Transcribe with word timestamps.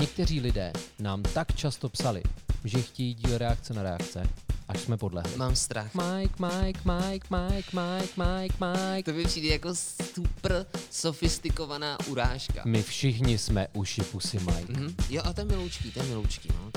Někteří 0.00 0.40
lidé 0.40 0.72
nám 0.98 1.22
tak 1.22 1.54
často 1.54 1.88
psali, 1.88 2.22
že 2.64 2.82
chtějí 2.82 3.14
díl 3.14 3.38
reakce 3.38 3.74
na 3.74 3.82
reakce, 3.82 4.22
až 4.68 4.80
jsme 4.80 4.96
podlehli. 4.96 5.36
Mám 5.36 5.56
strach. 5.56 5.94
Mike, 5.94 6.34
Mike, 6.46 6.80
Mike, 6.84 7.26
Mike, 7.30 7.68
Mike, 7.76 8.12
Mike, 8.16 8.54
Mike. 8.60 9.12
To 9.12 9.16
mi 9.18 9.24
přijde 9.24 9.48
jako 9.48 9.74
super 10.14 10.66
sofistikovaná 10.90 11.98
urážka. 12.06 12.62
My 12.64 12.82
všichni 12.82 13.38
jsme 13.38 13.66
uši 13.72 14.02
pusy 14.02 14.38
Mike. 14.38 14.72
Mhm. 14.72 14.94
Jo, 15.10 15.22
a 15.24 15.32
ten 15.32 15.48
miloučký, 15.48 15.90
ten 15.90 16.06
miloučký, 16.06 16.48
no. 16.54 16.67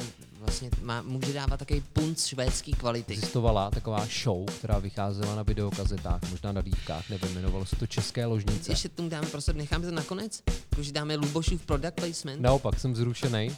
Vlastně 0.52 0.70
má, 0.82 1.02
může 1.02 1.34
dávat 1.34 1.58
takový 1.58 1.84
punc 1.94 2.26
švédský 2.26 2.72
kvality. 2.72 3.14
Existovala 3.14 3.72
taková 3.72 4.08
show, 4.24 4.46
která 4.46 4.80
vycházela 4.80 5.36
na 5.36 5.44
videokazetách, 5.44 6.22
možná 6.32 6.52
na 6.52 6.62
dívkách, 6.62 7.10
nevím, 7.10 7.32
jmenovalo 7.32 7.66
se 7.66 7.76
to 7.76 7.88
České 7.88 8.26
ložnice. 8.26 8.72
Ještě 8.72 8.90
tomu 8.90 9.10
dáme 9.10 9.28
prostor, 9.28 9.56
necháme 9.56 9.86
to 9.86 9.92
nakonec? 9.92 10.44
Jakože 10.72 10.92
dáme 10.92 11.16
Lubošův 11.16 11.66
product 11.66 11.96
placement? 11.96 12.42
Naopak 12.42 12.80
jsem 12.80 12.96
zrušený. 12.96 13.56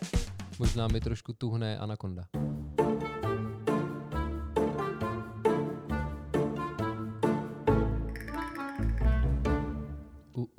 Možná 0.60 0.88
mi 0.88 1.02
trošku 1.02 1.34
tuhne 1.34 1.78
anakonda. 1.78 2.26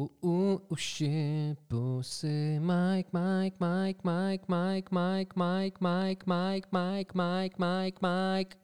U, 0.05 0.11
u, 0.21 0.31
u, 0.31 0.61
uši, 0.69 1.57
pusy, 1.69 2.61
Mike, 2.61 3.11
Mike, 3.13 3.57
Mike, 3.61 4.01
Mike, 4.05 4.45
Mike, 4.49 4.89
Mike, 4.93 5.35
Mike, 5.41 5.75
Mike, 5.81 6.25
Mike, 6.27 6.69
Mike, 6.73 7.13
Mike, 7.15 7.57
Mike, 7.59 7.99
Mike. 8.03 8.57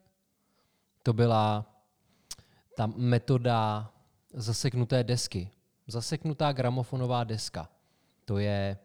To 1.02 1.12
byla 1.12 1.66
ta 2.76 2.86
metoda 2.86 3.90
zaseknuté 4.34 5.04
desky. 5.04 5.50
Zaseknutá 5.86 6.52
gramofonová 6.52 7.24
deska. 7.24 7.68
To 8.24 8.38
je 8.38 8.78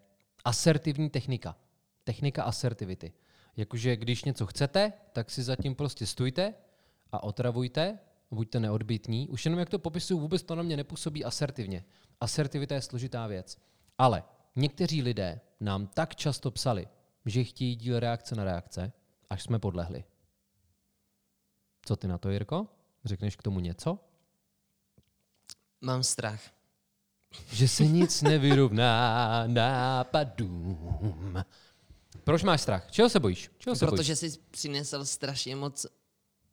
asertivní 0.45 1.09
technika. 1.09 1.55
Technika 2.03 2.43
asertivity. 2.43 3.13
Jakože 3.57 3.95
když 3.95 4.23
něco 4.23 4.45
chcete, 4.45 4.93
tak 5.13 5.31
si 5.31 5.43
zatím 5.43 5.75
prostě 5.75 6.05
stůjte 6.05 6.53
a 7.11 7.23
otravujte, 7.23 7.99
buďte 8.31 8.59
neodbitní. 8.59 9.29
Už 9.29 9.45
jenom 9.45 9.59
jak 9.59 9.69
to 9.69 9.79
popisuju, 9.79 10.19
vůbec 10.19 10.43
to 10.43 10.55
na 10.55 10.63
mě 10.63 10.77
nepůsobí 10.77 11.25
asertivně. 11.25 11.83
Asertivita 12.21 12.75
je 12.75 12.81
složitá 12.81 13.27
věc. 13.27 13.57
Ale 13.97 14.23
někteří 14.55 15.01
lidé 15.01 15.41
nám 15.59 15.87
tak 15.87 16.15
často 16.15 16.51
psali, 16.51 16.87
že 17.25 17.43
chtějí 17.43 17.75
díl 17.75 17.99
reakce 17.99 18.35
na 18.35 18.43
reakce, 18.43 18.91
až 19.29 19.43
jsme 19.43 19.59
podlehli. 19.59 20.03
Co 21.85 21.95
ty 21.95 22.07
na 22.07 22.17
to, 22.17 22.29
Jirko? 22.29 22.67
Řekneš 23.05 23.35
k 23.35 23.43
tomu 23.43 23.59
něco? 23.59 23.99
Mám 25.81 26.03
strach. 26.03 26.41
Že 27.51 27.67
se 27.67 27.85
nic 27.85 28.21
nevyrovná 28.31 29.43
nápadům. 29.47 31.43
Proč 32.23 32.43
máš 32.43 32.61
strach? 32.61 32.91
Čeho 32.91 33.09
se 33.09 33.19
bojíš? 33.19 33.51
Čeho 33.57 33.75
se 33.75 33.85
bojíš? 33.85 33.97
Protože 33.99 34.15
jsi 34.15 34.39
přinesl 34.51 35.05
strašně 35.05 35.55
moc 35.55 35.85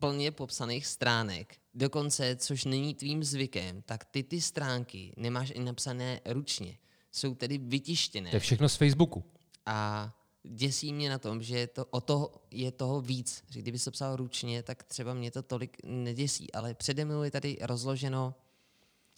plně 0.03 0.31
popsaných 0.31 0.87
stránek. 0.87 1.57
Dokonce, 1.75 2.37
což 2.37 2.65
není 2.65 2.95
tvým 2.95 3.25
zvykem, 3.25 3.83
tak 3.83 4.05
ty 4.05 4.23
ty 4.23 4.41
stránky 4.41 5.13
nemáš 5.17 5.53
i 5.55 5.61
napsané 5.61 6.21
ručně. 6.27 6.79
Jsou 7.13 7.35
tedy 7.35 7.59
vytištěné. 7.59 8.31
To 8.31 8.37
je 8.37 8.41
všechno 8.41 8.69
z 8.69 8.77
Facebooku. 8.77 9.25
A 9.67 10.11
děsí 10.43 10.93
mě 10.93 11.11
na 11.11 11.19
tom, 11.19 11.43
že 11.43 11.59
je 11.59 11.67
to, 11.67 11.85
o 11.85 12.01
toho, 12.01 12.33
je 12.51 12.73
toho 12.73 13.01
víc. 13.01 13.45
Že 13.51 13.61
kdyby 13.63 13.79
se 13.79 13.91
psal 13.91 14.17
ručně, 14.17 14.63
tak 14.63 14.83
třeba 14.83 15.15
mě 15.15 15.31
to 15.31 15.43
tolik 15.43 15.77
neděsí. 15.85 16.53
Ale 16.53 16.75
přede 16.75 17.05
mnou 17.05 17.23
je 17.23 17.31
tady 17.31 17.59
rozloženo 17.61 18.35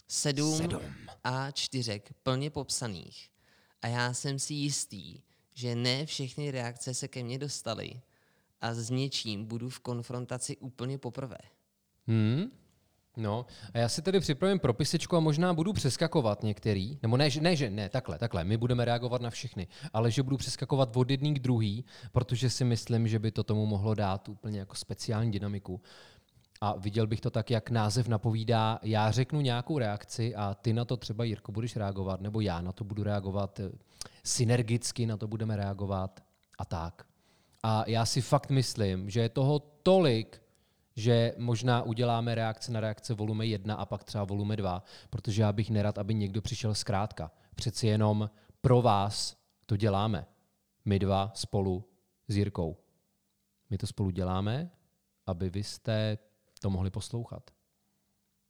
sedm, 0.08 0.56
Sedm. 0.56 0.80
a 1.24 1.50
čtyřek 1.50 2.12
plně 2.22 2.50
popsaných. 2.50 3.30
A 3.82 3.86
já 3.86 4.14
jsem 4.14 4.38
si 4.38 4.54
jistý, 4.54 5.20
že 5.54 5.74
ne 5.74 6.06
všechny 6.06 6.50
reakce 6.50 6.94
se 6.94 7.08
ke 7.08 7.22
mně 7.22 7.38
dostaly 7.38 8.00
a 8.64 8.74
s 8.74 8.90
něčím 8.90 9.44
budu 9.44 9.68
v 9.68 9.80
konfrontaci 9.80 10.56
úplně 10.56 10.98
poprvé. 10.98 11.38
Hmm. 12.06 12.44
No, 13.16 13.46
a 13.74 13.78
já 13.78 13.88
si 13.88 14.02
tedy 14.02 14.20
připravím 14.20 14.58
propisečku 14.58 15.16
a 15.16 15.20
možná 15.20 15.54
budu 15.54 15.72
přeskakovat 15.72 16.42
některý, 16.42 16.98
nebo 17.02 17.16
ne, 17.16 17.30
že, 17.30 17.40
ne, 17.40 17.56
že 17.56 17.70
ne, 17.70 17.88
takhle, 17.88 18.18
takhle, 18.18 18.44
my 18.44 18.56
budeme 18.56 18.84
reagovat 18.84 19.22
na 19.22 19.30
všechny, 19.30 19.68
ale 19.92 20.10
že 20.10 20.22
budu 20.22 20.36
přeskakovat 20.36 20.96
od 20.96 21.10
jedný 21.10 21.34
k 21.34 21.38
druhý, 21.38 21.84
protože 22.12 22.50
si 22.50 22.64
myslím, 22.64 23.08
že 23.08 23.18
by 23.18 23.30
to 23.30 23.44
tomu 23.44 23.66
mohlo 23.66 23.94
dát 23.94 24.28
úplně 24.28 24.58
jako 24.58 24.74
speciální 24.74 25.30
dynamiku. 25.30 25.80
A 26.60 26.76
viděl 26.76 27.06
bych 27.06 27.20
to 27.20 27.30
tak, 27.30 27.50
jak 27.50 27.70
název 27.70 28.08
napovídá, 28.08 28.78
já 28.82 29.10
řeknu 29.10 29.40
nějakou 29.40 29.78
reakci 29.78 30.34
a 30.34 30.54
ty 30.54 30.72
na 30.72 30.84
to 30.84 30.96
třeba, 30.96 31.24
Jirko, 31.24 31.52
budeš 31.52 31.76
reagovat, 31.76 32.20
nebo 32.20 32.40
já 32.40 32.60
na 32.60 32.72
to 32.72 32.84
budu 32.84 33.02
reagovat 33.02 33.60
eh, 33.60 33.70
synergicky, 34.24 35.06
na 35.06 35.16
to 35.16 35.28
budeme 35.28 35.56
reagovat 35.56 36.20
a 36.58 36.64
tak. 36.64 37.13
A 37.66 37.84
já 37.86 38.06
si 38.06 38.20
fakt 38.20 38.50
myslím, 38.50 39.10
že 39.10 39.20
je 39.20 39.28
toho 39.28 39.58
tolik, 39.58 40.42
že 40.96 41.34
možná 41.38 41.82
uděláme 41.82 42.34
reakce 42.34 42.72
na 42.72 42.80
reakce 42.80 43.14
volume 43.14 43.46
1 43.46 43.74
a 43.74 43.86
pak 43.86 44.04
třeba 44.04 44.24
volume 44.24 44.56
2, 44.56 44.82
protože 45.10 45.42
já 45.42 45.52
bych 45.52 45.70
nerad, 45.70 45.98
aby 45.98 46.14
někdo 46.14 46.42
přišel 46.42 46.74
zkrátka. 46.74 47.30
Přeci 47.54 47.86
jenom 47.86 48.30
pro 48.60 48.82
vás 48.82 49.36
to 49.66 49.76
děláme. 49.76 50.26
My 50.84 50.98
dva 50.98 51.32
spolu 51.34 51.84
s 52.28 52.36
Jirkou. 52.36 52.76
My 53.70 53.78
to 53.78 53.86
spolu 53.86 54.10
děláme, 54.10 54.70
aby 55.26 55.50
vy 55.50 55.64
jste 55.64 56.18
to 56.60 56.70
mohli 56.70 56.90
poslouchat. 56.90 57.50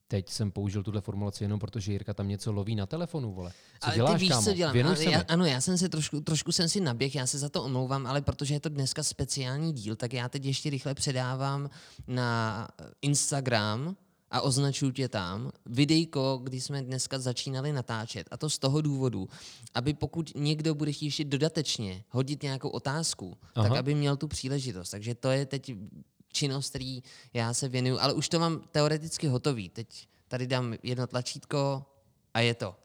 Teď 0.09 0.31
jsem 0.31 0.51
použil 0.51 0.83
tuhle 0.83 1.01
formulaci 1.01 1.45
jenom 1.45 1.61
protože 1.61 1.93
Jirka 1.93 2.15
tam 2.15 2.29
něco 2.29 2.53
loví 2.53 2.75
na 2.75 2.87
telefonu, 2.87 3.33
vole. 3.33 3.53
Co 3.81 3.87
ale 3.87 3.95
děláš, 3.95 4.13
ty 4.13 4.19
víš, 4.21 4.31
kámo? 4.31 4.43
co 4.43 4.53
dělám. 4.53 4.73
Věnuj 4.73 5.05
já, 5.11 5.25
ano, 5.29 5.45
já 5.45 5.61
jsem 5.61 5.79
se 5.79 5.89
trošku, 5.89 6.21
trošku 6.21 6.53
jsem 6.53 6.69
si 6.69 6.81
naběh, 6.81 7.15
já 7.15 7.27
se 7.27 7.39
za 7.39 7.49
to 7.49 7.63
omlouvám, 7.63 8.07
ale 8.07 8.23
protože 8.23 8.55
je 8.55 8.61
to 8.61 8.69
dneska 8.69 9.03
speciální 9.03 9.73
díl, 9.73 9.97
tak 9.97 10.13
já 10.13 10.29
teď 10.29 10.45
ještě 10.45 10.71
rychle 10.71 10.95
předávám 10.95 11.71
na 12.07 12.69
Instagram 13.03 13.97
a 14.31 14.41
označuju 14.41 14.93
tě 14.93 15.09
tam 15.09 15.51
videjko, 15.67 16.41
kdy 16.43 16.61
jsme 16.61 16.83
dneska 16.83 17.19
začínali 17.19 17.73
natáčet. 17.73 18.29
A 18.31 18.37
to 18.37 18.51
z 18.51 18.59
toho 18.59 18.81
důvodu, 18.81 19.29
aby 19.75 19.95
pokud 19.95 20.33
někdo 20.35 20.75
bude 20.75 20.93
chtít 20.93 21.07
ještě 21.07 21.25
dodatečně 21.25 22.05
hodit 22.11 22.43
nějakou 22.43 22.69
otázku, 22.69 23.37
Aha. 23.55 23.69
tak 23.69 23.79
aby 23.79 23.95
měl 23.95 24.17
tu 24.17 24.29
příležitost. 24.29 24.91
Takže 24.91 25.15
to 25.15 25.31
je 25.31 25.47
teď 25.47 25.73
činnost, 26.35 26.71
který 26.71 27.03
já 27.35 27.55
se 27.55 27.69
věnuju, 27.69 27.99
ale 28.01 28.13
už 28.13 28.29
to 28.29 28.39
mám 28.39 28.61
teoreticky 28.71 29.27
hotový. 29.27 29.69
Teď 29.69 30.09
tady 30.29 30.47
dám 30.47 30.75
jedno 30.83 31.07
tlačítko 31.07 31.87
a 32.35 32.41
je 32.41 32.55
to. 32.55 32.77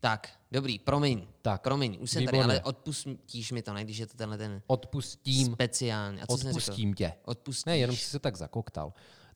Tak, 0.00 0.30
dobrý, 0.52 0.78
promiň. 0.78 1.26
Tak, 1.42 1.62
promiň, 1.62 1.98
už 2.00 2.10
jsem 2.10 2.24
tady, 2.24 2.40
ale 2.40 2.60
odpustíš 2.62 3.52
mi 3.52 3.62
to, 3.62 3.72
ne, 3.72 3.84
když 3.84 3.98
je 3.98 4.06
to 4.06 4.16
tenhle 4.16 4.38
ten 4.38 4.62
Odpustím, 4.66 5.52
speciální. 5.52 6.20
A 6.20 6.26
co 6.26 6.34
odpustím 6.34 6.94
tě. 6.94 7.12
Odpustíš. 7.24 7.64
Ne, 7.64 7.78
jenom 7.78 7.96
si 7.96 8.04
se 8.04 8.18
tak 8.18 8.36
zakoktal. 8.36 8.92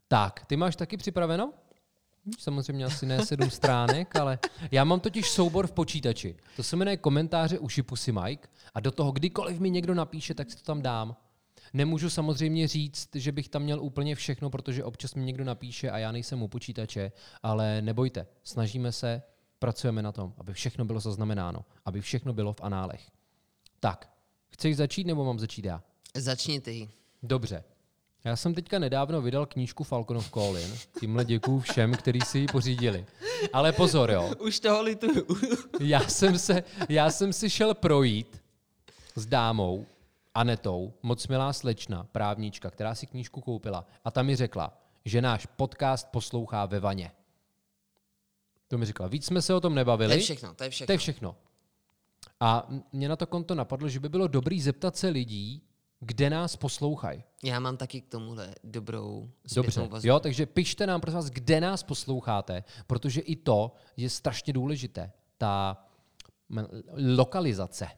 Tak, 0.09 0.47
ty 0.47 0.57
máš 0.57 0.77
taky 0.77 0.97
připraveno? 0.97 1.53
Hm, 2.27 2.33
Samozřejmě 2.39 2.85
asi 2.85 3.07
ne 3.07 3.27
sedm 3.27 3.51
stránek, 3.61 4.17
ale 4.17 4.39
já 4.71 4.85
mám 4.85 5.01
totiž 5.01 5.31
soubor 5.31 5.67
v 5.67 5.73
počítači. 5.73 6.37
To 6.57 6.63
se 6.63 6.77
jmenuje 6.77 6.97
komentáře 6.97 7.59
uši 7.59 7.83
pusy 7.83 8.13
Mike 8.13 8.49
a 8.75 8.81
do 8.81 8.91
toho 8.91 9.13
kdykoliv 9.13 9.59
mi 9.59 9.71
někdo 9.71 9.95
napíše, 9.95 10.35
tak 10.35 10.51
si 10.51 10.57
to 10.57 10.63
tam 10.63 10.83
dám. 10.83 11.17
Nemůžu 11.73 12.11
samozřejmě 12.11 12.69
říct, 12.69 13.09
že 13.15 13.33
bych 13.33 13.49
tam 13.49 13.63
měl 13.63 13.83
úplně 13.83 14.15
všechno, 14.15 14.51
protože 14.51 14.85
občas 14.85 15.15
mi 15.15 15.25
někdo 15.25 15.45
napíše 15.45 15.91
a 15.91 15.99
já 15.99 16.13
nejsem 16.13 16.43
u 16.43 16.49
počítače, 16.49 17.13
ale 17.43 17.83
nebojte, 17.83 18.27
snažíme 18.43 18.93
se, 18.93 19.23
pracujeme 19.59 20.03
na 20.03 20.13
tom, 20.13 20.35
aby 20.39 20.53
všechno 20.53 20.85
bylo 20.85 21.01
zaznamenáno, 21.01 21.65
aby 21.85 22.01
všechno 22.01 22.33
bylo 22.33 22.53
v 22.53 22.61
análech. 22.61 23.11
Tak, 23.81 24.11
chceš 24.51 24.77
začít 24.77 25.07
nebo 25.07 25.25
mám 25.25 25.39
začít 25.39 25.65
já? 25.65 25.83
Začni 26.15 26.61
ty. 26.61 26.89
Dobře. 27.23 27.65
Já 28.25 28.37
jsem 28.37 28.55
teďka 28.55 28.79
nedávno 28.79 29.23
vydal 29.23 29.47
knížku 29.47 29.85
Falconov 29.85 30.31
Colin. 30.31 30.75
Tímhle 31.01 31.25
děkuju 31.25 31.61
všem, 31.61 31.95
kteří 31.95 32.21
si 32.21 32.39
ji 32.39 32.47
pořídili. 32.47 33.07
Ale 33.53 33.73
pozor, 33.73 34.11
jo. 34.11 34.35
Už 34.39 34.61
toho 34.61 34.83
lituju. 34.83 35.27
Já 35.81 36.01
jsem, 36.09 36.39
se, 36.39 36.65
já 36.89 37.11
jsem 37.11 37.33
si 37.33 37.51
šel 37.51 37.75
projít 37.75 38.43
s 39.15 39.27
dámou, 39.27 39.87
Anetou, 40.41 40.95
moc 41.03 41.29
milá 41.29 41.53
slečna, 41.53 42.05
právnička, 42.13 42.71
která 42.71 42.95
si 42.95 43.07
knížku 43.07 43.41
koupila. 43.41 43.87
A 44.05 44.11
ta 44.11 44.23
mi 44.23 44.37
řekla, 44.37 44.79
že 45.05 45.23
náš 45.23 45.47
podcast 45.47 46.09
poslouchá 46.09 46.67
ve 46.67 46.81
vaně. 46.81 47.13
To 48.69 48.79
mi 48.79 48.87
řekla. 48.87 49.07
Víc 49.07 49.27
jsme 49.27 49.43
se 49.43 49.55
o 49.55 49.61
tom 49.61 49.73
to 49.73 49.75
nebavili. 49.75 50.15
je 50.15 50.21
všechno, 50.21 50.55
to 50.55 50.65
je 50.65 50.71
všechno. 50.71 50.87
To 50.87 50.93
je 50.93 50.99
všechno. 50.99 51.37
A 52.41 52.69
mě 52.93 53.09
na 53.09 53.17
to 53.17 53.27
konto 53.27 53.55
napadlo, 53.55 53.89
že 53.89 54.01
by 54.01 54.09
bylo 54.09 54.29
dobrý 54.29 54.61
zeptat 54.61 54.97
se 54.97 55.09
lidí, 55.09 55.63
kde 56.01 56.31
nás 56.31 56.57
poslouchají. 56.57 57.25
Já 57.45 57.61
mám 57.61 57.77
taky 57.77 58.01
k 58.01 58.09
tomuhle 58.09 58.55
dobrou 58.65 59.31
Dobře, 59.55 59.87
vazbu. 59.87 60.09
jo, 60.09 60.21
takže 60.21 60.47
pište 60.47 60.87
nám, 60.87 61.01
prosím 61.01 61.17
vás, 61.17 61.31
kde 61.31 61.61
nás 61.61 61.83
posloucháte, 61.83 62.65
protože 62.87 63.21
i 63.21 63.37
to 63.37 63.75
je 63.97 64.11
strašně 64.11 64.53
důležité. 64.53 65.13
Ta 65.39 65.85
lokalizace. 67.17 67.89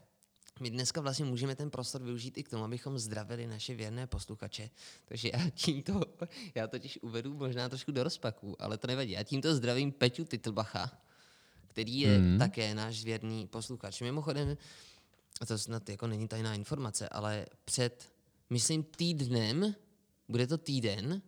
My 0.59 0.69
dneska 0.69 1.01
vlastně 1.01 1.25
můžeme 1.25 1.55
ten 1.55 1.69
prostor 1.69 2.03
využít 2.03 2.37
i 2.37 2.43
k 2.43 2.49
tomu, 2.49 2.63
abychom 2.63 2.99
zdravili 2.99 3.47
naše 3.47 3.75
věrné 3.75 4.07
posluchače. 4.07 4.69
Takže 5.05 5.31
já 5.33 5.49
tímto, 5.49 6.01
já 6.55 6.67
totiž 6.67 6.99
uvedu 7.01 7.33
možná 7.33 7.69
trošku 7.69 7.91
do 7.91 8.03
rozpaku, 8.03 8.55
ale 8.59 8.77
to 8.77 8.87
nevadí. 8.87 9.11
Já 9.11 9.23
tímto 9.23 9.55
zdravím 9.55 9.91
Peťu 9.91 10.23
Titlbacha, 10.23 10.91
který 11.67 11.99
je 11.99 12.17
hmm. 12.17 12.39
také 12.39 12.75
náš 12.75 13.03
věrný 13.03 13.47
posluchač. 13.47 14.01
Mimochodem, 14.01 14.57
a 15.41 15.45
to 15.45 15.57
snad 15.57 15.89
jako 15.89 16.07
není 16.07 16.27
tajná 16.27 16.55
informace, 16.55 17.09
ale 17.09 17.45
před, 17.65 18.13
myslím, 18.49 18.83
týdnem, 18.83 19.75
bude 20.29 20.47
to 20.47 20.57
týden, 20.57 21.21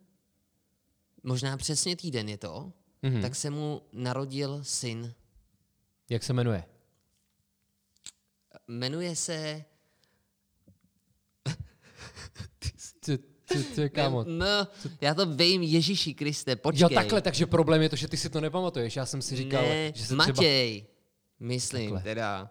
možná 1.23 1.57
přesně 1.57 1.95
týden 1.95 2.29
je 2.29 2.37
to, 2.37 2.73
mm-hmm. 3.03 3.21
tak 3.21 3.35
se 3.35 3.49
mu 3.49 3.81
narodil 3.93 4.63
syn. 4.63 5.13
Jak 6.09 6.23
se 6.23 6.33
jmenuje? 6.33 6.63
Jmenuje 8.67 9.15
se... 9.15 9.65
Co, 13.01 13.13
co, 13.75 13.81
je, 13.81 13.89
kámo? 13.89 14.23
No, 14.27 14.67
já 15.01 15.13
to 15.13 15.25
vím, 15.25 15.63
Ježíši 15.63 16.13
Kriste, 16.13 16.55
počkej. 16.55 16.81
Jo, 16.83 16.89
takhle, 16.89 17.21
takže 17.21 17.45
problém 17.45 17.81
je 17.81 17.89
to, 17.89 17.95
že 17.95 18.07
ty 18.07 18.17
si 18.17 18.29
to 18.29 18.41
nepamatuješ. 18.41 18.95
Já 18.95 19.05
jsem 19.05 19.21
si 19.21 19.35
říkal, 19.35 19.61
ne, 19.61 19.91
že 19.95 20.05
se 20.05 20.15
Matěj, 20.15 20.81
třeba... 20.81 20.93
myslím 21.39 21.81
Takhle. 21.91 22.01
teda. 22.01 22.49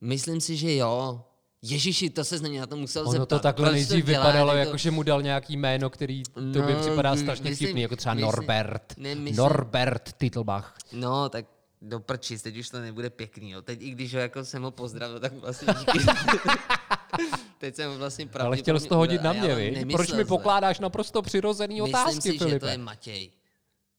Myslím 0.00 0.40
si, 0.40 0.56
že 0.56 0.74
jo. 0.76 1.24
Ježíši, 1.62 2.10
to 2.10 2.24
se 2.24 2.40
na 2.40 2.48
mě 2.48 2.60
na 2.60 2.66
to 2.66 2.76
musel 2.76 3.02
Ono 3.02 3.12
zeptat. 3.12 3.26
to 3.26 3.38
takhle 3.38 3.64
Proč 3.66 3.74
nejdřív 3.74 4.04
dělá 4.04 4.18
vypadalo, 4.26 4.52
někdo- 4.52 4.66
jako 4.68 4.76
že 4.76 4.90
mu 4.90 5.02
dal 5.02 5.22
nějaký 5.22 5.56
jméno, 5.56 5.90
který 5.90 6.22
tobě 6.52 6.74
No, 6.74 6.80
připadá 6.80 7.14
my- 7.14 7.20
strašně 7.20 7.50
myslím- 7.50 7.66
vtipný, 7.66 7.82
jako 7.82 7.96
třeba 7.96 8.14
myslím- 8.14 8.26
Norbert. 8.26 8.94
ne, 8.96 9.14
myslím- 9.14 9.36
Norbert 9.36 10.12
Titelbach. 10.12 10.76
No, 10.92 11.28
tak 11.28 11.46
do 11.82 12.00
prčic, 12.00 12.42
teď 12.42 12.56
už 12.56 12.68
to 12.68 12.80
nebude 12.80 13.10
pěkný. 13.10 13.50
Jo. 13.50 13.62
Teď 13.62 13.82
i 13.82 13.90
když 13.90 14.14
ho 14.14 14.20
jako 14.20 14.44
jsem 14.44 14.62
ho 14.62 14.70
pozdravil, 14.70 15.20
tak 15.20 15.32
vlastně 15.32 15.74
díky. 15.78 15.98
teď 17.58 17.76
jsem 17.76 17.98
vlastně 17.98 18.28
Ale 18.40 18.56
chtěl 18.56 18.80
jsi 18.80 18.88
to 18.88 18.96
hodit 18.96 19.22
na 19.22 19.32
mě, 19.32 19.54
vy? 19.54 19.70
vy? 19.70 19.92
Proč 19.94 20.12
mi 20.12 20.24
pokládáš 20.24 20.80
naprosto 20.80 21.22
přirozený 21.22 21.80
Myslím 21.80 21.94
otázky, 21.94 22.20
si, 22.22 22.32
že 22.32 22.38
Filipe? 22.38 22.58
to 22.58 22.66
je 22.66 22.78
Matěj. 22.78 23.30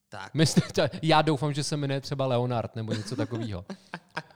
Tak. 0.09 0.33
Myslíte, 0.33 0.89
já 1.01 1.21
doufám, 1.21 1.53
že 1.53 1.63
se 1.63 1.77
jmenuje 1.77 2.01
třeba 2.01 2.25
Leonard 2.25 2.75
nebo 2.75 2.93
něco 2.93 3.15
takového. 3.15 3.65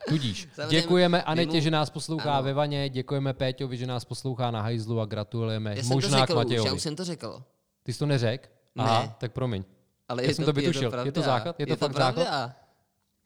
Tudíž 0.07 0.47
Samozřejmě 0.55 0.81
děkujeme 0.81 1.23
Anetě, 1.23 1.61
že 1.61 1.71
nás 1.71 1.89
poslouchá 1.89 2.33
Ano. 2.33 2.43
ve 2.43 2.53
vaně, 2.53 2.89
děkujeme 2.89 3.33
Péťovi, 3.33 3.77
že 3.77 3.87
nás 3.87 4.05
poslouchá 4.05 4.51
na 4.51 4.61
hajzlu 4.61 4.99
a 5.01 5.05
gratulujeme 5.05 5.75
Já 5.77 5.83
možná 5.85 6.19
řekl 6.19 6.25
k 6.25 6.29
už, 6.29 6.29
já 6.29 6.35
Matějovi. 6.35 6.71
už 6.71 6.81
jsem 6.81 6.95
to 6.95 7.03
řekl. 7.05 7.43
Ty 7.83 7.93
jsi 7.93 7.99
to 7.99 8.05
neřekl? 8.05 8.47
Aha, 8.77 9.01
Ne. 9.01 9.13
tak 9.17 9.31
promiň. 9.31 9.63
Ale 10.09 10.23
Já 10.23 10.29
je 10.29 10.35
jsem 10.35 10.45
to, 10.45 10.53
to 10.53 10.55
vytušil. 10.61 10.83
Je 10.83 10.89
to, 10.89 10.97
Je 10.97 11.11
to 11.11 11.21
pravda. 11.21 11.33
základ? 11.37 11.55
Je 11.59 11.65
to 11.65 11.71
je 11.73 11.77
to 11.77 11.85
fakt 11.87 11.97
základ? 11.97 12.51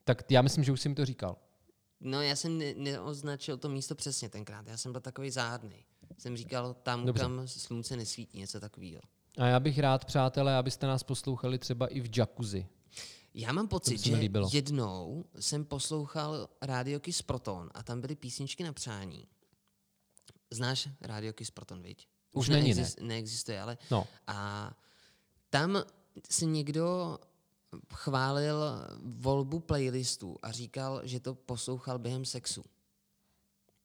Tak 0.04 0.30
já 0.30 0.42
myslím, 0.42 0.64
že 0.64 0.72
už 0.72 0.80
jsi 0.80 0.88
mi 0.88 0.94
to 0.94 1.04
říkal. 1.04 1.36
No, 2.00 2.22
já 2.22 2.36
jsem 2.36 2.58
ne- 2.58 2.74
neoznačil 2.76 3.56
to 3.56 3.68
místo 3.68 3.94
přesně 3.94 4.28
tenkrát. 4.28 4.66
Já 4.66 4.76
jsem 4.76 4.92
byl 4.92 5.00
takový 5.00 5.30
záhadný. 5.30 5.84
Jsem 6.18 6.36
říkal 6.36 6.74
tam, 6.74 7.06
Dobře. 7.06 7.22
kam 7.22 7.48
slunce 7.48 7.96
nesvítí, 7.96 8.38
něco 8.38 8.60
takového. 8.60 9.00
A 9.38 9.46
já 9.46 9.60
bych 9.60 9.78
rád, 9.78 10.04
přátelé, 10.04 10.56
abyste 10.56 10.86
nás 10.86 11.02
poslouchali 11.02 11.58
třeba 11.58 11.86
i 11.86 12.00
v 12.00 12.18
jacuzzi. 12.18 12.66
Já 13.34 13.52
mám 13.52 13.68
pocit, 13.68 13.98
se 13.98 14.08
že 14.08 14.16
líbilo. 14.16 14.50
jednou 14.52 15.24
jsem 15.40 15.64
poslouchal 15.64 16.48
Radio 16.62 17.00
Kiss 17.00 17.22
Proton 17.22 17.70
a 17.74 17.82
tam 17.82 18.00
byly 18.00 18.16
písničky 18.16 18.64
na 18.64 18.72
přání. 18.72 19.26
Znáš 20.50 20.88
Radio 21.00 21.32
Kiss 21.32 21.50
Proton, 21.50 21.82
viď? 21.82 22.08
Už 22.34 22.48
není, 22.48 22.74
ne. 22.74 22.88
Neexistuje, 23.00 23.60
ale... 23.62 23.78
No. 23.90 24.06
A 24.26 24.70
tam 25.50 25.82
si 26.30 26.46
někdo 26.46 27.18
chválil 27.94 28.56
volbu 29.02 29.60
playlistů 29.60 30.36
a 30.42 30.52
říkal, 30.52 31.00
že 31.04 31.20
to 31.20 31.34
poslouchal 31.34 31.98
během 31.98 32.24
sexu. 32.24 32.64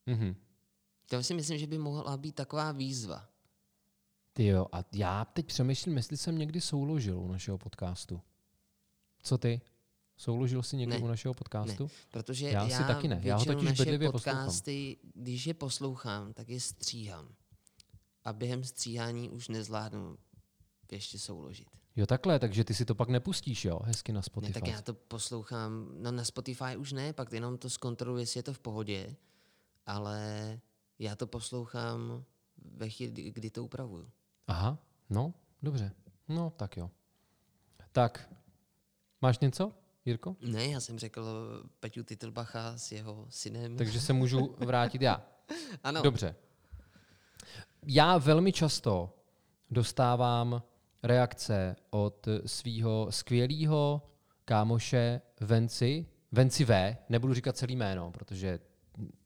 Mhm. 0.06 0.36
To 1.10 1.24
si 1.24 1.34
myslím, 1.34 1.58
že 1.58 1.68
by 1.68 1.78
mohla 1.78 2.18
být 2.18 2.36
taková 2.36 2.72
výzva. 2.72 3.30
Ty 4.34 4.46
jo, 4.46 4.66
a 4.72 4.84
já 4.94 5.26
teď 5.26 5.46
přemýšlím, 5.46 5.98
jestli 5.98 6.18
jsem 6.18 6.38
někdy 6.38 6.62
souložil 6.62 7.20
u 7.20 7.28
našeho 7.28 7.58
podcastu. 7.58 8.22
Co 9.20 9.38
ty? 9.38 9.62
Souložil 10.18 10.64
jsi 10.64 10.78
někdy 10.78 10.96
Ne. 10.98 11.04
u 11.04 11.08
našeho 11.08 11.34
podcastu? 11.34 11.90
Protože 12.12 12.46
Já 12.50 12.68
já, 12.68 12.76
asi 12.80 12.88
taky 12.88 13.08
ne. 13.08 13.20
Já 13.24 13.36
ho 13.38 13.46
totiž 13.46 13.70
naše 13.70 13.84
bedlivě 13.84 14.12
poslouchám. 14.12 14.46
podcasty, 14.46 14.98
když 15.14 15.48
je 15.48 15.54
poslouchám, 15.54 16.34
tak 16.34 16.50
je 16.50 16.60
stříhám. 16.60 17.36
A 18.26 18.34
během 18.34 18.64
stříhání 18.64 19.30
už 19.30 19.48
nezvládnu 19.48 20.18
ještě 20.92 21.20
souložit. 21.20 21.68
Jo, 21.96 22.06
takhle, 22.06 22.40
takže 22.40 22.64
ty 22.64 22.74
si 22.74 22.86
to 22.86 22.96
pak 22.96 23.10
nepustíš, 23.10 23.66
jo, 23.66 23.80
hezky 23.84 24.12
na 24.14 24.18
Ne, 24.20 24.24
Spotify. 24.24 24.54
tak 24.54 24.68
já 24.68 24.82
to 24.82 24.94
poslouchám, 24.94 25.88
no 25.94 26.12
na 26.12 26.24
Spotify 26.24 26.78
už 26.78 26.92
ne, 26.94 27.14
pak 27.14 27.32
jenom 27.34 27.58
to 27.58 27.70
zkontroluji, 27.70 28.22
jestli 28.24 28.38
je 28.40 28.44
to 28.44 28.54
v 28.54 28.60
pohodě, 28.60 29.16
ale 29.86 30.60
já 31.00 31.16
to 31.16 31.28
poslouchám 31.28 32.24
ve 32.76 32.90
chvíli, 32.90 33.32
kdy 33.32 33.50
to 33.50 33.64
upravuju. 33.64 34.10
Aha, 34.48 34.78
no, 35.10 35.34
dobře. 35.62 35.92
No, 36.28 36.50
tak 36.58 36.78
jo. 36.78 36.92
Tak, 37.92 38.30
máš 39.22 39.40
něco, 39.40 39.72
Jirko? 40.06 40.36
Ne, 40.42 40.66
já 40.68 40.80
jsem 40.80 41.00
řekl 41.00 41.24
Peťu 41.80 42.04
Titlbacha 42.04 42.78
s 42.78 42.92
jeho 42.92 43.26
synem. 43.30 43.78
Takže 43.78 44.02
se 44.02 44.14
můžu 44.14 44.56
vrátit 44.60 45.02
já. 45.02 45.26
ano, 45.84 46.02
Dobře. 46.02 46.36
Já 47.88 48.18
velmi 48.18 48.52
často 48.54 49.20
dostávám 49.72 50.62
reakce 51.06 51.75
od 51.90 52.28
svého 52.46 53.07
skvělého 53.10 54.02
kámoše 54.46 55.22
Venci, 55.42 56.06
Venci 56.31 56.66
V, 56.66 56.98
nebudu 57.10 57.34
říkat 57.34 57.57
celý 57.57 57.75
jméno, 57.75 58.12
protože 58.12 58.60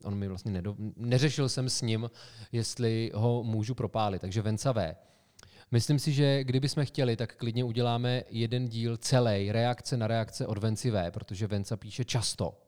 on 0.04 0.16
mi 0.16 0.28
vlastně 0.28 0.52
nedo, 0.52 0.76
neřešil 0.96 1.50
jsem 1.50 1.70
s 1.70 1.82
ním, 1.82 2.10
jestli 2.52 3.12
ho 3.14 3.44
můžu 3.44 3.76
propálit, 3.76 4.22
takže 4.22 4.42
Venca 4.42 4.72
V. 4.72 4.96
Myslím 5.72 6.00
si, 6.00 6.14
že 6.14 6.44
kdybychom 6.44 6.86
chtěli, 6.86 7.16
tak 7.16 7.36
klidně 7.36 7.64
uděláme 7.64 8.24
jeden 8.30 8.68
díl 8.68 8.98
celý, 8.98 9.52
reakce 9.52 9.98
na 9.98 10.08
reakce 10.08 10.48
od 10.48 10.58
Venci 10.58 10.92
V, 10.92 11.12
protože 11.12 11.48
Venca 11.48 11.78
píše 11.78 12.06
často 12.06 12.62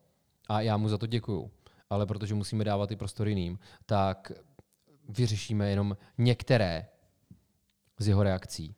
a 0.48 0.62
já 0.62 0.78
mu 0.78 0.90
za 0.90 0.98
to 0.98 1.08
děkuju. 1.08 1.52
Ale 1.90 2.06
protože 2.06 2.36
musíme 2.36 2.64
dávat 2.64 2.92
i 2.92 2.96
prostor 2.96 3.28
jiným, 3.28 3.60
tak 3.86 4.32
vyřešíme 5.10 5.70
jenom 5.70 5.98
některé 6.18 6.88
z 8.00 8.08
jeho 8.08 8.24
reakcí. 8.24 8.76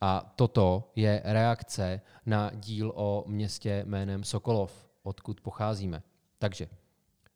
A 0.00 0.32
toto 0.36 0.92
je 0.96 1.22
reakce 1.24 2.00
na 2.26 2.50
díl 2.54 2.92
o 2.94 3.24
městě 3.26 3.84
jménem 3.86 4.24
Sokolov, 4.24 4.88
odkud 5.02 5.40
pocházíme. 5.40 6.02
Takže, 6.38 6.68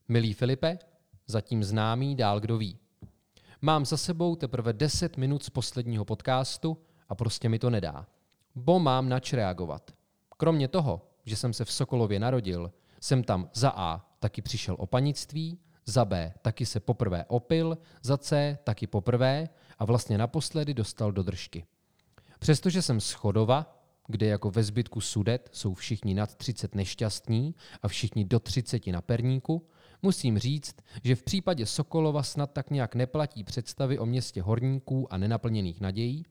milý 0.09 0.33
Filipe, 0.33 0.79
zatím 1.27 1.65
známý, 1.65 2.17
dál 2.17 2.41
kdo 2.41 2.59
ví. 2.59 2.79
Mám 3.63 3.85
za 3.85 3.97
sebou 3.97 4.37
teprve 4.37 4.73
10 4.73 5.17
minut 5.17 5.43
z 5.43 5.51
posledního 5.51 6.05
podcastu 6.05 6.79
a 7.09 7.15
prostě 7.15 7.49
mi 7.49 7.59
to 7.59 7.71
nedá. 7.71 8.07
Bo 8.55 8.79
mám 8.79 9.09
nač 9.09 9.33
reagovat. 9.33 9.91
Kromě 10.37 10.69
toho, 10.69 11.09
že 11.25 11.37
jsem 11.37 11.53
se 11.53 11.65
v 11.65 11.73
Sokolově 11.73 12.21
narodil, 12.21 12.73
jsem 13.01 13.25
tam 13.25 13.51
za 13.55 13.73
A 13.77 14.07
taky 14.19 14.43
přišel 14.43 14.77
o 14.79 14.87
panictví, 14.87 15.59
za 15.87 16.05
B 16.05 16.35
taky 16.43 16.67
se 16.67 16.81
poprvé 16.81 17.25
opil, 17.29 17.79
za 18.03 18.17
C 18.17 18.59
taky 18.65 18.87
poprvé 18.87 19.49
a 19.79 19.85
vlastně 19.85 20.19
naposledy 20.19 20.75
dostal 20.75 21.13
do 21.13 21.23
držky. 21.23 21.65
Přestože 22.45 22.83
jsem 22.83 23.01
z 23.01 23.13
Chodova, 23.13 23.85
kde 24.07 24.27
jako 24.27 24.51
ve 24.51 24.63
zbytku 24.65 25.01
Sudet 25.01 25.49
jsou 25.53 25.75
všichni 25.75 26.15
nad 26.15 26.35
30 26.35 26.75
nešťastní 26.75 27.55
a 27.83 27.89
všichni 27.89 28.25
do 28.25 28.41
30 28.41 28.87
na 28.87 29.01
perníku, 29.01 29.67
musím 30.03 30.39
říct, 30.39 30.77
že 31.05 31.15
v 31.15 31.23
případě 31.23 31.67
Sokolova 31.67 32.23
snad 32.23 32.53
tak 32.53 32.71
nějak 32.71 32.95
neplatí 32.95 33.45
představy 33.45 33.99
o 33.99 34.07
městě 34.07 34.43
horníků 34.43 35.13
a 35.13 35.17
nenaplněných 35.17 35.81
nadějí, 35.81 36.27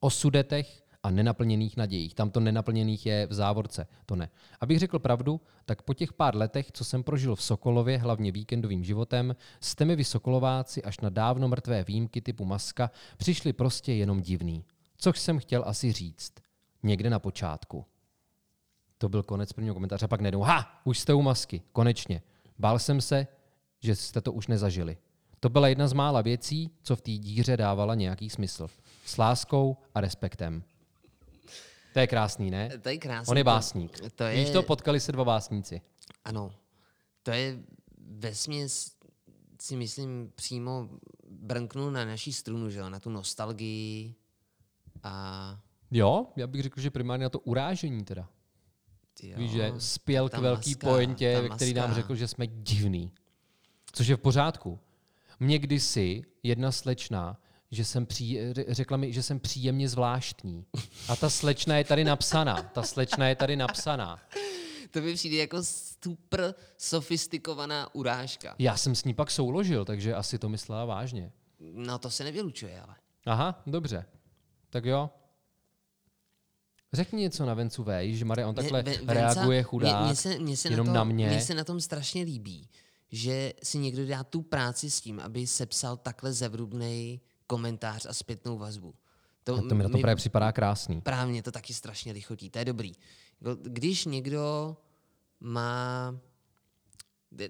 o 0.00 0.10
Sudetech 0.10 0.82
a 1.02 1.10
nenaplněných 1.10 1.76
nadějích. 1.76 2.14
Tam 2.14 2.30
to 2.30 2.40
nenaplněných 2.40 3.06
je 3.06 3.26
v 3.26 3.32
závorce, 3.32 3.86
to 4.06 4.16
ne. 4.16 4.30
Abych 4.60 4.78
řekl 4.78 4.98
pravdu, 4.98 5.40
tak 5.64 5.82
po 5.82 5.94
těch 5.94 6.12
pár 6.12 6.36
letech, 6.36 6.72
co 6.72 6.84
jsem 6.84 7.02
prožil 7.02 7.36
v 7.36 7.42
Sokolově, 7.42 7.98
hlavně 7.98 8.32
víkendovým 8.32 8.84
životem, 8.84 9.36
jste 9.60 9.84
mi 9.84 9.96
vy 9.96 10.04
Sokolováci 10.04 10.82
až 10.82 11.00
na 11.00 11.08
dávno 11.08 11.48
mrtvé 11.48 11.84
výjimky 11.84 12.20
typu 12.20 12.44
maska 12.44 12.90
přišli 13.16 13.52
prostě 13.52 13.92
jenom 13.92 14.20
divný. 14.20 14.64
Což 15.04 15.18
jsem 15.18 15.38
chtěl 15.38 15.64
asi 15.66 15.92
říct. 15.92 16.32
Někde 16.82 17.10
na 17.10 17.18
počátku. 17.18 17.84
To 18.98 19.08
byl 19.08 19.22
konec 19.22 19.52
prvního 19.52 19.74
komentáře. 19.74 20.04
A 20.04 20.08
pak 20.08 20.20
najednou, 20.20 20.40
ha, 20.40 20.80
už 20.84 20.98
jste 20.98 21.14
u 21.14 21.22
masky, 21.22 21.62
konečně. 21.72 22.22
Bál 22.58 22.78
jsem 22.78 23.00
se, 23.00 23.26
že 23.80 23.96
jste 23.96 24.20
to 24.20 24.32
už 24.32 24.46
nezažili. 24.46 24.96
To 25.40 25.48
byla 25.48 25.68
jedna 25.68 25.88
z 25.88 25.92
mála 25.92 26.20
věcí, 26.20 26.70
co 26.82 26.96
v 26.96 27.00
té 27.00 27.10
díře 27.10 27.56
dávala 27.56 27.94
nějaký 27.94 28.30
smysl. 28.30 28.68
S 29.04 29.16
láskou 29.16 29.76
a 29.94 30.00
respektem. 30.00 30.64
To 31.92 32.00
je 32.00 32.06
krásný, 32.06 32.50
ne? 32.50 32.78
to 32.78 32.88
je 32.88 32.98
krásné. 32.98 33.30
On 33.30 33.38
je 33.38 33.44
básník. 33.44 34.00
To 34.14 34.24
je, 34.24 34.36
Víš 34.36 34.50
to, 34.50 34.62
potkali 34.62 35.00
se 35.00 35.12
dva 35.12 35.24
básníci. 35.24 35.80
Ano, 36.24 36.52
to 37.22 37.30
je 37.30 37.58
vesměs, 37.98 38.92
si 39.60 39.76
myslím, 39.76 40.32
přímo 40.34 40.88
brnknul 41.30 41.90
na 41.90 42.04
naší 42.04 42.32
strunu, 42.32 42.70
že 42.70 42.78
jo? 42.78 42.88
na 42.88 43.00
tu 43.00 43.10
nostalgii 43.10 44.14
a 45.04 45.58
Jo, 45.90 46.26
já 46.36 46.46
bych 46.46 46.62
řekl, 46.62 46.80
že 46.80 46.90
primárně 46.90 47.22
na 47.22 47.28
to 47.30 47.38
urážení 47.38 48.04
teda. 48.04 48.28
jo, 49.22 49.38
Víš, 49.38 49.50
že 49.50 49.72
spěl 49.78 50.28
k 50.28 50.38
velký 50.38 50.70
maska, 50.70 50.86
pointě, 50.86 51.40
ve 51.40 51.48
který 51.48 51.74
nám 51.74 51.88
maska. 51.88 52.02
řekl, 52.02 52.14
že 52.14 52.28
jsme 52.28 52.46
divný. 52.46 53.12
Což 53.92 54.06
je 54.06 54.16
v 54.16 54.20
pořádku. 54.20 54.78
Mě 55.40 55.58
kdysi 55.58 56.22
jedna 56.42 56.72
slečna, 56.72 57.40
že 57.70 57.84
jsem 57.84 58.06
pří, 58.06 58.38
ře- 58.38 58.64
řekla 58.68 58.96
mi, 58.96 59.12
že 59.12 59.22
jsem 59.22 59.40
příjemně 59.40 59.88
zvláštní. 59.88 60.64
A 61.08 61.16
ta 61.16 61.30
slečna 61.30 61.76
je 61.76 61.84
tady 61.84 62.04
napsaná. 62.04 62.62
Ta 62.62 62.82
slečna 62.82 63.28
je 63.28 63.36
tady 63.36 63.56
napsaná. 63.56 64.18
To 64.90 65.00
mi 65.00 65.14
přijde 65.14 65.36
jako 65.36 65.56
super 65.62 66.54
sofistikovaná 66.76 67.94
urážka. 67.94 68.54
Já 68.58 68.76
jsem 68.76 68.94
s 68.94 69.04
ní 69.04 69.14
pak 69.14 69.30
souložil, 69.30 69.84
takže 69.84 70.14
asi 70.14 70.38
to 70.38 70.48
myslela 70.48 70.84
vážně. 70.84 71.32
No 71.60 71.98
to 71.98 72.10
se 72.10 72.24
nevylučuje, 72.24 72.80
ale. 72.80 72.94
Aha, 73.26 73.62
dobře. 73.66 74.04
Tak 74.74 74.84
jo. 74.84 75.10
Řekni 76.92 77.20
něco 77.20 77.46
na 77.46 77.54
Vencu 77.54 77.82
Vej, 77.82 78.16
že 78.16 78.24
Marie, 78.24 78.46
on 78.46 78.54
takhle 78.54 78.82
Ve- 78.82 78.92
Venca- 78.92 79.12
reaguje 79.12 79.62
chudák, 79.62 80.00
mě, 80.00 80.06
mě 80.06 80.16
se, 80.16 80.38
mě 80.38 80.56
se 80.56 80.68
jenom 80.68 80.86
na, 80.86 80.92
to, 80.92 80.96
na 80.96 81.04
mě. 81.04 81.26
Mně 81.28 81.40
se 81.40 81.54
na 81.54 81.64
tom 81.64 81.80
strašně 81.80 82.22
líbí, 82.22 82.68
že 83.10 83.52
si 83.62 83.78
někdo 83.78 84.06
dá 84.06 84.24
tu 84.24 84.42
práci 84.42 84.90
s 84.90 85.00
tím, 85.00 85.20
aby 85.20 85.46
sepsal 85.46 85.96
takhle 85.96 86.32
zevrubný 86.32 87.20
komentář 87.46 88.06
a 88.06 88.12
zpětnou 88.12 88.58
vazbu. 88.58 88.94
A 89.42 89.68
to 89.68 89.74
mi 89.74 89.82
na 89.82 89.88
to 89.88 89.98
právě 89.98 90.16
připadá 90.16 90.52
krásný. 90.52 91.00
Právě 91.00 91.42
to 91.42 91.52
taky 91.52 91.74
strašně 91.74 92.12
lichotí, 92.12 92.50
to 92.50 92.58
je 92.58 92.64
dobrý. 92.64 92.92
Když 93.62 94.04
někdo 94.04 94.76
má, 95.40 96.16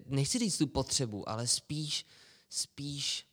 nechci 0.06 0.38
říct 0.38 0.58
tu 0.58 0.66
potřebu, 0.66 1.28
ale 1.28 1.46
spíš, 1.46 2.06
spíš 2.48 3.26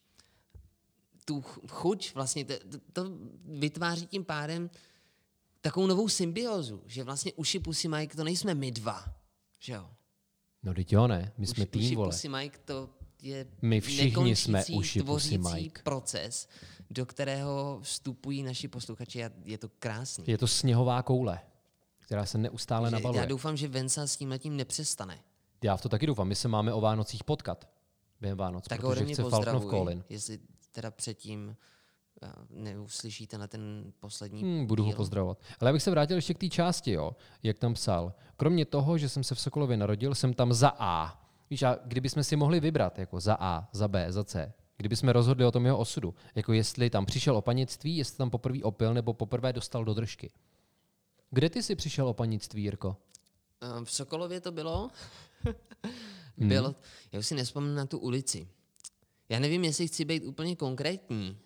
tu 1.24 1.40
ch- 1.40 1.58
chuť, 1.68 2.14
vlastně 2.14 2.44
to, 2.44 2.54
to, 2.92 3.04
vytváří 3.44 4.06
tím 4.06 4.24
pádem 4.24 4.70
takovou 5.60 5.86
novou 5.86 6.08
symbiózu, 6.08 6.82
že 6.86 7.04
vlastně 7.04 7.32
uši 7.32 7.58
Pussy 7.58 7.88
Mike 7.88 8.16
to 8.16 8.24
nejsme 8.24 8.54
my 8.54 8.70
dva, 8.70 9.04
že 9.58 9.72
jo? 9.72 9.90
No 10.62 10.74
teď 10.74 10.92
jo, 10.92 11.06
ne, 11.06 11.32
my 11.38 11.46
jsme 11.46 11.62
uši, 11.62 11.70
tým, 11.70 11.82
uši 11.82 11.96
vole. 11.96 12.08
Pussy 12.08 12.28
Mike 12.28 12.58
to 12.64 12.90
je 13.22 13.46
My 13.62 13.80
všichni 13.80 14.36
jsme 14.36 14.64
uši 14.64 14.74
Pussy 14.74 15.00
tvořící 15.00 15.38
Mike. 15.38 15.82
proces, 15.82 16.48
do 16.90 17.06
kterého 17.06 17.78
vstupují 17.82 18.42
naši 18.42 18.68
posluchači 18.68 19.24
a 19.24 19.30
je 19.44 19.58
to 19.58 19.68
krásný. 19.68 20.24
Je 20.26 20.38
to 20.38 20.46
sněhová 20.46 21.02
koule, 21.02 21.40
která 21.98 22.26
se 22.26 22.38
neustále 22.38 22.90
Že 22.90 22.96
nabaluje. 22.96 23.20
Já 23.20 23.26
doufám, 23.26 23.56
že 23.56 23.68
Venca 23.68 24.06
s 24.06 24.16
tím 24.16 24.30
letím 24.30 24.56
nepřestane. 24.56 25.18
Já 25.64 25.76
v 25.76 25.82
to 25.82 25.88
taky 25.88 26.06
doufám. 26.06 26.28
My 26.28 26.34
se 26.34 26.48
máme 26.48 26.72
o 26.72 26.80
Vánocích 26.80 27.24
potkat. 27.24 27.68
Během 28.20 28.38
Vánoc, 28.38 28.64
Tak 28.68 28.80
protože 28.80 29.04
chce 29.04 29.22
Falknov 29.22 29.64
Colin. 29.70 30.04
jestli 30.08 30.38
teda 30.72 30.90
předtím 30.90 31.56
eh, 32.22 32.28
neuslyšíte 32.50 33.38
na 33.38 33.46
ten 33.46 33.92
poslední 34.00 34.42
Hmm, 34.42 34.66
budu 34.66 34.82
ho 34.82 34.88
díl. 34.90 34.96
pozdravovat. 34.96 35.38
Ale 35.60 35.68
já 35.68 35.72
bych 35.72 35.82
se 35.82 35.90
vrátil 35.90 36.16
ještě 36.16 36.34
k 36.34 36.38
té 36.38 36.48
části, 36.48 36.90
jo, 36.92 37.16
jak 37.42 37.58
tam 37.58 37.74
psal. 37.74 38.14
Kromě 38.36 38.64
toho, 38.64 38.98
že 38.98 39.08
jsem 39.08 39.24
se 39.24 39.34
v 39.34 39.40
Sokolově 39.40 39.76
narodil, 39.76 40.14
jsem 40.14 40.34
tam 40.34 40.52
za 40.52 40.72
A. 40.78 41.18
Víš, 41.50 41.62
a 41.62 41.78
kdybychom 41.84 42.24
si 42.24 42.36
mohli 42.36 42.60
vybrat, 42.60 42.98
jako 42.98 43.20
za 43.20 43.36
A, 43.40 43.68
za 43.72 43.88
B, 43.88 44.12
za 44.12 44.24
C, 44.24 44.52
kdybychom 44.76 45.08
rozhodli 45.08 45.44
o 45.44 45.50
tom 45.50 45.66
jeho 45.66 45.78
osudu, 45.78 46.14
jako 46.34 46.52
jestli 46.52 46.90
tam 46.90 47.06
přišel 47.06 47.36
o 47.36 47.42
panictví, 47.42 47.96
jestli 47.96 48.16
tam 48.18 48.30
poprvé 48.30 48.58
opil 48.62 48.94
nebo 48.94 49.12
poprvé 49.14 49.52
dostal 49.52 49.84
do 49.84 49.94
držky. 49.94 50.30
Kde 51.30 51.50
ty 51.50 51.62
jsi 51.62 51.74
přišel 51.76 52.08
o 52.08 52.14
panictví, 52.14 52.62
Jirko? 52.62 52.96
Eh, 53.62 53.84
V 53.84 53.92
Sokolově 53.92 54.40
to 54.40 54.52
bylo. 54.52 54.90
Hmm. 56.38 56.48
bylo 56.48 56.74
já 57.12 57.18
už 57.18 57.26
si 57.26 57.34
nespomínám 57.34 57.76
na 57.76 57.86
tu 57.86 57.98
ulici. 57.98 58.48
Já 59.32 59.38
nevím, 59.38 59.64
jestli 59.64 59.88
chci 59.88 60.04
být 60.04 60.24
úplně 60.24 60.56
konkrétní, 60.56 61.38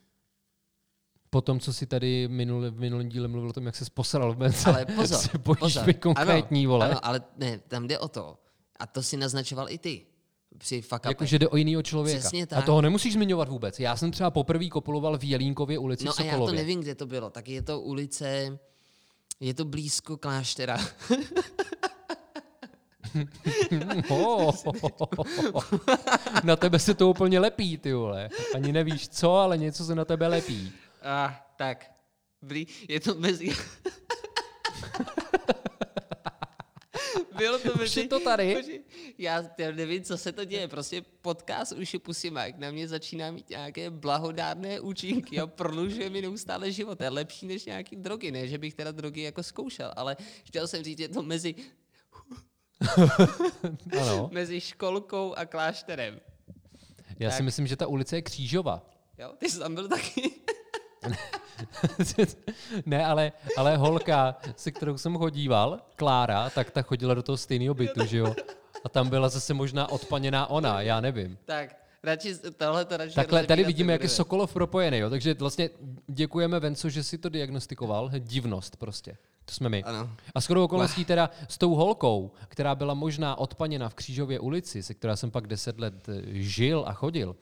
Po 1.31 1.41
tom, 1.41 1.61
co 1.61 1.73
si 1.73 1.87
tady 1.87 2.29
minul, 2.29 2.71
v 2.71 2.79
minulém 2.81 3.09
díle 3.09 3.29
mluvil 3.29 3.51
o 3.51 3.53
tom, 3.53 3.67
jak 3.67 3.77
se 3.77 3.85
posral 3.95 4.33
v 4.33 4.37
Bence, 4.37 4.71
ale 4.71 4.87
pozor, 4.97 5.19
se 5.19 5.39
bojíš 5.39 5.59
pozor. 5.59 5.85
být 5.87 5.99
konkrétní, 6.01 6.65
ano, 6.65 6.71
vole. 6.73 6.91
Ano, 6.91 7.07
ale 7.07 7.21
ne, 7.37 7.59
tam 7.69 7.87
jde 7.87 7.99
o 7.99 8.09
to. 8.09 8.39
A 8.79 8.87
to 8.87 9.03
si 9.03 9.17
naznačoval 9.17 9.71
i 9.71 9.79
ty. 9.79 10.07
Při 10.59 10.83
fuck. 10.83 11.05
Jakože 11.05 11.39
jde 11.39 11.49
o 11.49 11.57
jiného 11.57 11.83
člověka. 11.83 12.21
Přesně 12.21 12.43
A 12.43 12.47
tak. 12.47 12.65
toho 12.67 12.83
nemusíš 12.83 13.13
zmiňovat 13.13 13.49
vůbec. 13.49 13.81
Já 13.81 13.97
jsem 13.97 14.11
třeba 14.11 14.31
poprvé 14.31 14.69
kopuloval 14.69 15.19
v 15.19 15.25
Jelínkově 15.25 15.79
ulici 15.79 16.05
No 16.05 16.13
a 16.19 16.23
já 16.23 16.31
to 16.31 16.37
Sokolově. 16.37 16.61
nevím, 16.61 16.81
kde 16.81 16.95
to 16.95 17.07
bylo. 17.07 17.31
Tak 17.31 17.49
je 17.49 17.63
to 17.63 17.81
ulice, 17.81 18.59
je 19.41 19.55
to 19.55 19.65
blízko 19.65 20.17
kláštera. 20.17 20.79
Oh, 24.09 24.55
na 26.45 26.57
tebe 26.57 26.79
se 26.79 26.95
to 26.95 27.11
úplně 27.11 27.41
lepí, 27.41 27.79
ty 27.79 27.93
vole. 27.93 28.29
Ani 28.55 28.73
nevíš 28.73 29.09
co, 29.09 29.37
ale 29.37 29.59
něco 29.59 29.85
se 29.85 29.95
na 29.95 30.05
tebe 30.05 30.27
lepí. 30.29 30.73
Ah, 31.03 31.33
tak. 31.57 31.91
Je 32.89 33.01
to 33.01 33.15
mezi... 33.15 33.57
Bylo 37.37 37.59
to 37.59 37.73
Už 37.73 37.81
mezi... 37.81 38.01
je 38.01 38.09
to 38.09 38.21
tady? 38.21 38.83
Já, 39.19 39.45
já 39.59 39.73
nevím, 39.73 40.03
co 40.03 40.19
se 40.19 40.33
to 40.33 40.45
děje. 40.45 40.69
Prostě 40.69 41.03
podcast 41.21 41.73
už 41.73 41.95
je 41.95 42.01
Pussy 42.01 42.31
Mike. 42.31 42.59
Na 42.59 42.71
mě 42.71 42.89
začíná 42.89 43.31
mít 43.31 43.51
nějaké 43.51 43.91
blahodárné 43.91 44.81
účinky 44.81 45.41
a 45.41 45.47
prodlužuje 45.47 46.11
mi 46.11 46.23
neustále 46.23 46.73
život. 46.73 47.01
Je 47.01 47.09
lepší 47.09 47.47
než 47.47 47.65
nějaký 47.65 47.97
drogy. 47.97 48.31
Ne, 48.31 48.49
že 48.49 48.59
bych 48.59 48.75
teda 48.75 48.93
drogy 48.93 49.23
jako 49.23 49.43
zkoušel, 49.43 49.93
ale 49.97 50.17
chtěl 50.45 50.69
jsem 50.69 50.85
říct, 50.85 51.01
je 51.01 51.09
to 51.09 51.23
mezi, 51.23 51.55
Ano. 54.03 54.29
mezi 54.33 54.61
školkou 54.61 55.35
a 55.35 55.45
klášterem. 55.47 56.21
Já 57.19 57.31
si 57.31 57.37
Tak. 57.37 57.45
myslím, 57.45 57.67
že 57.67 57.77
ta 57.77 57.87
ulice 57.87 58.17
je 58.17 58.23
křížová. 58.23 58.83
Jo, 59.19 59.33
ty 59.39 59.51
jsi 59.51 59.59
tam 59.59 59.75
byl 59.75 59.89
taky. 59.89 60.31
ne, 62.87 63.07
ale, 63.07 63.33
ale 63.57 63.77
holka, 63.77 64.37
se 64.57 64.73
kterou 64.73 64.99
jsem 64.99 65.17
chodíval, 65.19 65.81
Klára, 65.97 66.51
tak 66.51 66.71
ta 66.71 66.83
chodila 66.83 67.15
do 67.15 67.23
toho 67.23 67.37
stejného 67.37 67.75
bytu, 67.75 68.07
že 68.07 68.19
jo? 68.19 68.35
A 68.85 68.89
tam 68.89 69.09
byla 69.09 69.29
zase 69.29 69.55
možná 69.55 69.91
odpaněná 69.91 70.47
ona, 70.47 70.81
já 70.81 71.01
nevím. 71.01 71.39
tak, 71.45 71.77
radši, 72.07 72.35
tohle 72.57 72.85
to 72.85 72.97
radši 72.97 73.15
Takhle 73.15 73.47
tady 73.47 73.65
vidíme, 73.65 73.93
jak 73.93 74.03
je. 74.03 74.09
Sokolov 74.09 74.53
propojený, 74.53 74.99
jo? 74.99 75.11
takže 75.11 75.35
vlastně 75.35 75.71
děkujeme 76.07 76.61
Venco, 76.61 76.89
že 76.89 77.05
si 77.05 77.19
to 77.19 77.29
diagnostikoval. 77.29 78.11
Divnost 78.19 78.77
prostě. 78.77 79.17
To 79.45 79.55
jsme 79.55 79.69
my. 79.69 79.85
Ano. 79.85 80.11
A 80.35 80.41
shodou 80.41 80.65
okolností 80.65 81.05
teda 81.05 81.31
s 81.49 81.59
tou 81.59 81.75
holkou, 81.75 82.31
která 82.49 82.75
byla 82.75 82.95
možná 82.95 83.39
odpaněna 83.39 83.89
v 83.89 83.95
Křížově 83.95 84.41
ulici, 84.41 84.83
se 84.83 84.95
která 84.95 85.17
jsem 85.17 85.31
pak 85.31 85.47
deset 85.47 85.81
let 85.81 86.09
eh, 86.09 86.23
žil 86.33 86.85
a 86.87 86.93
chodil, 86.93 87.37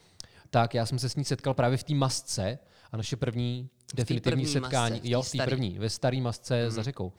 tak 0.51 0.75
já 0.75 0.87
jsem 0.87 0.99
se 0.99 1.09
s 1.09 1.17
ní 1.17 1.25
setkal 1.25 1.55
právě 1.55 1.79
v 1.79 1.85
té 1.85 1.95
masce 1.95 2.59
a 2.93 2.97
naše 2.97 3.17
první 3.17 3.69
definitivní 3.95 4.33
první 4.33 4.47
setkání, 4.47 4.95
masce, 4.95 5.09
jo, 5.09 5.23
v 5.23 5.31
té 5.31 5.45
první, 5.45 5.79
ve 5.79 5.91
staré 5.91 6.21
masce 6.21 6.63
hmm. 6.63 6.71
za 6.71 6.83
řekou. 6.83 7.13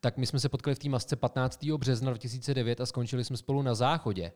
Tak 0.00 0.16
my 0.16 0.26
jsme 0.26 0.40
se 0.40 0.48
potkali 0.48 0.74
v 0.74 0.78
té 0.78 0.88
masce 0.88 1.16
15. 1.16 1.64
března 1.64 2.10
2009 2.10 2.80
a 2.80 2.86
skončili 2.86 3.24
jsme 3.24 3.36
spolu 3.36 3.62
na 3.62 3.74
záchodě. 3.74 4.32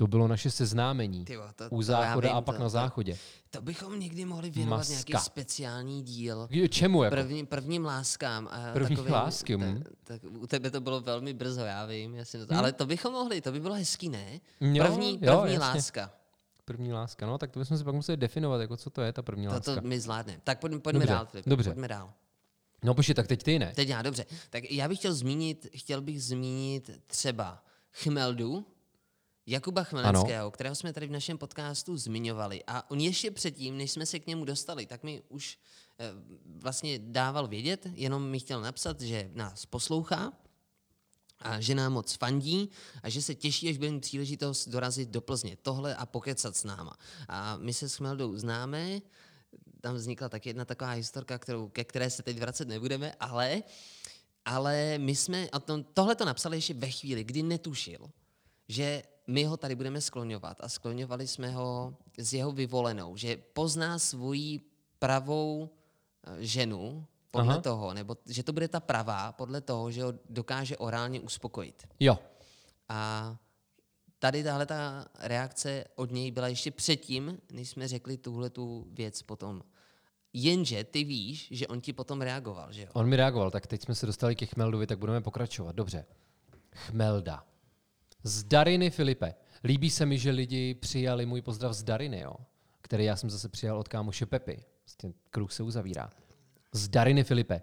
To 0.00 0.06
bylo 0.06 0.28
naše 0.28 0.50
seznámení. 0.50 1.24
Ty 1.24 1.32
jo, 1.32 1.42
to- 1.56 1.64
u 1.64 1.68
to 1.68 1.76
já 1.76 1.82
záchoda 2.00 2.28
vím, 2.28 2.36
a 2.36 2.40
pak 2.40 2.54
to- 2.56 2.60
na 2.62 2.66
to- 2.66 2.70
záchodě. 2.70 3.16
To 3.50 3.62
bychom 3.62 4.00
někdy 4.00 4.24
mohli 4.24 4.50
věnovat 4.50 4.76
Maska. 4.76 4.92
nějaký 4.92 5.24
speciální 5.24 6.02
díl. 6.02 6.48
Čemu 6.70 7.02
jako? 7.02 7.16
První, 7.16 7.46
prvním 7.46 7.84
láskám. 7.84 8.48
A 8.52 8.72
První 8.72 8.96
takovým- 8.96 9.14
lásky, 9.14 9.56
ta- 9.56 9.64
hm. 9.64 9.82
tak 10.04 10.20
u 10.38 10.46
tebe 10.46 10.70
to 10.70 10.80
bylo 10.80 11.00
velmi 11.00 11.32
brzo, 11.34 11.60
já 11.60 11.86
vím. 11.86 12.14
Jasně, 12.14 12.46
to, 12.46 12.54
Ale 12.54 12.72
to 12.72 12.86
bychom 12.86 13.12
mohli, 13.12 13.40
to 13.40 13.52
by 13.52 13.60
bylo 13.60 13.74
hezký, 13.74 14.08
ne? 14.08 14.40
Jo, 14.60 14.84
První, 14.84 15.18
jo, 15.22 15.40
první 15.40 15.54
jasně. 15.54 15.58
láska. 15.58 16.10
První 16.64 16.92
láska, 16.92 17.26
no, 17.26 17.38
tak 17.38 17.50
to 17.50 17.58
bychom 17.58 17.78
si 17.78 17.84
pak 17.84 17.94
museli 17.94 18.16
definovat, 18.16 18.60
jako 18.60 18.76
co 18.76 18.90
to 18.90 19.02
je 19.02 19.12
ta 19.12 19.22
první 19.22 19.46
To, 19.46 19.52
láska. 19.52 19.74
to 19.74 19.80
my 19.80 20.00
zvládneme. 20.00 20.40
Tak 20.44 20.58
pojďme, 20.60 20.80
pojďme 20.80 20.98
Dobře, 21.00 21.12
dál, 21.14 21.26
Filip. 21.26 21.46
dobře. 21.48 21.70
Pojďme 21.70 21.88
dál. 21.88 22.12
No 22.84 22.94
počkej, 22.94 23.14
tak 23.14 23.26
teď 23.26 23.42
ty 23.42 23.58
ne. 23.58 23.72
Teď 23.76 23.88
já, 23.88 24.02
dobře. 24.02 24.26
Tak 24.50 24.70
já 24.70 24.88
bych 24.88 24.98
chtěl 24.98 25.14
zmínit, 25.14 25.66
chtěl 25.76 26.00
bych 26.00 26.22
zmínit 26.22 26.90
třeba 27.06 27.62
Chmeldu, 27.92 28.66
Jakuba 29.50 29.84
Chmeleckého, 29.84 30.40
ano. 30.40 30.50
kterého 30.50 30.74
jsme 30.74 30.92
tady 30.92 31.06
v 31.06 31.10
našem 31.10 31.38
podcastu 31.38 31.96
zmiňovali. 31.96 32.62
A 32.66 32.90
on 32.90 33.00
ještě 33.00 33.30
předtím, 33.30 33.76
než 33.76 33.90
jsme 33.90 34.06
se 34.06 34.18
k 34.18 34.26
němu 34.26 34.44
dostali, 34.44 34.86
tak 34.86 35.02
mi 35.02 35.22
už 35.28 35.58
eh, 35.98 36.12
vlastně 36.44 36.98
dával 36.98 37.48
vědět, 37.48 37.86
jenom 37.94 38.30
mi 38.30 38.40
chtěl 38.40 38.60
napsat, 38.60 39.00
že 39.00 39.30
nás 39.34 39.66
poslouchá 39.66 40.32
a 41.38 41.60
že 41.60 41.74
nám 41.74 41.92
moc 41.92 42.12
fandí 42.12 42.70
a 43.02 43.08
že 43.08 43.22
se 43.22 43.34
těší, 43.34 43.68
až 43.68 43.76
bude 43.76 43.90
mít 43.90 44.00
příležitost 44.00 44.68
dorazit 44.68 45.08
do 45.08 45.20
Plzně. 45.20 45.56
Tohle 45.62 45.96
a 45.96 46.06
pokecat 46.06 46.56
s 46.56 46.64
náma. 46.64 46.96
A 47.28 47.56
my 47.56 47.74
se 47.74 47.88
s 47.88 47.96
Chmeldou 47.96 48.36
známe, 48.36 49.00
tam 49.80 49.94
vznikla 49.94 50.28
tak 50.28 50.46
jedna 50.46 50.64
taková 50.64 50.90
historka, 50.90 51.38
kterou, 51.38 51.68
ke 51.68 51.84
které 51.84 52.10
se 52.10 52.22
teď 52.22 52.38
vracet 52.38 52.68
nebudeme, 52.68 53.12
ale, 53.20 53.62
ale 54.44 54.98
my 54.98 55.16
jsme, 55.16 55.48
a 55.48 55.60
to, 55.60 55.82
tohle 55.94 56.14
to 56.14 56.24
napsali 56.24 56.56
ještě 56.56 56.74
ve 56.74 56.90
chvíli, 56.90 57.24
kdy 57.24 57.42
netušil, 57.42 58.10
že 58.70 59.02
my 59.26 59.44
ho 59.44 59.56
tady 59.56 59.74
budeme 59.74 60.00
skloňovat 60.00 60.56
a 60.60 60.68
skloňovali 60.68 61.26
jsme 61.26 61.50
ho 61.50 61.94
s 62.18 62.32
jeho 62.32 62.52
vyvolenou, 62.52 63.16
že 63.16 63.36
pozná 63.36 63.98
svoji 63.98 64.60
pravou 64.98 65.70
eh, 65.70 66.36
ženu 66.38 67.06
podle 67.30 67.46
Aha. 67.46 67.54
Aha. 67.54 67.62
toho, 67.62 67.94
nebo 67.94 68.16
že 68.26 68.42
to 68.42 68.52
bude 68.52 68.68
ta 68.68 68.80
pravá 68.80 69.32
podle 69.32 69.60
toho, 69.60 69.90
že 69.90 70.02
ho 70.02 70.14
dokáže 70.28 70.76
orálně 70.76 71.20
uspokojit. 71.20 71.88
Jo. 72.00 72.18
A 72.88 73.36
tady 74.18 74.44
tahle 74.44 74.66
ta 74.66 75.06
reakce 75.18 75.84
od 75.94 76.10
něj 76.10 76.30
byla 76.30 76.48
ještě 76.48 76.70
předtím, 76.70 77.38
než 77.52 77.70
jsme 77.70 77.88
řekli 77.88 78.16
tuhle 78.16 78.50
tu 78.50 78.86
věc 78.90 79.22
potom. 79.22 79.62
Jenže 80.32 80.84
ty 80.84 81.04
víš, 81.04 81.48
že 81.50 81.66
on 81.66 81.80
ti 81.80 81.92
potom 81.92 82.20
reagoval, 82.20 82.72
že 82.72 82.82
jo? 82.82 82.88
On 82.92 83.08
mi 83.08 83.16
reagoval, 83.16 83.50
tak 83.50 83.66
teď 83.66 83.82
jsme 83.82 83.94
se 83.94 84.06
dostali 84.06 84.36
ke 84.36 84.46
Chmeldovi, 84.46 84.86
tak 84.86 84.98
budeme 84.98 85.20
pokračovat. 85.20 85.76
Dobře. 85.76 86.06
Chmelda. 86.74 87.49
Z 88.22 88.44
Dariny 88.44 88.90
Filipe. 88.90 89.34
Líbí 89.64 89.90
se 89.90 90.06
mi, 90.06 90.18
že 90.18 90.30
lidi 90.30 90.74
přijali 90.74 91.26
můj 91.26 91.42
pozdrav 91.42 91.72
z 91.72 91.82
Dariny, 91.82 92.20
jo? 92.20 92.34
který 92.80 93.04
já 93.04 93.16
jsem 93.16 93.30
zase 93.30 93.48
přijal 93.48 93.78
od 93.78 93.88
kámoše 93.88 94.26
Pepy. 94.26 94.64
Vlastně 94.86 95.12
kruh 95.30 95.52
se 95.52 95.62
uzavírá. 95.62 96.10
Z 96.72 96.88
Dariny 96.88 97.24
Filipe. 97.24 97.62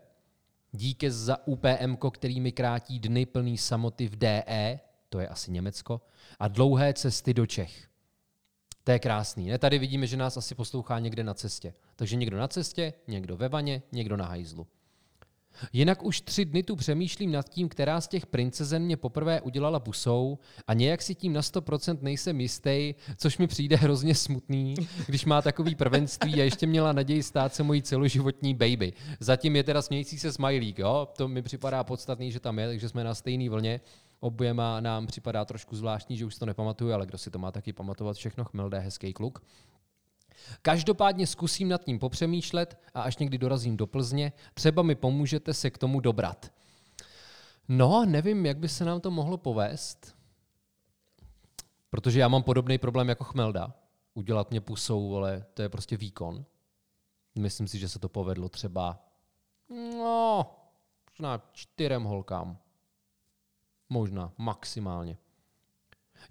Díky 0.72 1.12
za 1.12 1.48
UPM, 1.48 1.98
který 2.12 2.40
mi 2.42 2.52
krátí 2.52 3.00
dny 3.00 3.26
plný 3.26 3.58
samoty 3.58 4.08
v 4.08 4.16
DE. 4.16 4.80
to 5.10 5.20
je 5.20 5.28
asi 5.28 5.52
Německo, 5.52 6.02
a 6.40 6.48
dlouhé 6.48 6.94
cesty 6.94 7.34
do 7.34 7.46
Čech. 7.46 7.88
To 8.84 8.92
je 8.92 9.00
krásný. 9.00 9.48
Ne, 9.48 9.58
tady 9.58 9.80
vidíme, 9.80 10.08
že 10.08 10.18
nás 10.18 10.38
asi 10.38 10.56
poslouchá 10.56 11.00
někde 11.00 11.24
na 11.24 11.34
cestě. 11.34 11.74
Takže 11.96 12.16
někdo 12.16 12.38
na 12.38 12.48
cestě, 12.48 12.94
někdo 13.08 13.38
ve 13.38 13.50
vaně, 13.50 13.82
někdo 13.92 14.18
na 14.18 14.26
hajzlu. 14.26 14.68
Jinak 15.74 16.04
už 16.04 16.22
tři 16.22 16.46
dny 16.46 16.64
tu 16.64 16.76
přemýšlím 16.76 17.32
nad 17.32 17.50
tím, 17.50 17.70
která 17.70 18.02
z 18.02 18.08
těch 18.08 18.26
princezen 18.26 18.84
mě 18.84 18.98
poprvé 18.98 19.42
udělala 19.42 19.80
pusou 19.80 20.38
a 20.68 20.74
nějak 20.74 21.02
si 21.02 21.16
tím 21.16 21.34
na 21.34 21.42
100% 21.42 21.98
nejsem 22.02 22.42
jistý, 22.42 22.96
což 23.18 23.38
mi 23.38 23.48
přijde 23.48 23.76
hrozně 23.76 24.16
smutný, 24.16 24.76
když 25.08 25.26
má 25.26 25.42
takový 25.42 25.76
prvenství 25.76 26.42
a 26.42 26.44
ještě 26.44 26.68
měla 26.68 26.94
naději 26.94 27.24
stát 27.24 27.56
se 27.56 27.64
mojí 27.64 27.82
celoživotní 27.82 28.54
baby. 28.54 28.94
Zatím 29.20 29.56
je 29.56 29.64
teda 29.64 29.82
smějící 29.82 30.20
se 30.20 30.32
smajlík, 30.32 30.80
jo? 30.80 31.08
To 31.18 31.28
mi 31.28 31.42
připadá 31.42 31.84
podstatný, 31.84 32.32
že 32.32 32.40
tam 32.40 32.60
je, 32.60 32.68
takže 32.68 32.90
jsme 32.90 33.04
na 33.04 33.16
stejné 33.16 33.50
vlně. 33.50 33.80
Oběma 34.20 34.80
nám 34.80 35.08
připadá 35.08 35.46
trošku 35.46 35.76
zvláštní, 35.76 36.18
že 36.18 36.26
už 36.26 36.36
to 36.36 36.46
nepamatuju, 36.46 36.94
ale 36.94 37.06
kdo 37.06 37.18
si 37.18 37.32
to 37.32 37.40
má 37.40 37.52
taky 37.52 37.74
pamatovat, 37.74 38.18
všechno 38.18 38.46
chmelde, 38.46 38.80
hezký 38.80 39.14
kluk. 39.14 39.44
Každopádně 40.62 41.27
zkusím 41.27 41.70
nad 41.70 41.84
tím 41.84 42.00
popřemýšlet 42.00 42.79
a 42.94 43.01
až 43.01 43.17
někdy 43.17 43.38
dorazím 43.38 43.77
do 43.77 43.88
Plzně, 43.88 44.34
třeba 44.53 44.82
mi 44.82 44.96
pomůžete 44.96 45.53
se 45.53 45.70
k 45.70 45.77
tomu 45.77 46.00
dobrat. 46.00 46.51
No, 47.67 48.06
nevím, 48.06 48.46
jak 48.46 48.58
by 48.58 48.70
se 48.70 48.86
nám 48.86 49.01
to 49.01 49.12
mohlo 49.12 49.38
povést, 49.38 50.15
protože 51.89 52.20
já 52.20 52.27
mám 52.27 52.44
podobný 52.44 52.77
problém 52.77 53.10
jako 53.10 53.24
Chmelda. 53.24 53.74
Udělat 54.13 54.50
mě 54.50 54.62
pusou, 54.62 55.15
ale 55.15 55.46
to 55.53 55.62
je 55.62 55.70
prostě 55.70 55.98
výkon. 55.98 56.46
Myslím 57.39 57.67
si, 57.67 57.79
že 57.79 57.89
se 57.89 58.00
to 58.00 58.10
povedlo 58.10 58.50
třeba 58.50 59.08
no, 59.70 60.46
možná 61.10 61.41
čtyřem 61.51 62.03
holkám. 62.03 62.58
Možná, 63.89 64.34
maximálně. 64.38 65.17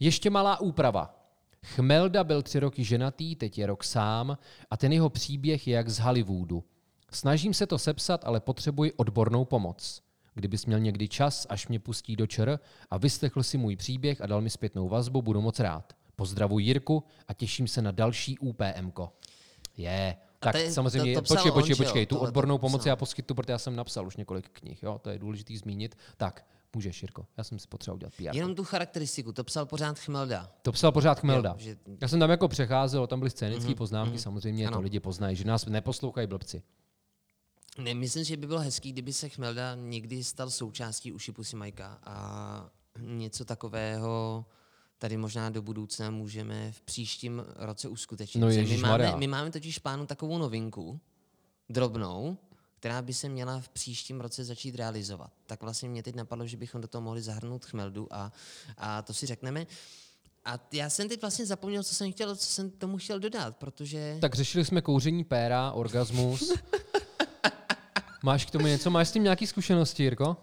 Ještě 0.00 0.30
malá 0.30 0.60
úprava. 0.60 1.25
Chmelda 1.64 2.24
byl 2.24 2.42
tři 2.42 2.60
roky 2.60 2.84
ženatý, 2.84 3.36
teď 3.36 3.58
je 3.58 3.66
rok 3.66 3.84
sám 3.84 4.38
a 4.70 4.76
ten 4.76 4.92
jeho 4.92 5.10
příběh 5.10 5.68
je 5.68 5.74
jak 5.76 5.88
z 5.88 5.98
Hollywoodu. 5.98 6.64
Snažím 7.12 7.54
se 7.54 7.66
to 7.66 7.78
sepsat, 7.78 8.24
ale 8.24 8.40
potřebuji 8.40 8.92
odbornou 8.92 9.44
pomoc. 9.44 10.02
Kdybys 10.34 10.66
měl 10.66 10.80
někdy 10.80 11.08
čas, 11.08 11.46
až 11.50 11.68
mě 11.68 11.78
pustí 11.80 12.16
do 12.16 12.26
čr 12.26 12.58
a 12.90 12.98
vyslechl 12.98 13.42
si 13.42 13.58
můj 13.58 13.76
příběh 13.76 14.20
a 14.20 14.26
dal 14.26 14.40
mi 14.40 14.50
zpětnou 14.50 14.88
vazbu, 14.88 15.22
budu 15.22 15.40
moc 15.40 15.60
rád. 15.60 15.92
Pozdravuji 16.16 16.66
Jirku 16.66 17.04
a 17.28 17.34
těším 17.34 17.68
se 17.68 17.82
na 17.82 17.90
další 17.90 18.38
UPMko. 18.38 19.12
Je. 19.76 20.16
Tak 20.38 20.52
to 20.52 20.58
je- 20.58 20.72
samozřejmě, 20.72 21.14
to- 21.14 21.20
to 21.22 21.34
počkej, 21.34 21.52
počkej, 21.52 21.76
počkej, 21.76 22.06
tu 22.06 22.18
odbornou 22.18 22.58
pomoc 22.58 22.86
já 22.86 22.96
poskytnu, 22.96 23.34
protože 23.36 23.52
já 23.52 23.58
jsem 23.58 23.76
napsal 23.76 24.06
už 24.06 24.16
několik 24.16 24.48
knih, 24.52 24.82
jo, 24.82 24.98
to 25.02 25.10
je 25.10 25.18
důležité 25.18 25.58
zmínit. 25.58 25.98
Tak, 26.16 26.46
můžeš, 26.76 27.02
Jirko, 27.02 27.26
já 27.36 27.44
jsem 27.44 27.58
si 27.58 27.68
potřeboval 27.68 27.96
udělat 27.96 28.12
PR. 28.16 28.36
Jenom 28.36 28.54
tu 28.54 28.64
charakteristiku, 28.64 29.32
to 29.32 29.44
psal 29.44 29.66
pořád 29.66 29.98
Chmelda. 29.98 30.50
To 30.62 30.72
psal 30.72 30.92
pořád 30.92 31.20
Chmelda. 31.20 31.50
Jo, 31.50 31.56
že- 31.58 31.76
Já 32.00 32.08
jsem 32.08 32.20
tam 32.20 32.30
jako 32.30 32.48
přecházel, 32.48 33.06
tam 33.06 33.18
byly 33.18 33.30
scénické 33.30 33.74
poznámky, 33.74 34.18
samozřejmě 34.18 34.64
to 34.68 34.72
Ano. 34.74 34.80
lidi 34.82 35.00
poznají, 35.00 35.36
že 35.36 35.44
nás 35.44 35.66
neposlouchají 35.66 36.26
blbci. 36.26 36.62
Ne, 37.78 37.94
myslím, 37.94 38.24
že 38.24 38.36
by 38.36 38.46
bylo 38.46 38.60
hezký, 38.60 38.92
kdyby 38.92 39.12
se 39.12 39.28
Chmelda 39.28 39.74
někdy 39.74 40.24
stal 40.24 40.50
součástí 40.50 41.12
uši 41.12 41.32
Pusy 41.32 41.56
Majka 41.56 41.98
a 42.04 42.70
něco 43.00 43.44
takového 43.44 44.44
tady 44.98 45.16
možná 45.16 45.50
do 45.50 45.62
budoucna 45.62 46.10
můžeme 46.10 46.72
v 46.72 46.80
příštím 46.80 47.42
roce 47.56 47.88
uskutečnit. 47.88 48.40
No 48.40 48.46
my, 48.46 48.76
máme, 48.76 49.16
my 49.16 49.26
máme 49.26 49.50
totiž 49.50 49.78
v 49.78 49.82
plánu 49.82 50.06
takovou 50.06 50.38
novinku, 50.38 51.00
drobnou, 51.68 52.36
která 52.78 53.02
by 53.02 53.14
se 53.14 53.28
měla 53.28 53.60
v 53.60 53.68
příštím 53.68 54.20
roce 54.20 54.44
začít 54.44 54.74
realizovat. 54.74 55.30
Tak 55.46 55.62
vlastně 55.62 55.88
mě 55.88 56.02
teď 56.02 56.14
napadlo, 56.14 56.46
že 56.46 56.56
bychom 56.56 56.80
do 56.80 56.88
toho 56.88 57.02
mohli 57.02 57.22
zahrnout 57.22 57.64
Chmeldu 57.64 58.08
a, 58.10 58.32
a 58.78 59.02
to 59.02 59.14
si 59.14 59.26
řekneme. 59.26 59.66
A 60.44 60.58
já 60.72 60.90
jsem 60.90 61.08
teď 61.08 61.20
vlastně 61.20 61.46
zapomněl, 61.46 61.82
co 61.82 61.94
jsem 61.94 62.12
chtěl, 62.12 62.36
co 62.36 62.46
jsem 62.46 62.70
tomu 62.70 62.98
chtěl 62.98 63.20
dodat, 63.20 63.56
protože... 63.56 64.18
Tak 64.20 64.34
řešili 64.34 64.64
jsme 64.64 64.82
kouření 64.82 65.24
péra, 65.24 65.72
orgasmus. 65.72 66.52
Máš 68.22 68.44
k 68.44 68.50
tomu 68.50 68.66
něco? 68.66 68.90
Máš 68.90 69.08
s 69.08 69.12
tím 69.12 69.22
nějaké 69.22 69.46
zkušenosti, 69.46 70.02
Jirko? 70.02 70.36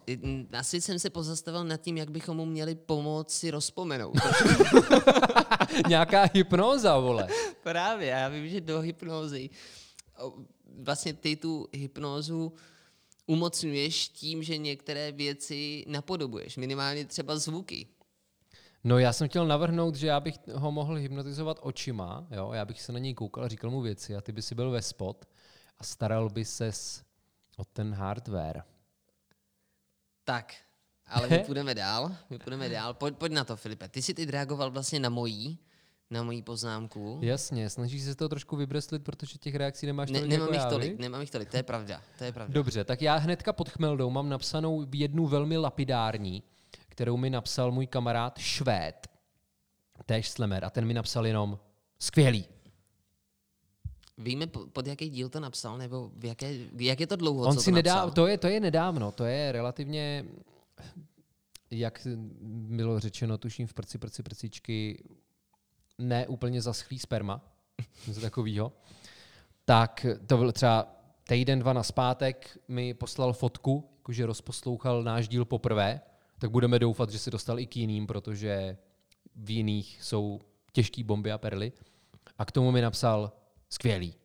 Asi 0.53 0.81
jsem 0.81 0.99
se 0.99 1.09
pozastavil 1.09 1.63
nad 1.63 1.81
tím, 1.81 1.97
jak 1.97 2.11
bychom 2.11 2.37
mu 2.37 2.45
měli 2.45 2.75
pomoci 2.75 3.51
rozpomenout. 3.51 4.15
Nějaká 5.87 6.29
hypnóza, 6.33 6.99
vole. 6.99 7.27
Právě, 7.63 8.07
já 8.07 8.29
vím, 8.29 8.47
že 8.47 8.61
do 8.61 8.79
hypnózy, 8.79 9.49
vlastně 10.79 11.13
ty 11.13 11.35
tu 11.35 11.67
hypnózu 11.73 12.53
umocňuješ 13.25 14.09
tím, 14.09 14.43
že 14.43 14.57
některé 14.57 15.11
věci 15.11 15.85
napodobuješ, 15.87 16.57
minimálně 16.57 17.05
třeba 17.05 17.37
zvuky. 17.37 17.87
No 18.83 18.99
já 18.99 19.13
jsem 19.13 19.29
chtěl 19.29 19.47
navrhnout, 19.47 19.95
že 19.95 20.07
já 20.07 20.19
bych 20.19 20.35
ho 20.53 20.71
mohl 20.71 20.95
hypnotizovat 20.95 21.59
očima, 21.61 22.27
jo? 22.31 22.51
já 22.53 22.65
bych 22.65 22.81
se 22.81 22.91
na 22.91 22.99
něj 22.99 23.13
koukal, 23.13 23.49
říkal 23.49 23.71
mu 23.71 23.81
věci 23.81 24.15
a 24.15 24.21
ty 24.21 24.31
by 24.31 24.41
si 24.41 24.55
byl 24.55 24.71
ve 24.71 24.81
spot 24.81 25.25
a 25.77 25.83
staral 25.83 26.29
by 26.29 26.45
ses 26.45 27.03
o 27.57 27.65
ten 27.65 27.93
hardware. 27.93 28.63
Tak, 30.23 30.55
ale 31.07 31.27
my 31.29 31.39
půjdeme 31.39 31.75
dál, 31.75 32.15
my 32.29 32.39
půjdeme 32.39 32.69
dál. 32.69 32.93
Pojď, 32.93 33.15
pojď 33.15 33.31
na 33.31 33.43
to, 33.43 33.55
Filipe. 33.55 33.89
Ty 33.89 34.01
jsi 34.01 34.13
teď 34.13 34.29
reagoval 34.29 34.71
vlastně 34.71 34.99
na 34.99 35.09
mojí, 35.09 35.59
na 36.09 36.23
mojí 36.23 36.41
poznámku. 36.41 37.19
Jasně, 37.21 37.69
snažíš 37.69 38.03
se 38.03 38.15
to 38.15 38.29
trošku 38.29 38.55
vybrestlit, 38.55 39.03
protože 39.03 39.37
těch 39.37 39.55
reakcí 39.55 39.85
nemáš 39.85 40.09
Ne, 40.09 40.19
tolik 40.19 40.29
nemám 40.31 40.47
jako 40.47 40.53
jich 40.53 40.63
já, 40.63 40.69
tolik, 40.69 40.99
nemám 40.99 41.21
jich 41.21 41.31
tolik, 41.31 41.49
to 41.49 41.57
je 41.57 41.63
pravda, 41.63 42.01
to 42.17 42.23
je 42.23 42.31
pravda. 42.31 42.53
Dobře, 42.53 42.83
tak 42.83 43.01
já 43.01 43.15
hnedka 43.15 43.53
pod 43.53 43.69
chmeldou 43.69 44.09
mám 44.09 44.29
napsanou 44.29 44.85
jednu 44.93 45.27
velmi 45.27 45.57
lapidární, 45.57 46.43
kterou 46.89 47.17
mi 47.17 47.29
napsal 47.29 47.71
můj 47.71 47.87
kamarád 47.87 48.37
Švéd, 48.37 49.07
též 50.05 50.29
Slemer, 50.29 50.65
a 50.65 50.69
ten 50.69 50.85
mi 50.85 50.93
napsal 50.93 51.27
jenom 51.27 51.59
skvělý. 51.99 52.45
Víme, 54.17 54.47
po- 54.47 54.67
pod 54.67 54.87
jaký 54.87 55.09
díl 55.09 55.29
to 55.29 55.39
napsal, 55.39 55.77
nebo 55.77 56.11
v 56.15 56.25
jaké, 56.25 56.57
jak 56.79 56.99
je 56.99 57.07
to 57.07 57.15
dlouho, 57.15 57.43
On 57.45 57.55
co 57.55 57.61
si 57.61 57.71
to 57.71 57.75
nedá, 57.75 57.95
napsal? 57.95 58.11
to 58.11 58.27
je, 58.27 58.37
to 58.37 58.47
je 58.47 58.59
nedávno, 58.59 59.11
to 59.11 59.25
je 59.25 59.51
relativně, 59.51 60.25
jak 61.71 62.07
bylo 62.43 62.99
řečeno, 62.99 63.37
tuším 63.37 63.67
v 63.67 63.73
prci, 63.73 63.97
prci, 63.97 64.23
prcičky, 64.23 65.03
ne 65.97 66.27
úplně 66.27 66.61
zaschlý 66.61 66.99
sperma, 66.99 67.41
něco 68.07 68.21
takového. 68.21 68.73
Tak 69.65 70.05
to 70.27 70.37
byl 70.37 70.51
třeba 70.51 70.87
týden, 71.27 71.59
dva 71.59 71.73
na 71.73 71.83
zpátek 71.83 72.57
mi 72.67 72.93
poslal 72.93 73.33
fotku, 73.33 73.89
jakože 73.97 74.25
rozposlouchal 74.25 75.03
náš 75.03 75.27
díl 75.27 75.45
poprvé, 75.45 76.01
tak 76.39 76.51
budeme 76.51 76.79
doufat, 76.79 77.09
že 77.09 77.19
se 77.19 77.31
dostal 77.31 77.59
i 77.59 77.67
k 77.67 77.77
jiným, 77.77 78.07
protože 78.07 78.77
v 79.35 79.49
jiných 79.49 80.03
jsou 80.03 80.41
těžké 80.71 81.03
bomby 81.03 81.31
a 81.31 81.37
perly. 81.37 81.71
A 82.37 82.45
k 82.45 82.51
tomu 82.51 82.71
mi 82.71 82.81
napsal 82.81 83.31
skvělý. 83.69 84.15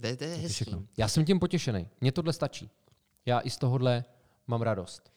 To 0.00 0.06
je, 0.06 0.16
to 0.16 0.24
je 0.24 0.34
hezký. 0.36 0.76
Já 0.96 1.08
jsem 1.08 1.24
tím 1.24 1.38
potěšený. 1.38 1.88
Mně 2.00 2.12
tohle 2.12 2.32
stačí. 2.32 2.70
Já 3.26 3.40
i 3.40 3.50
z 3.50 3.56
tohohle 3.56 4.04
mám 4.46 4.62
radost. 4.62 5.12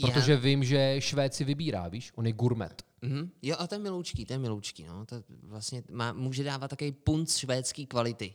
Protože 0.00 0.36
vím, 0.36 0.64
že 0.64 0.96
Švéd 0.98 1.34
si 1.34 1.44
vybírá, 1.44 1.88
víš? 1.88 2.12
On 2.14 2.26
je 2.26 2.32
gurmet. 2.32 2.82
Mhm. 3.02 3.30
Jo, 3.42 3.56
a 3.58 3.66
to 3.66 3.74
je 3.74 3.78
miloučký, 3.78 4.26
je 4.30 4.38
miloučký, 4.38 4.84
no. 4.84 5.06
To 5.06 5.16
vlastně 5.42 5.82
má, 5.90 6.12
může 6.12 6.44
dávat 6.44 6.68
takový 6.68 6.92
punc 6.92 7.36
švédský 7.36 7.86
kvality. 7.86 8.34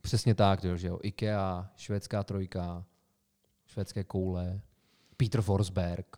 Přesně 0.00 0.34
tak, 0.34 0.64
jo, 0.64 0.76
že 0.76 0.88
jo. 0.88 0.98
IKEA, 1.02 1.70
švédská 1.76 2.22
trojka, 2.22 2.84
švédské 3.66 4.04
koule, 4.04 4.60
Peter 5.16 5.42
Forsberg. 5.42 6.16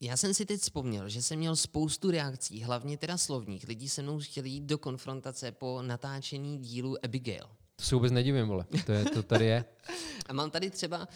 Já 0.00 0.16
jsem 0.16 0.34
si 0.34 0.46
teď 0.46 0.60
vzpomněl, 0.60 1.08
že 1.08 1.22
jsem 1.22 1.38
měl 1.38 1.56
spoustu 1.56 2.10
reakcí, 2.10 2.62
hlavně 2.62 2.98
teda 2.98 3.18
slovních. 3.18 3.68
Lidi 3.68 3.88
se 3.88 4.02
mnou 4.02 4.18
chtěli 4.18 4.48
jít 4.48 4.64
do 4.64 4.78
konfrontace 4.78 5.52
po 5.52 5.82
natáčení 5.82 6.58
dílu 6.58 7.04
Abigail. 7.04 7.48
To 7.76 7.84
se 7.84 7.94
vůbec 7.94 8.12
nedivím, 8.12 8.46
vole. 8.46 8.64
To, 8.86 8.92
je, 8.92 9.04
to 9.04 9.22
tady 9.22 9.44
je. 9.44 9.64
A 10.28 10.32
mám 10.32 10.50
tady 10.50 10.70
třeba 10.70 11.08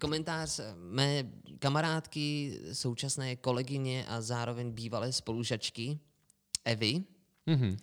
komentář 0.00 0.60
mé 0.76 1.24
kamarádky, 1.58 2.58
současné 2.72 3.36
kolegyně 3.36 4.06
a 4.08 4.20
zároveň 4.20 4.70
bývalé 4.72 5.12
spolužačky 5.12 5.98
Evy. 6.64 7.02
Mhm. 7.46 7.76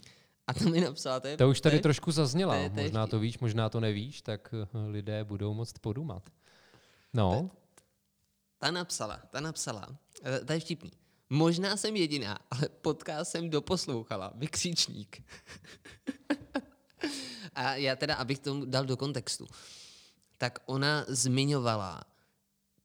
A 0.48 0.54
to 0.54 0.70
mi 0.70 0.82
napsala, 0.82 1.20
to 1.20 1.28
je, 1.28 1.38
To 1.38 1.50
už 1.50 1.62
tady 1.62 1.76
je- 1.76 1.82
trošku 1.82 2.12
zazněla. 2.12 2.54
to 2.56 2.62
je- 2.62 2.70
to 2.70 2.80
je 2.80 2.84
Možná 2.84 3.08
to 3.08 3.20
víš, 3.20 3.40
možná 3.40 3.70
to 3.70 3.80
nevíš, 3.80 4.22
tak 4.22 4.54
eh, 4.54 4.68
lidé 4.88 5.24
budou 5.24 5.54
moct 5.54 5.80
podumat. 5.80 6.30
No, 7.14 7.52
Ta 8.58 8.72
napsala, 8.72 9.22
ta 9.32 9.40
napsala, 9.40 9.88
eh, 10.24 10.40
to 10.46 10.54
je 10.54 10.60
vtipný. 10.60 10.92
Možná 11.30 11.78
jsem 11.78 11.96
jediná, 11.96 12.38
ale 12.52 12.70
podcast 12.82 13.32
jsem 13.32 13.50
doposlouchala. 13.50 14.32
Vykřičník. 14.36 15.24
A 17.56 17.76
já 17.76 17.96
teda, 17.96 18.16
abych 18.16 18.40
to 18.40 18.66
dal 18.66 18.86
do 18.86 18.98
kontextu, 18.98 19.48
tak 20.38 20.60
ona 20.66 21.06
zmiňovala 21.08 22.04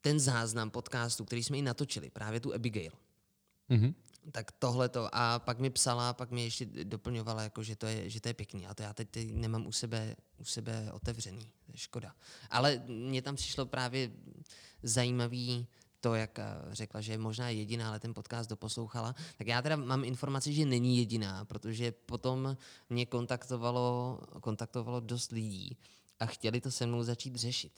ten 0.01 0.21
záznam 0.21 0.71
podcastu, 0.71 1.25
který 1.25 1.45
jsme 1.45 1.57
ji 1.57 1.63
natočili, 1.63 2.11
právě 2.11 2.41
tu 2.41 2.55
Abigail. 2.55 2.93
mhm. 3.69 3.95
Tak 4.33 4.53
tohle 4.53 4.89
to. 4.89 5.09
A 5.13 5.39
pak 5.39 5.59
mi 5.59 5.71
psala, 5.71 6.13
pak 6.13 6.31
mi 6.31 6.45
ještě 6.45 6.67
doplňovala, 6.67 7.43
jako, 7.43 7.63
že, 7.63 7.77
to 7.77 7.87
je, 7.87 8.11
že 8.11 8.21
to 8.21 8.29
je 8.29 8.35
pěkný. 8.35 8.67
A 8.67 8.75
to 8.75 8.83
já 8.83 8.93
teď 8.93 9.09
teď 9.11 9.33
nemám 9.33 9.67
u 9.67 9.73
sebe, 9.73 10.17
u 10.39 10.45
sebe 10.45 10.93
otevřený. 10.93 11.53
To 11.67 11.73
je 11.73 11.79
škoda. 11.79 12.15
Ale 12.51 12.83
mně 12.87 13.23
tam 13.23 13.37
přišlo 13.37 13.67
právě 13.67 14.11
zajímavý 14.83 15.67
to, 16.01 16.15
jak 16.15 16.39
eh, 16.39 16.45
řekla, 16.71 17.01
že 17.01 17.13
je 17.13 17.19
možná 17.19 17.49
jediná, 17.49 17.89
ale 17.89 18.01
ten 18.01 18.15
podcast 18.15 18.51
doposlouchala, 18.51 19.15
tak 19.39 19.47
já 19.47 19.63
teda 19.63 19.77
mám 19.77 20.05
informaci, 20.05 20.53
že 20.53 20.65
není 20.65 20.99
jediná, 20.99 21.45
protože 21.45 21.93
potom 21.93 22.57
mě 22.89 23.07
kontaktovalo, 23.07 24.21
kontaktovalo 24.41 25.01
dost 25.01 25.33
lidí 25.33 25.77
a 26.21 26.27
chtěli 26.27 26.61
to 26.61 26.71
se 26.71 26.87
mnou 26.87 27.03
začít 27.03 27.37
řešit. 27.37 27.73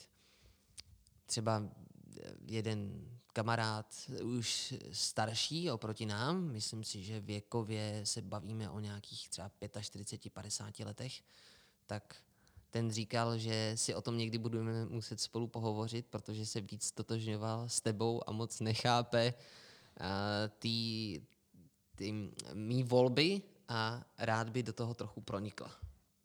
Třeba 1.27 1.63
eh, 1.63 2.35
jeden 2.47 3.09
kamarád 3.33 4.11
už 4.23 4.75
starší 4.93 5.71
oproti 5.71 6.07
nám, 6.07 6.53
myslím 6.53 6.85
si, 6.85 7.03
že 7.03 7.21
věkově 7.21 8.01
se 8.05 8.23
bavíme 8.23 8.71
o 8.71 8.81
nějakých 8.81 9.29
třeba 9.29 9.51
45, 9.81 10.33
50 10.33 10.81
letech, 10.81 11.23
tak 11.87 12.17
ten 12.73 12.91
říkal, 12.91 13.39
že 13.39 13.73
si 13.75 13.95
o 13.95 14.03
tom 14.03 14.19
někdy 14.19 14.39
budeme 14.39 14.85
muset 14.87 15.21
spolu 15.21 15.47
pohovořit, 15.47 16.07
protože 16.11 16.47
se 16.47 16.61
víc 16.61 16.93
totožňoval 16.93 17.69
s 17.69 17.81
tebou 17.81 18.21
a 18.27 18.33
moc 18.33 18.61
nechápe 18.61 19.35
uh, 20.01 20.07
ty, 20.59 21.23
ty 21.95 22.31
mý 22.53 22.83
volby 22.83 23.43
a 23.69 24.05
rád 24.19 24.49
by 24.49 24.63
do 24.63 24.73
toho 24.73 24.95
trochu 24.95 25.21
pronikla. 25.21 25.71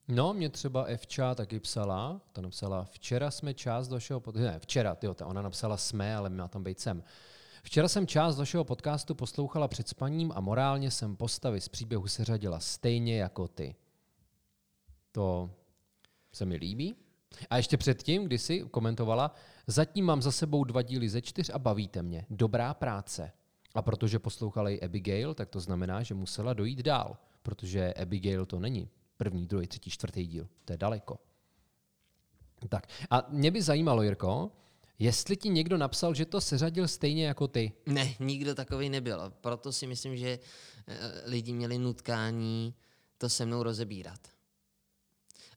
No, 0.08 0.34
mě 0.34 0.50
třeba 0.50 0.84
Evča 0.84 1.36
taky 1.36 1.60
psala, 1.60 2.22
ta 2.34 2.42
napsala, 2.42 2.84
včera 2.84 3.32
jsme 3.32 3.54
část 3.54 3.90
vašeho 3.90 4.20
podcastu, 4.20 4.46
ne, 4.46 4.60
včera, 4.60 4.96
tyjo, 4.96 5.14
ta 5.14 5.26
ona 5.26 5.42
napsala 5.42 5.78
jsme, 5.78 6.16
ale 6.16 6.30
má 6.30 6.48
tam 6.48 6.64
být 6.64 6.80
sem. 6.80 7.04
Včera 7.64 7.88
jsem 7.88 8.08
část 8.08 8.38
vašeho 8.38 8.64
podcastu 8.64 9.16
poslouchala 9.16 9.68
před 9.68 9.88
spaním 9.88 10.32
a 10.36 10.40
morálně 10.40 10.92
jsem 10.92 11.16
postavy 11.16 11.62
z 11.62 11.68
příběhu 11.68 12.08
seřadila 12.08 12.60
stejně 12.60 13.20
jako 13.20 13.48
ty. 13.48 13.76
To 15.12 15.50
se 16.34 16.46
mi 16.46 16.56
líbí. 16.56 16.96
A 17.50 17.58
ještě 17.58 17.78
předtím, 17.78 18.26
když 18.26 18.42
si 18.42 18.60
komentovala, 18.72 19.34
zatím 19.68 20.06
mám 20.06 20.22
za 20.22 20.32
sebou 20.32 20.64
dva 20.64 20.82
díly 20.82 21.10
ze 21.10 21.22
čtyř 21.22 21.52
a 21.54 21.60
bavíte 21.60 22.04
mě. 22.04 22.26
Dobrá 22.30 22.74
práce. 22.74 23.32
A 23.76 23.82
protože 23.82 24.20
poslouchala 24.20 24.70
i 24.70 24.82
Abigail, 24.82 25.34
tak 25.34 25.50
to 25.50 25.60
znamená, 25.60 26.04
že 26.04 26.14
musela 26.14 26.54
dojít 26.54 26.80
dál, 26.80 27.18
protože 27.44 27.94
Abigail 27.94 28.46
to 28.46 28.60
není 28.60 28.90
první, 29.18 29.48
druhý, 29.48 29.68
třetí, 29.68 29.90
čtvrtý 29.90 30.28
díl. 30.28 30.48
To 30.66 30.74
je 30.74 30.78
daleko. 30.78 31.20
Tak 32.70 32.88
a 33.10 33.26
mě 33.30 33.52
by 33.52 33.62
zajímalo, 33.62 34.04
Jirko, 34.04 34.52
jestli 35.00 35.38
ti 35.38 35.50
někdo 35.50 35.78
napsal, 35.78 36.14
že 36.14 36.26
to 36.26 36.42
seřadil 36.42 36.88
stejně 36.88 37.26
jako 37.26 37.48
ty. 37.48 37.72
Ne, 37.86 38.14
nikdo 38.20 38.56
takový 38.56 38.90
nebyl. 38.90 39.34
Proto 39.42 39.72
si 39.72 39.88
myslím, 39.88 40.18
že 40.18 40.40
eh, 40.88 41.22
lidi 41.26 41.54
měli 41.54 41.78
nutkání 41.78 42.74
to 43.18 43.30
se 43.30 43.46
mnou 43.46 43.64
rozebírat. 43.64 44.20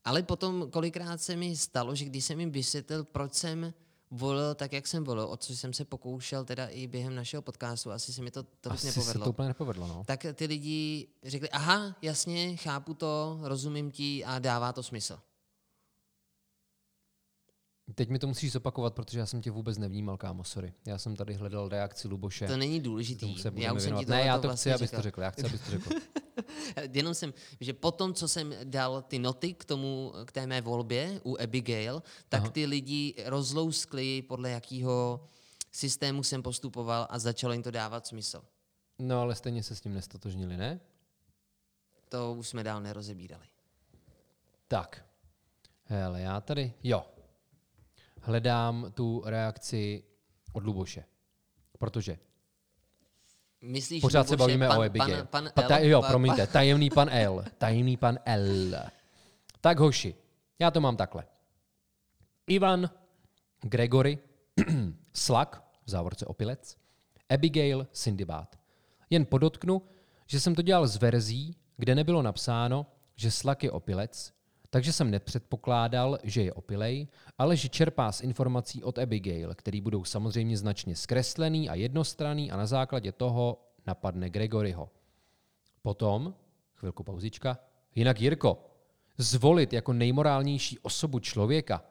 Ale 0.05 0.23
potom 0.23 0.71
kolikrát 0.71 1.23
se 1.23 1.37
mi 1.37 1.57
stalo, 1.57 1.95
že 1.95 2.05
když 2.05 2.25
jsem 2.25 2.41
jim 2.41 2.51
vysvětlil, 2.51 3.05
proč 3.05 3.35
jsem 3.35 3.75
volil 4.11 4.55
tak, 4.55 4.73
jak 4.73 4.87
jsem 4.87 5.05
volil, 5.05 5.25
o 5.31 5.37
co 5.37 5.57
jsem 5.57 5.73
se 5.73 5.85
pokoušel 5.85 6.45
teda 6.45 6.67
i 6.67 6.87
během 6.87 7.15
našeho 7.15 7.43
podcastu, 7.43 7.91
asi 7.93 8.13
se 8.13 8.23
mi 8.23 8.31
to 8.31 8.43
tolik 8.43 8.79
Asi 8.79 8.87
nepovedlo. 8.87 9.13
se 9.13 9.19
to 9.25 9.31
úplně 9.31 9.49
nepovedlo, 9.49 9.87
no. 9.87 10.03
Tak 10.07 10.27
ty 10.35 10.47
lidi 10.47 11.09
řekli, 11.25 11.51
aha, 11.51 11.97
jasně, 12.03 12.57
chápu 12.57 12.95
to, 12.95 13.39
rozumím 13.43 13.91
ti 13.91 14.25
a 14.25 14.39
dává 14.39 14.73
to 14.73 14.83
smysl. 14.83 15.19
Teď 17.95 18.09
mi 18.09 18.19
to 18.19 18.27
musíš 18.27 18.53
zopakovat, 18.53 18.95
protože 18.95 19.19
já 19.19 19.27
jsem 19.27 19.43
tě 19.43 19.51
vůbec 19.51 19.79
nevnímal, 19.79 20.17
kámo, 20.17 20.45
sorry. 20.45 20.73
Já 20.87 20.99
jsem 20.99 21.17
tady 21.17 21.35
hledal 21.35 21.69
reakci 21.69 22.09
Luboše. 22.09 22.47
To 22.47 22.57
není 22.57 22.81
důležitý. 22.81 23.39
Se 23.39 23.53
Já 23.55 23.73
už 23.73 23.83
jsem 23.83 23.97
ti 23.97 24.07
to 24.07 24.13
Ne, 24.13 24.23
já 24.23 24.39
to 24.39 24.49
vlastně 24.49 24.73
chci, 24.73 24.81
abys 24.81 24.91
to 24.91 25.03
řekl. 25.03 25.23
Já 25.23 25.31
chci, 25.31 25.47
abys 25.47 25.61
to 25.61 25.71
řekl. 25.71 25.91
Jenom 26.93 27.15
jsem, 27.15 27.35
že 27.61 27.73
potom, 27.73 28.15
co 28.15 28.29
jsem 28.29 28.55
dal 28.65 29.03
ty 29.03 29.19
noty 29.19 29.55
k 29.55 29.65
tomu, 29.65 30.13
k 30.25 30.33
té 30.33 30.47
mé 30.47 30.61
volbě 30.61 31.21
u 31.25 31.37
Abigail, 31.43 32.03
tak 32.29 32.41
Aha. 32.41 32.51
ty 32.51 32.67
lidi 32.67 33.15
rozlouskli, 33.27 34.23
podle 34.23 34.51
jakého 34.51 35.25
systému 35.73 36.23
jsem 36.23 36.43
postupoval 36.43 37.07
a 37.11 37.19
začalo 37.19 37.53
jim 37.53 37.63
to 37.63 37.71
dávat 37.71 38.07
smysl. 38.07 38.43
No, 38.99 39.21
ale 39.21 39.35
stejně 39.35 39.63
se 39.63 39.77
s 39.77 39.81
tím 39.81 39.95
nestotožnili, 39.95 40.57
ne? 40.57 40.81
To 42.09 42.35
už 42.35 42.49
jsme 42.49 42.65
dál 42.65 42.81
nerozebírali. 42.81 43.47
Tak. 44.69 45.05
Hele, 45.85 46.21
já 46.21 46.41
tady, 46.41 46.73
jo. 46.83 47.05
Hledám 48.21 48.93
tu 48.95 49.23
reakci 49.27 50.05
od 50.53 50.65
Luboše. 50.65 51.05
Protože 51.79 52.19
Myslíš, 53.63 54.01
pořád 54.01 54.29
se 54.29 54.35
Luboše, 54.35 54.47
bavíme 54.49 54.69
pan, 54.69 54.79
o 54.79 54.83
Abigail. 54.83 55.25
Pan, 55.25 55.51
pan 55.55 55.65
L, 55.65 55.69
ta, 55.69 55.79
jo, 55.79 56.03
promiňte, 56.03 56.47
tajemný 56.47 56.91
pan 56.91 57.09
L. 57.11 57.45
Tajemný 57.59 57.97
pan 57.97 58.19
L. 58.25 58.75
Tak 59.61 59.79
hoši, 59.79 60.15
já 60.59 60.71
to 60.71 60.81
mám 60.81 60.97
takhle. 60.97 61.27
Ivan, 62.47 62.91
Gregory, 63.61 64.19
Slak, 65.15 65.65
v 65.87 65.91
závorce 65.91 66.27
opilec, 66.27 66.77
Abigail, 67.29 67.87
Syndibát. 67.93 68.59
Jen 69.11 69.27
podotknu, 69.27 69.83
že 70.27 70.41
jsem 70.41 70.55
to 70.55 70.63
dělal 70.63 70.87
z 70.87 70.97
verzí, 70.97 71.57
kde 71.77 71.95
nebylo 71.95 72.23
napsáno, 72.23 72.87
že 73.17 73.31
Slak 73.31 73.65
je 73.65 73.71
opilec, 73.71 74.33
takže 74.71 74.93
jsem 74.93 75.11
nepředpokládal, 75.11 76.19
že 76.23 76.43
je 76.43 76.53
opilej, 76.53 77.09
ale 77.39 77.57
že 77.57 77.69
čerpá 77.69 78.13
z 78.13 78.21
informací 78.21 78.83
od 78.83 78.99
Abigail, 78.99 79.55
který 79.55 79.81
budou 79.81 80.05
samozřejmě 80.05 80.57
značně 80.57 80.97
zkreslený 80.97 81.69
a 81.69 81.75
jednostranný 81.75 82.51
a 82.51 82.57
na 82.57 82.67
základě 82.67 83.13
toho 83.13 83.59
napadne 83.87 84.31
Gregoryho. 84.31 84.91
Potom, 85.83 86.35
chvilku 86.75 87.03
pauzička, 87.03 87.59
jinak 87.95 88.21
Jirko, 88.21 88.67
zvolit 89.19 89.73
jako 89.73 89.93
nejmorálnější 89.93 90.79
osobu 90.79 91.19
člověka, 91.19 91.85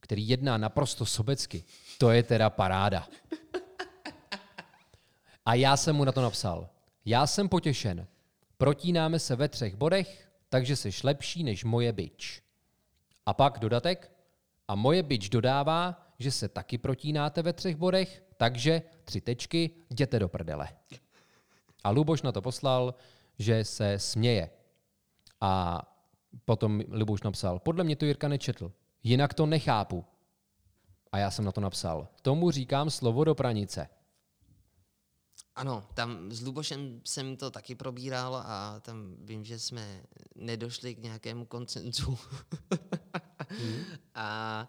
který 0.00 0.28
jedná 0.28 0.58
naprosto 0.58 1.06
sobecky, 1.06 1.64
to 1.98 2.10
je 2.10 2.22
teda 2.22 2.50
paráda. 2.50 3.08
A 5.44 5.54
já 5.54 5.76
jsem 5.76 5.96
mu 5.96 6.04
na 6.04 6.12
to 6.12 6.22
napsal. 6.22 6.68
Já 7.04 7.26
jsem 7.26 7.48
potěšen. 7.48 8.06
Protínáme 8.56 9.18
se 9.18 9.36
ve 9.36 9.48
třech 9.48 9.74
bodech, 9.74 10.31
takže 10.52 10.76
jsi 10.76 10.90
lepší 11.04 11.44
než 11.44 11.64
moje 11.64 11.92
bič. 11.92 12.42
A 13.26 13.34
pak 13.34 13.58
dodatek. 13.58 14.12
A 14.68 14.74
moje 14.74 15.02
bič 15.02 15.28
dodává, 15.28 16.06
že 16.18 16.30
se 16.30 16.48
taky 16.48 16.78
protínáte 16.78 17.42
ve 17.42 17.52
třech 17.52 17.76
bodech, 17.76 18.22
takže 18.36 18.82
tři 19.04 19.20
tečky, 19.20 19.70
jděte 19.90 20.18
do 20.18 20.28
prdele. 20.28 20.68
A 21.84 21.90
Luboš 21.90 22.22
na 22.22 22.32
to 22.32 22.42
poslal, 22.42 22.94
že 23.38 23.64
se 23.64 23.98
směje. 23.98 24.50
A 25.40 25.82
potom 26.44 26.82
Luboš 26.88 27.22
napsal, 27.22 27.58
podle 27.58 27.84
mě 27.84 27.96
to 27.96 28.04
Jirka 28.04 28.28
nečetl, 28.28 28.72
jinak 29.02 29.34
to 29.34 29.46
nechápu. 29.46 30.04
A 31.12 31.18
já 31.18 31.30
jsem 31.30 31.44
na 31.44 31.52
to 31.52 31.60
napsal, 31.60 32.08
tomu 32.22 32.50
říkám 32.50 32.90
slovo 32.90 33.24
do 33.24 33.34
pranice. 33.34 33.88
Ano, 35.54 35.88
tam 35.94 36.32
s 36.32 36.40
Lubošem 36.40 37.00
jsem 37.04 37.36
to 37.36 37.50
taky 37.50 37.74
probíral 37.74 38.36
a 38.36 38.80
tam 38.80 39.16
vím, 39.18 39.44
že 39.44 39.58
jsme 39.58 40.04
nedošli 40.34 40.94
k 40.94 40.98
nějakému 40.98 41.46
koncenzu. 41.46 42.18
A 44.14 44.68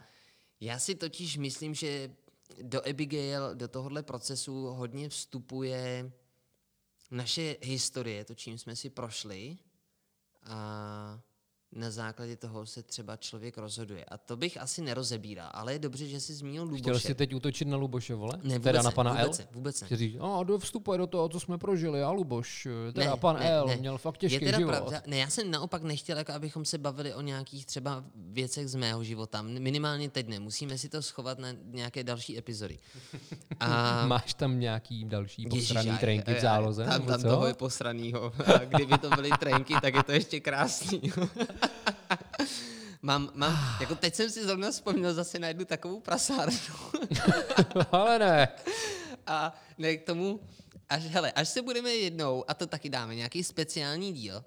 já 0.60 0.80
si 0.80 0.96
totiž 0.96 1.38
myslím, 1.38 1.74
že 1.74 2.16
do 2.62 2.90
Abigail, 2.90 3.56
do 3.56 3.68
tohohle 3.68 4.04
procesu 4.04 4.66
hodně 4.66 5.10
vstupuje 5.10 6.12
naše 7.12 7.56
historie, 7.62 8.26
to, 8.26 8.36
čím 8.36 8.58
jsme 8.58 8.76
si 8.76 8.90
prošli 8.90 9.58
a 10.44 11.22
na 11.76 11.92
základě 11.92 12.36
toho 12.36 12.66
se 12.66 12.84
třeba 12.84 13.18
člověk 13.18 13.58
rozhoduje. 13.58 14.06
A 14.06 14.18
to 14.18 14.38
bych 14.38 14.62
asi 14.62 14.82
nerozebíral, 14.82 15.50
ale 15.54 15.74
je 15.74 15.80
dobře, 15.80 16.08
že 16.08 16.20
jsi 16.20 16.34
zmínil 16.34 16.64
Luboše. 16.64 16.82
Chtěl 16.82 17.00
jsi 17.00 17.16
teď 17.16 17.34
útočit 17.34 17.68
na 17.68 17.78
Luboše, 17.78 18.16
vole? 18.16 18.34
Ne, 18.44 18.54
vůbec 18.54 18.64
teda 18.64 18.82
na 18.82 18.90
ne, 18.90 18.96
pana 18.96 19.12
vůbec 19.12 19.40
L? 19.40 19.44
ne, 19.44 19.48
vůbec 19.52 19.82
ne. 19.82 19.88
Říct, 19.98 20.18
a 20.22 20.44
do 20.44 20.60
vstupuje 20.60 20.98
do 20.98 21.08
toho, 21.08 21.30
co 21.30 21.40
jsme 21.40 21.58
prožili, 21.58 22.04
a 22.04 22.12
Luboš, 22.12 22.68
teda 22.94 23.12
Ne, 23.12 23.18
pan 23.18 23.36
ne, 23.40 23.50
L 23.52 23.68
ne. 23.68 23.76
měl 23.78 23.98
fakt 23.98 24.24
je 24.24 24.30
těžký 24.30 24.46
teda 24.46 24.58
život. 24.58 24.72
Pravda, 24.72 25.02
ne, 25.08 25.18
já 25.18 25.28
jsem 25.28 25.52
naopak 25.52 25.84
nechtěl, 25.84 26.18
jako 26.18 26.32
abychom 26.32 26.66
se 26.66 26.78
bavili 26.78 27.14
o 27.14 27.22
nějakých 27.22 27.66
třeba 27.66 28.04
věcech 28.16 28.68
z 28.70 28.76
mého 28.76 29.04
života. 29.04 29.42
Minimálně 29.42 30.10
teď 30.10 30.28
ne. 30.28 30.40
Musíme 30.40 30.78
si 30.78 30.90
to 30.90 31.02
schovat 31.02 31.40
na 31.40 31.48
nějaké 31.66 32.04
další 32.04 32.38
epizody. 32.38 32.80
A 33.60 34.06
Máš 34.08 34.34
tam 34.34 34.60
nějaký 34.60 35.06
další 35.06 35.46
posraný 35.48 35.88
Ježiš, 35.88 36.00
trenky 36.00 36.34
v 36.34 36.40
záloze? 36.42 36.86
Tam, 36.86 37.06
tam 37.06 37.22
toho 37.22 37.48
je 37.48 37.54
posranýho. 37.54 38.34
A 38.56 38.58
kdyby 38.66 38.98
to 38.98 39.10
byly 39.10 39.30
trenky, 39.40 39.74
tak 39.82 39.94
je 39.96 40.04
to 40.04 40.12
ještě 40.12 40.40
krásný. 40.40 41.02
mám, 43.02 43.32
mám, 43.34 43.78
jako 43.82 43.96
teď 43.96 44.16
jsem 44.16 44.30
si 44.30 44.44
zrovna 44.44 44.72
vzpomněl 44.72 45.14
zase 45.14 45.40
na 45.40 45.48
jednu 45.48 45.66
takovou 45.66 46.00
prasárnu. 46.00 46.58
Ale 47.92 48.20
ne. 48.20 48.48
A 49.28 49.54
ne 49.78 49.98
k 49.98 50.06
tomu, 50.06 50.40
až, 50.90 51.04
hele, 51.04 51.32
až 51.32 51.50
se 51.50 51.62
budeme 51.62 51.92
jednou, 51.92 52.46
a 52.48 52.54
to 52.54 52.68
taky 52.68 52.90
dáme, 52.90 53.16
nějaký 53.16 53.44
speciální 53.44 54.14
díl, 54.14 54.44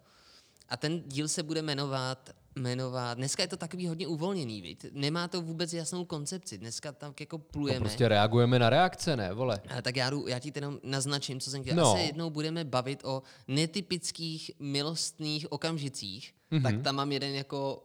a 0.68 0.76
ten 0.76 1.02
díl 1.06 1.28
se 1.28 1.42
bude 1.42 1.62
jmenovat, 1.62 2.30
jmenovat, 2.56 3.14
dneska 3.18 3.42
je 3.42 3.48
to 3.48 3.56
takový 3.56 3.86
hodně 3.86 4.06
uvolněný, 4.06 4.62
viď? 4.62 4.86
nemá 4.92 5.28
to 5.28 5.42
vůbec 5.42 5.72
jasnou 5.72 6.04
koncepci, 6.04 6.58
dneska 6.58 6.92
tam 6.92 7.14
jako 7.20 7.38
No 7.38 7.44
plujeme. 7.44 7.80
prostě 7.80 8.08
reagujeme 8.08 8.58
na 8.58 8.70
reakce, 8.70 9.16
ne, 9.16 9.32
vole. 9.32 9.60
A 9.78 9.82
tak 9.82 9.96
já, 9.96 10.10
jdu, 10.10 10.26
já 10.28 10.38
ti 10.38 10.52
jenom 10.54 10.80
naznačím, 10.82 11.40
co 11.40 11.50
jsem 11.50 11.62
chtěl. 11.62 11.76
No. 11.76 11.82
No. 11.82 11.92
se 11.94 12.00
jednou 12.00 12.30
budeme 12.30 12.64
bavit 12.64 13.04
o 13.04 13.22
netypických 13.48 14.50
milostných 14.58 15.52
okamžicích, 15.52 16.34
mm-hmm. 16.52 16.62
tak 16.62 16.82
tam 16.82 16.94
mám 16.94 17.12
jeden 17.12 17.34
jako 17.34 17.84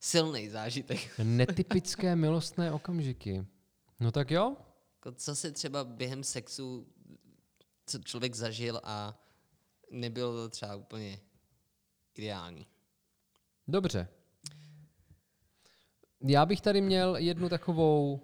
silný 0.00 0.48
zážitek. 0.48 1.18
Netypické 1.22 2.16
milostné 2.16 2.72
okamžiky. 2.72 3.46
No 4.00 4.12
tak 4.12 4.30
jo. 4.30 4.56
Jako, 4.96 5.12
co 5.12 5.36
se 5.36 5.52
třeba 5.52 5.84
během 5.84 6.24
sexu, 6.24 6.86
co 7.86 7.98
člověk 7.98 8.34
zažil 8.34 8.80
a 8.84 9.20
nebylo 9.90 10.32
to 10.32 10.48
třeba 10.48 10.76
úplně 10.76 11.20
ideální. 12.14 12.66
Dobře. 13.68 14.08
Já 16.20 16.46
bych 16.46 16.60
tady 16.60 16.80
měl 16.80 17.16
jednu 17.16 17.48
takovou 17.48 18.20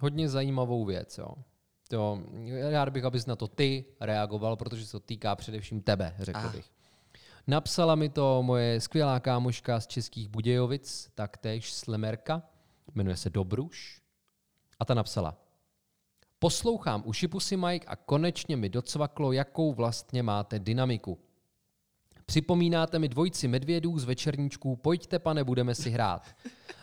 hodně 0.00 0.28
zajímavou 0.28 0.84
věc. 0.84 1.18
Jo. 1.18 1.28
To, 1.88 2.20
rád 2.70 2.88
bych, 2.88 3.04
abys 3.04 3.26
na 3.26 3.36
to 3.36 3.48
ty 3.48 3.84
reagoval, 4.00 4.56
protože 4.56 4.86
se 4.86 4.92
to 4.92 5.00
týká 5.00 5.36
především 5.36 5.80
tebe, 5.80 6.14
řekl 6.18 6.40
Ah. 6.40 6.52
bych. 6.52 6.70
Napsala 7.46 7.94
mi 7.94 8.08
to 8.08 8.42
moje 8.42 8.80
skvělá 8.80 9.20
kámoška 9.20 9.80
z 9.80 9.86
Českých 9.86 10.28
Budějovic, 10.28 11.10
taktéž 11.14 11.72
Slemerka, 11.72 12.42
jmenuje 12.94 13.16
se 13.16 13.30
Dobruš. 13.30 14.00
A 14.80 14.84
ta 14.84 14.94
napsala, 14.94 15.36
poslouchám 16.38 17.04
Pusy 17.30 17.56
Mike 17.56 17.86
a 17.86 17.96
konečně 17.96 18.56
mi 18.56 18.68
docvaklo, 18.68 19.32
jakou 19.32 19.72
vlastně 19.74 20.22
máte 20.22 20.58
dynamiku. 20.58 21.18
Připomínáte 22.30 22.98
mi 22.98 23.08
dvojici 23.08 23.48
medvědů 23.48 23.98
z 23.98 24.04
večerníčků 24.04 24.76
Pojďte, 24.76 25.18
pane, 25.18 25.44
budeme 25.44 25.74
si 25.74 25.90
hrát. 25.90 26.22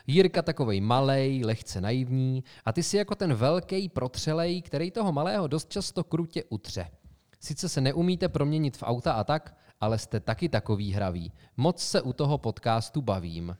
Jirka 0.07 0.41
takovej 0.41 0.81
malej, 0.81 1.45
lehce 1.45 1.81
naivní 1.81 2.43
a 2.65 2.73
ty 2.73 2.83
si 2.83 2.97
jako 2.97 3.15
ten 3.15 3.33
velký 3.33 3.89
protřelej, 3.89 4.61
který 4.61 4.91
toho 4.91 5.11
malého 5.11 5.47
dost 5.47 5.69
často 5.69 6.03
krutě 6.03 6.43
utře. 6.49 6.87
Sice 7.39 7.69
se 7.69 7.81
neumíte 7.81 8.29
proměnit 8.29 8.77
v 8.77 8.83
auta 8.83 9.13
a 9.13 9.23
tak, 9.23 9.57
ale 9.81 9.99
jste 9.99 10.19
taky 10.19 10.49
takový 10.49 10.91
hravý. 10.91 11.31
Moc 11.57 11.81
se 11.81 12.01
u 12.01 12.13
toho 12.13 12.37
podcastu 12.37 13.01
bavím. 13.01 13.57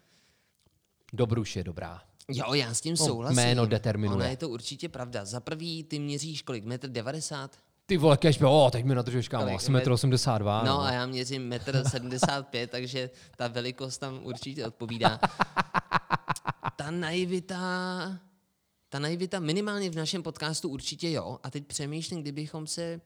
Dobruš 1.13 1.55
je 1.55 1.63
dobrá. 1.63 2.01
Jo, 2.31 2.53
já 2.53 2.73
s 2.73 2.81
tím 2.81 2.97
souhlasím. 2.97 3.35
jméno 3.35 3.65
determinuje. 3.65 4.15
Ona 4.15 4.27
je 4.27 4.37
to 4.37 4.49
určitě 4.49 4.89
pravda. 4.89 5.25
Za 5.25 5.39
prvý, 5.39 5.83
ty 5.83 5.99
měříš 5.99 6.41
kolik? 6.41 6.65
Metr 6.65 6.89
90? 6.89 7.57
Ty 7.87 7.97
vole, 7.97 8.17
kež 8.17 8.41
o, 8.41 8.69
teď 8.71 8.85
mi 8.85 8.95
nadržeš, 8.95 9.27
kámo, 9.27 9.55
asi 9.55 9.71
1,82 9.71 10.59
m. 10.59 10.65
No 10.65 10.81
a 10.81 10.91
já 10.91 11.05
měřím 11.05 11.47
metr 11.47 11.89
75, 11.89 12.71
takže 12.71 13.09
ta 13.35 13.47
velikost 13.47 13.97
tam 13.97 14.19
určitě 14.23 14.67
odpovídá. 14.67 15.19
Ta 16.75 16.91
naivita, 16.91 17.57
ta 18.89 18.99
naivita 18.99 19.39
minimálně 19.39 19.89
v 19.89 19.95
našem 19.95 20.23
podcastu 20.23 20.69
určitě 20.69 21.11
jo. 21.11 21.39
A 21.43 21.49
teď 21.49 21.67
přemýšlím, 21.67 22.21
kdybychom 22.21 22.67
se, 22.67 23.01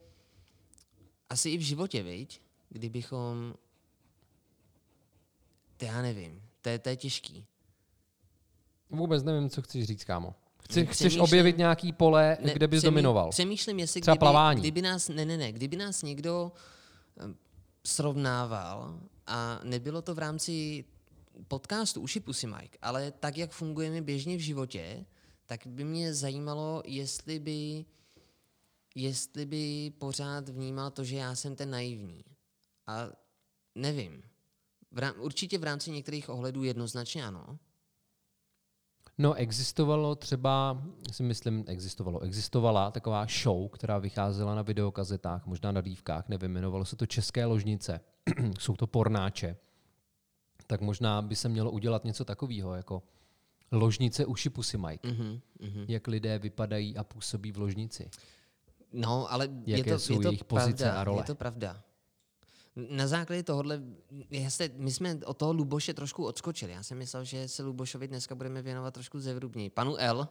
asi 1.29 1.49
i 1.49 1.57
v 1.57 1.61
životě, 1.61 2.03
viď? 2.03 2.41
Kdybychom, 2.69 3.53
to 5.77 5.85
já 5.85 6.01
nevím, 6.01 6.41
to 6.61 6.69
je, 6.69 6.79
to 6.79 6.89
je 6.89 6.95
těžký. 6.95 7.45
Vůbec 8.89 9.23
nevím, 9.23 9.49
co 9.49 9.61
chceš 9.61 9.85
říct, 9.85 10.03
kámo. 10.03 10.35
Chci, 10.71 10.86
chceš 10.86 11.17
objevit 11.17 11.57
nějaký 11.57 11.93
pole, 11.93 12.38
Ne, 12.41 12.53
kde 12.53 12.67
bys 12.67 12.79
přemý- 12.81 12.86
dominoval. 12.86 13.29
Přemýšlím, 13.29 13.79
jestli 13.79 14.01
Třeba 14.01 14.13
kdyby, 14.15 14.19
plavání. 14.19 14.60
kdyby 14.60 14.81
nás, 14.81 15.10
ne, 15.10 15.25
ne, 15.25 15.38
ne, 15.38 15.51
kdyby 15.51 15.77
nás 15.77 16.03
někdo 16.03 16.51
srovnával 17.86 18.99
a 19.27 19.60
nebylo 19.63 20.01
to 20.01 20.15
v 20.15 20.19
rámci 20.19 20.86
podcastu 21.47 22.01
Uši 22.01 22.19
Pusy 22.19 22.47
Mike, 22.47 22.77
ale 22.81 23.12
tak, 23.12 23.38
jak 23.38 23.51
fungujeme 23.51 24.01
běžně 24.01 24.38
v 24.38 24.39
životě, 24.39 25.05
tak 25.45 25.67
by 25.67 25.84
mě 25.84 26.13
zajímalo, 26.13 26.84
jestli 26.86 27.39
by, 27.39 27.86
jestli 28.95 29.45
by 29.45 29.91
pořád 29.97 30.49
vnímal 30.49 30.91
to, 30.91 31.03
že 31.03 31.15
já 31.15 31.36
jsem 31.36 31.55
ten 31.55 31.69
naivní. 31.69 32.23
A 32.88 33.07
nevím. 33.75 34.23
V 34.91 34.97
rám, 34.99 35.13
určitě 35.19 35.57
v 35.57 35.63
rámci 35.63 35.91
některých 35.91 36.29
ohledů 36.29 36.63
jednoznačně 36.63 37.25
ano. 37.25 37.57
No, 39.17 39.34
existovalo 39.34 40.15
třeba, 40.15 40.84
si 41.12 41.24
myslím, 41.24 41.63
existovalo, 41.67 42.19
existovala 42.19 42.91
taková 42.91 43.26
show, 43.43 43.69
která 43.69 43.97
vycházela 43.97 44.56
na 44.56 44.62
videokazetách, 44.62 45.45
možná 45.45 45.71
na 45.71 45.82
dívkách, 45.82 46.30
nevím, 46.30 46.52
jmenovalo 46.52 46.86
se 46.86 46.95
to 46.95 47.06
České 47.06 47.45
ložnice. 47.45 48.02
Jsou 48.60 48.76
to 48.76 48.88
pornáče. 48.88 49.58
Tak 50.67 50.82
možná 50.82 51.21
by 51.21 51.36
se 51.36 51.50
mělo 51.50 51.71
udělat 51.71 52.06
něco 52.06 52.26
takového, 52.26 52.76
jako 52.76 53.04
ložnice 53.71 54.26
uši 54.26 54.50
pusy 54.50 54.78
Mike. 54.78 55.08
Mhm, 55.08 55.39
mhm. 55.60 55.86
Jak 55.88 56.08
lidé 56.08 56.39
vypadají 56.39 56.97
a 56.97 57.04
působí 57.04 57.52
v 57.52 57.58
ložnici. 57.58 58.10
No, 58.93 59.34
ale 59.34 59.50
je 59.65 59.78
Jaké 59.78 59.91
to, 59.91 60.00
jsou 60.00 60.13
je 60.13 60.19
to 60.19 60.28
jejich 60.28 60.43
pozice 60.43 60.84
pravda, 60.84 61.02
a 61.02 61.04
role. 61.04 61.19
Je 61.19 61.24
to 61.24 61.36
pravda. 61.36 61.84
Na 62.75 63.07
základě 63.07 63.43
tohohle, 63.43 63.81
jasně, 64.31 64.69
my 64.75 64.91
jsme 64.91 65.19
od 65.25 65.38
toho 65.38 65.53
Luboše 65.53 65.93
trošku 65.93 66.25
odskočili. 66.25 66.71
Já 66.71 66.84
jsem 66.84 66.97
myslel, 66.97 67.23
že 67.23 67.47
se 67.47 67.63
Lubošovi 67.63 68.07
dneska 68.07 68.36
budeme 68.36 68.62
věnovat 68.62 68.93
trošku 68.93 69.19
zevrubněji. 69.19 69.69
Panu 69.69 69.95
L. 69.97 70.27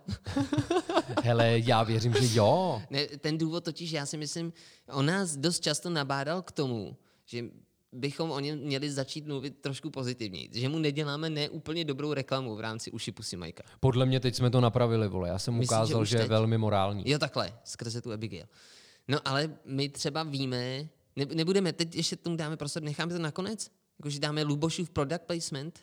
Hele, 1.23 1.59
já 1.65 1.83
věřím, 1.83 2.15
že 2.15 2.39
jo. 2.39 2.83
Ne, 2.91 3.07
ten 3.07 3.39
důvod 3.39 3.65
totiž, 3.65 3.93
já 3.93 4.07
si 4.07 4.17
myslím, 4.17 4.53
on 4.93 5.07
nás 5.07 5.37
dost 5.37 5.61
často 5.61 5.91
nabádal 5.91 6.43
k 6.43 6.53
tomu, 6.53 6.97
že 7.25 7.45
bychom 7.93 8.31
o 8.31 8.41
něm 8.41 8.59
měli 8.59 8.91
začít 8.91 9.27
mluvit 9.27 9.59
trošku 9.61 9.91
pozitivněji. 9.91 10.49
Že 10.53 10.69
mu 10.69 10.79
neděláme 10.79 11.31
neúplně 11.31 11.85
dobrou 11.85 12.13
reklamu 12.13 12.57
v 12.57 12.61
rámci 12.61 12.91
uši 12.91 13.13
pusy 13.13 13.37
Majka. 13.37 13.63
Podle 13.81 14.07
mě 14.07 14.21
teď 14.21 14.35
jsme 14.35 14.51
to 14.51 14.61
napravili, 14.61 15.09
vole. 15.09 15.29
Já 15.29 15.39
jsem 15.39 15.55
Myslíš, 15.55 15.69
že 15.69 15.75
ukázal, 15.75 16.03
už 16.03 16.09
že, 16.09 16.17
je 16.17 16.21
teď? 16.21 16.29
velmi 16.29 16.59
morální. 16.59 17.03
Jo, 17.07 17.19
takhle, 17.19 17.53
skrze 17.65 18.01
tu 18.01 18.13
Abigail. 18.13 18.47
No 19.09 19.19
ale 19.25 19.55
my 19.65 19.89
třeba 19.89 20.23
víme, 20.23 20.89
ne, 21.21 21.35
nebudeme, 21.35 21.73
teď 21.73 21.95
ještě 21.95 22.17
tomu 22.17 22.37
dáme 22.37 22.57
prostor, 22.57 22.83
necháme 22.83 23.13
to 23.13 23.19
nakonec? 23.19 23.71
Jakože 23.99 24.21
dáme 24.21 24.43
Lubošův 24.43 24.91
product 24.91 25.23
placement? 25.27 25.81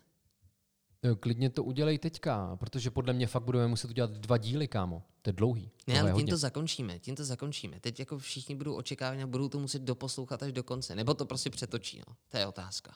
Jo, 1.04 1.16
Klidně 1.16 1.50
to 1.50 1.64
udělej 1.64 1.98
teďka, 1.98 2.56
protože 2.56 2.92
podle 2.92 3.14
mě 3.14 3.28
fakt 3.28 3.44
budeme 3.44 3.68
muset 3.68 3.90
udělat 3.90 4.12
dva 4.12 4.38
díly, 4.38 4.68
kámo. 4.68 5.04
To 5.22 5.30
je 5.30 5.34
dlouhý. 5.34 5.72
Ne, 5.88 6.00
ale 6.00 6.10
tím 6.10 6.14
hodně. 6.14 6.32
to 6.32 6.38
zakončíme, 6.38 7.00
tím 7.00 7.16
to 7.16 7.26
zakončíme. 7.26 7.80
Teď 7.80 8.00
jako 8.00 8.18
všichni 8.18 8.56
budou 8.56 8.76
očekávat 8.76 9.24
a 9.24 9.28
budou 9.28 9.50
to 9.50 9.60
muset 9.60 9.82
doposlouchat 9.82 10.44
až 10.44 10.54
do 10.54 10.64
konce. 10.64 10.96
Nebo 10.96 11.14
to 11.14 11.26
prostě 11.26 11.50
přetočí, 11.50 12.02
no. 12.08 12.16
To 12.30 12.38
je 12.38 12.48
otázka. 12.48 12.94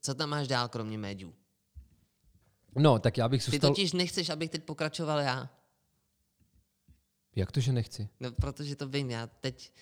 Co- 0.00 0.14
tam 0.14 0.28
máš 0.28 0.48
dál, 0.48 0.68
kromě 0.68 0.98
médiů? 0.98 1.34
No, 2.76 2.98
tak 2.98 3.18
já 3.18 3.28
bych 3.28 3.44
Ty 3.44 3.50
zůstal... 3.50 3.70
totiž 3.70 3.92
nechceš, 3.92 4.28
abych 4.28 4.50
teď 4.50 4.64
pokračoval 4.64 5.18
já. 5.18 5.50
Jak 7.36 7.52
to, 7.52 7.60
že 7.60 7.72
nechci? 7.72 8.08
No, 8.20 8.32
protože 8.32 8.76
to 8.76 8.88
vím, 8.88 9.10
já 9.10 9.26
teď 9.26 9.72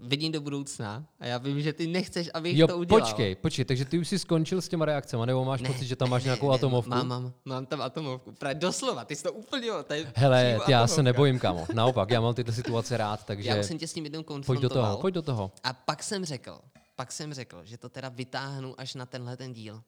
vidím 0.00 0.32
do 0.32 0.40
budoucna 0.40 1.06
a 1.20 1.26
já 1.26 1.38
vím, 1.38 1.60
že 1.62 1.72
ty 1.72 1.86
nechceš, 1.86 2.30
abych 2.34 2.56
Jo, 2.56 2.66
to 2.66 2.78
udělal. 2.78 3.00
počkej, 3.00 3.34
počkej, 3.34 3.64
takže 3.64 3.84
ty 3.84 3.98
už 3.98 4.08
jsi 4.08 4.18
skončil 4.18 4.60
s 4.62 4.68
těma 4.68 4.84
reakcemi, 4.84 5.22
nebo 5.26 5.44
máš 5.44 5.60
Ne, 5.60 5.68
pocit, 5.68 5.86
že 5.86 5.96
tam 5.96 6.10
máš 6.10 6.22
ne, 6.24 6.28
nějakou 6.28 6.48
ne, 6.48 6.54
atomovku? 6.54 6.90
Mám, 6.90 7.08
mám, 7.08 7.32
mám 7.44 7.66
tam 7.66 7.82
atomovku. 7.82 8.32
Právě 8.32 8.54
doslova, 8.54 9.04
ty 9.04 9.16
jsi 9.16 9.22
to 9.22 9.32
úplně, 9.32 9.68
to 9.86 9.92
je 9.94 10.12
Hele, 10.16 10.44
já 10.68 10.86
se 10.86 10.92
atomovka. 10.92 11.02
nebojím, 11.02 11.38
kámo. 11.38 11.66
Naopak, 11.74 12.10
já 12.10 12.20
mám 12.20 12.34
tyhle 12.34 12.54
situace 12.54 12.96
rád, 12.96 13.24
takže 13.26 13.48
Já 13.50 13.60
už 13.60 13.66
jsem 13.66 13.78
tě 13.78 13.88
s 13.88 13.92
tím 13.92 14.04
jednou 14.04 14.22
pojď 14.22 14.26
do 14.26 14.34
konfrontoval. 14.34 14.90
toho, 14.90 15.00
pojď 15.00 15.14
do 15.14 15.22
toho. 15.22 15.52
A 15.64 15.72
pak 15.72 16.02
jsem 16.02 16.24
řekl, 16.24 16.58
pak 16.96 17.12
jsem 17.12 17.34
řekl, 17.34 17.60
že 17.64 17.78
to 17.78 17.88
teda 17.88 18.08
vytáhnu 18.08 18.80
až 18.80 18.94
na 18.94 19.06
tenhle 19.06 19.36
ten 19.36 19.52
díl. 19.52 19.82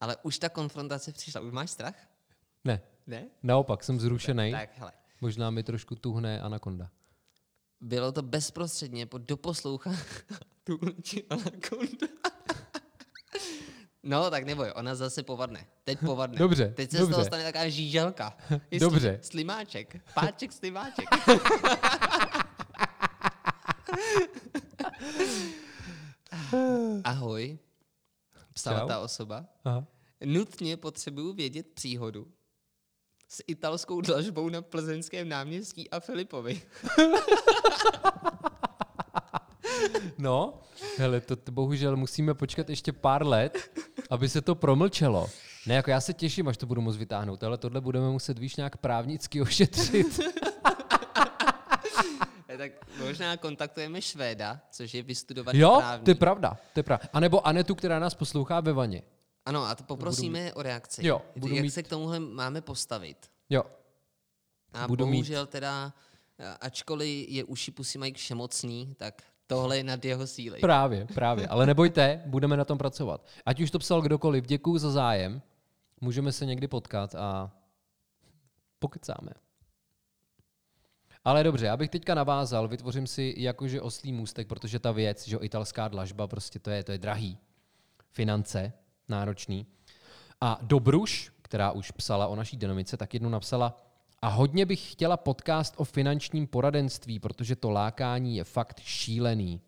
Ale 0.00 0.16
už 0.22 0.38
ta 0.38 0.48
konfrontace 0.48 1.12
přišla. 1.12 1.40
Už 1.40 1.52
máš 1.52 1.70
strach? 1.70 1.94
Ne, 2.64 2.80
Ne? 3.06 3.24
naopak, 3.42 3.84
jsem 3.84 4.00
zrušený. 4.00 4.50
Tak, 4.52 4.70
hele. 4.78 4.92
Možná 5.20 5.50
mi 5.50 5.62
trošku 5.62 5.94
tuhne 5.94 6.40
anakonda. 6.40 6.88
Bylo 7.84 8.12
to 8.12 8.22
bezprostředně 8.22 9.06
po 9.06 9.18
doposlouchání. 9.18 9.98
tu 10.64 10.78
ti 11.02 11.24
anakonda. 11.30 12.06
No, 14.02 14.30
tak 14.30 14.44
neboj, 14.44 14.72
ona 14.74 14.94
zase 14.94 15.22
povadne. 15.22 15.66
Teď 15.84 15.98
povadne. 16.00 16.38
Dobře, 16.38 16.72
Teď 16.76 16.90
se 16.90 16.96
z 16.96 17.00
dobře. 17.00 17.14
toho 17.14 17.24
stane 17.24 17.44
taková 17.44 17.68
žíželka. 17.68 18.36
Je 18.70 18.80
Dobře. 18.80 19.18
Sli, 19.22 19.30
slimáček. 19.30 19.96
Páček, 20.14 20.52
slimáček. 20.52 21.04
Ahoj, 27.04 27.58
psala 28.52 28.80
Čau. 28.80 28.88
ta 28.88 29.00
osoba. 29.00 29.46
Aha. 29.64 29.86
Nutně 30.24 30.76
potřebuju 30.76 31.32
vědět 31.32 31.66
příhodu 31.74 32.26
s 33.34 33.42
italskou 33.46 34.00
dlažbou 34.00 34.48
na 34.48 34.62
plzeňském 34.62 35.28
náměstí 35.28 35.90
a 35.90 36.00
Filipovi. 36.00 36.62
No, 40.18 40.60
hele, 40.98 41.20
to, 41.20 41.36
bohužel 41.50 41.96
musíme 41.96 42.34
počkat 42.34 42.70
ještě 42.70 42.92
pár 42.92 43.26
let, 43.26 43.70
aby 44.10 44.28
se 44.28 44.40
to 44.40 44.54
promlčelo. 44.54 45.26
Ne, 45.66 45.74
jako 45.74 45.90
já 45.90 46.00
se 46.00 46.12
těším, 46.12 46.48
až 46.48 46.56
to 46.56 46.66
budu 46.66 46.80
moct 46.80 46.96
vytáhnout, 46.96 47.44
ale 47.44 47.58
tohle 47.58 47.80
budeme 47.80 48.10
muset 48.10 48.38
víš 48.38 48.56
nějak 48.56 48.76
právnicky 48.76 49.40
ošetřit. 49.42 50.20
Tak 52.58 52.72
možná 53.04 53.36
kontaktujeme 53.36 54.02
Švéda, 54.02 54.60
což 54.70 54.94
je 54.94 55.02
vystudovaný 55.02 55.58
Jo, 55.58 55.76
právník. 55.78 56.04
to 56.04 56.10
je 56.10 56.14
pravda, 56.14 56.56
to 56.72 56.78
je 56.80 56.82
pravda. 56.82 57.08
A 57.12 57.20
nebo 57.20 57.46
Anetu, 57.46 57.74
která 57.74 57.98
nás 57.98 58.14
poslouchá 58.14 58.60
ve 58.60 58.72
vaně. 58.72 59.02
Ano, 59.46 59.64
a 59.64 59.74
to 59.74 59.84
poprosíme 59.84 60.54
o 60.54 60.62
reakci. 60.62 61.06
Jo, 61.06 61.22
budu 61.36 61.54
Jak 61.54 61.62
mít- 61.62 61.70
se 61.70 61.82
k 61.82 61.88
tomuhle 61.88 62.20
máme 62.20 62.60
postavit. 62.60 63.30
Jo, 63.50 63.62
A 64.72 64.88
Budu 64.88 65.06
mít- 65.06 65.12
bohužel 65.12 65.46
teda, 65.46 65.94
eh, 66.38 66.56
ačkoliv 66.60 67.28
je 67.28 67.44
uši 67.44 67.70
pusy 67.70 67.98
mají 67.98 68.12
všemocný, 68.12 68.94
tak 68.98 69.22
tohle 69.46 69.76
je 69.76 69.84
nad 69.84 70.04
jeho 70.04 70.26
síly. 70.26 70.60
právě, 70.60 71.06
právě. 71.14 71.48
Ale 71.48 71.66
nebojte, 71.66 72.22
budeme 72.26 72.56
na 72.56 72.64
tom 72.64 72.78
pracovat. 72.78 73.26
Ať 73.46 73.60
už 73.60 73.70
to 73.70 73.78
psal 73.78 74.02
kdokoliv, 74.02 74.46
děkuju 74.46 74.78
za 74.78 74.90
zájem. 74.90 75.42
Můžeme 76.00 76.32
se 76.32 76.46
někdy 76.46 76.68
potkat 76.68 77.14
a 77.14 77.50
pokecáme. 78.78 79.30
Ale 81.24 81.44
dobře, 81.44 81.70
abych 81.70 81.90
teďka 81.90 82.14
navázal, 82.14 82.68
vytvořím 82.68 83.06
si 83.06 83.34
jakože 83.36 83.80
oslý 83.80 84.12
můstek, 84.12 84.48
protože 84.48 84.78
ta 84.78 84.92
věc, 84.92 85.28
že 85.28 85.36
jo, 85.36 85.42
italská 85.42 85.88
dlažba, 85.88 86.26
prostě 86.26 86.58
to 86.58 86.70
je, 86.70 86.84
to 86.84 86.92
je 86.92 86.98
drahý. 86.98 87.38
Finance, 88.10 88.72
náročný. 89.08 89.66
A 90.40 90.58
Dobruš, 90.62 91.32
která 91.42 91.72
už 91.72 91.90
psala 91.90 92.26
o 92.26 92.36
naší 92.36 92.56
dynamice, 92.56 92.96
tak 92.96 93.14
jednou 93.14 93.28
napsala, 93.28 93.80
a 94.22 94.28
hodně 94.28 94.66
bych 94.66 94.92
chtěla 94.92 95.16
podcast 95.16 95.74
o 95.76 95.84
finančním 95.84 96.46
poradenství, 96.46 97.18
protože 97.18 97.56
to 97.56 97.70
lákání 97.70 98.36
je 98.36 98.44
fakt 98.44 98.80
šílený. 98.80 99.60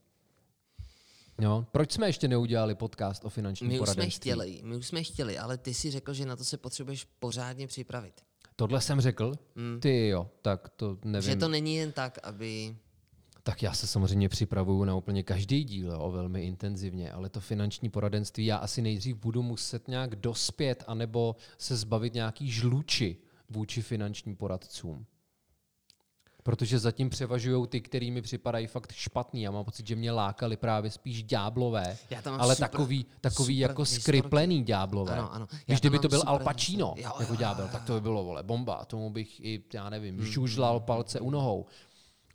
No, 1.38 1.66
proč 1.72 1.92
jsme 1.92 2.06
ještě 2.06 2.28
neudělali 2.28 2.74
podcast 2.74 3.24
o 3.24 3.28
finančním 3.28 3.68
My 3.68 3.74
už 3.74 3.78
jsme 3.78 3.94
poradenství? 3.94 4.30
chtěli, 4.30 4.60
my 4.64 4.76
už 4.76 4.86
jsme 4.86 5.02
chtěli, 5.02 5.38
ale 5.38 5.58
ty 5.58 5.74
si 5.74 5.90
řekl, 5.90 6.14
že 6.14 6.26
na 6.26 6.36
to 6.36 6.44
se 6.44 6.56
potřebuješ 6.56 7.06
pořádně 7.18 7.66
připravit. 7.66 8.20
Tohle 8.56 8.80
jsem 8.80 9.00
řekl? 9.00 9.32
Mm. 9.54 9.80
Ty 9.80 10.08
jo, 10.08 10.30
tak 10.42 10.68
to 10.68 10.98
nevím. 11.04 11.30
Že 11.30 11.36
to 11.36 11.48
není 11.48 11.74
jen 11.76 11.92
tak, 11.92 12.18
aby... 12.22 12.76
Tak 13.46 13.62
já 13.62 13.72
se 13.72 13.86
samozřejmě 13.86 14.28
připravuju 14.28 14.84
na 14.84 14.94
úplně 14.94 15.22
každý 15.22 15.64
díl, 15.64 15.90
jo, 15.92 16.10
velmi 16.10 16.42
intenzivně, 16.42 17.12
ale 17.12 17.28
to 17.28 17.40
finanční 17.40 17.90
poradenství 17.90 18.46
já 18.46 18.56
asi 18.56 18.82
nejdřív 18.82 19.16
budu 19.16 19.42
muset 19.42 19.88
nějak 19.88 20.16
dospět, 20.16 20.84
anebo 20.86 21.36
se 21.58 21.76
zbavit 21.76 22.14
nějaký 22.14 22.50
žluči 22.50 23.16
vůči 23.50 23.82
finančním 23.82 24.36
poradcům. 24.36 25.06
Protože 26.42 26.78
zatím 26.78 27.10
převažují 27.10 27.66
ty, 27.66 27.80
který 27.80 28.10
mi 28.10 28.22
připadají 28.22 28.66
fakt 28.66 28.92
špatný. 28.92 29.42
Já 29.42 29.50
mám 29.50 29.64
pocit, 29.64 29.86
že 29.86 29.96
mě 29.96 30.12
lákali 30.12 30.56
právě 30.56 30.90
spíš 30.90 31.22
ďáblové, 31.22 31.96
ale 32.38 32.54
super- 32.54 32.70
takový, 32.70 33.06
takový 33.20 33.54
super 33.54 33.70
jako 33.70 33.82
historky. 33.82 34.02
skriplený 34.02 34.62
ďáblové. 34.62 35.12
Ano, 35.12 35.32
ano. 35.34 35.46
Já 35.50 35.58
Když 35.66 35.80
kdyby 35.80 35.98
to 35.98 36.08
byl 36.08 36.22
Al 36.26 36.38
Pacino. 36.38 36.94
Jo, 36.96 37.12
jako 37.20 37.32
jo, 37.32 37.36
ďábel, 37.38 37.64
jo, 37.64 37.72
tak 37.72 37.84
to 37.84 37.92
by 37.94 38.00
bylo 38.00 38.24
vole, 38.24 38.42
bomba. 38.42 38.84
Tomu 38.84 39.10
bych 39.10 39.40
i, 39.40 39.62
já 39.74 39.90
nevím, 39.90 40.16
Hmm, 40.16 40.26
žužlal 40.26 40.80
palce 40.80 41.20
u 41.20 41.30
nohou. 41.30 41.66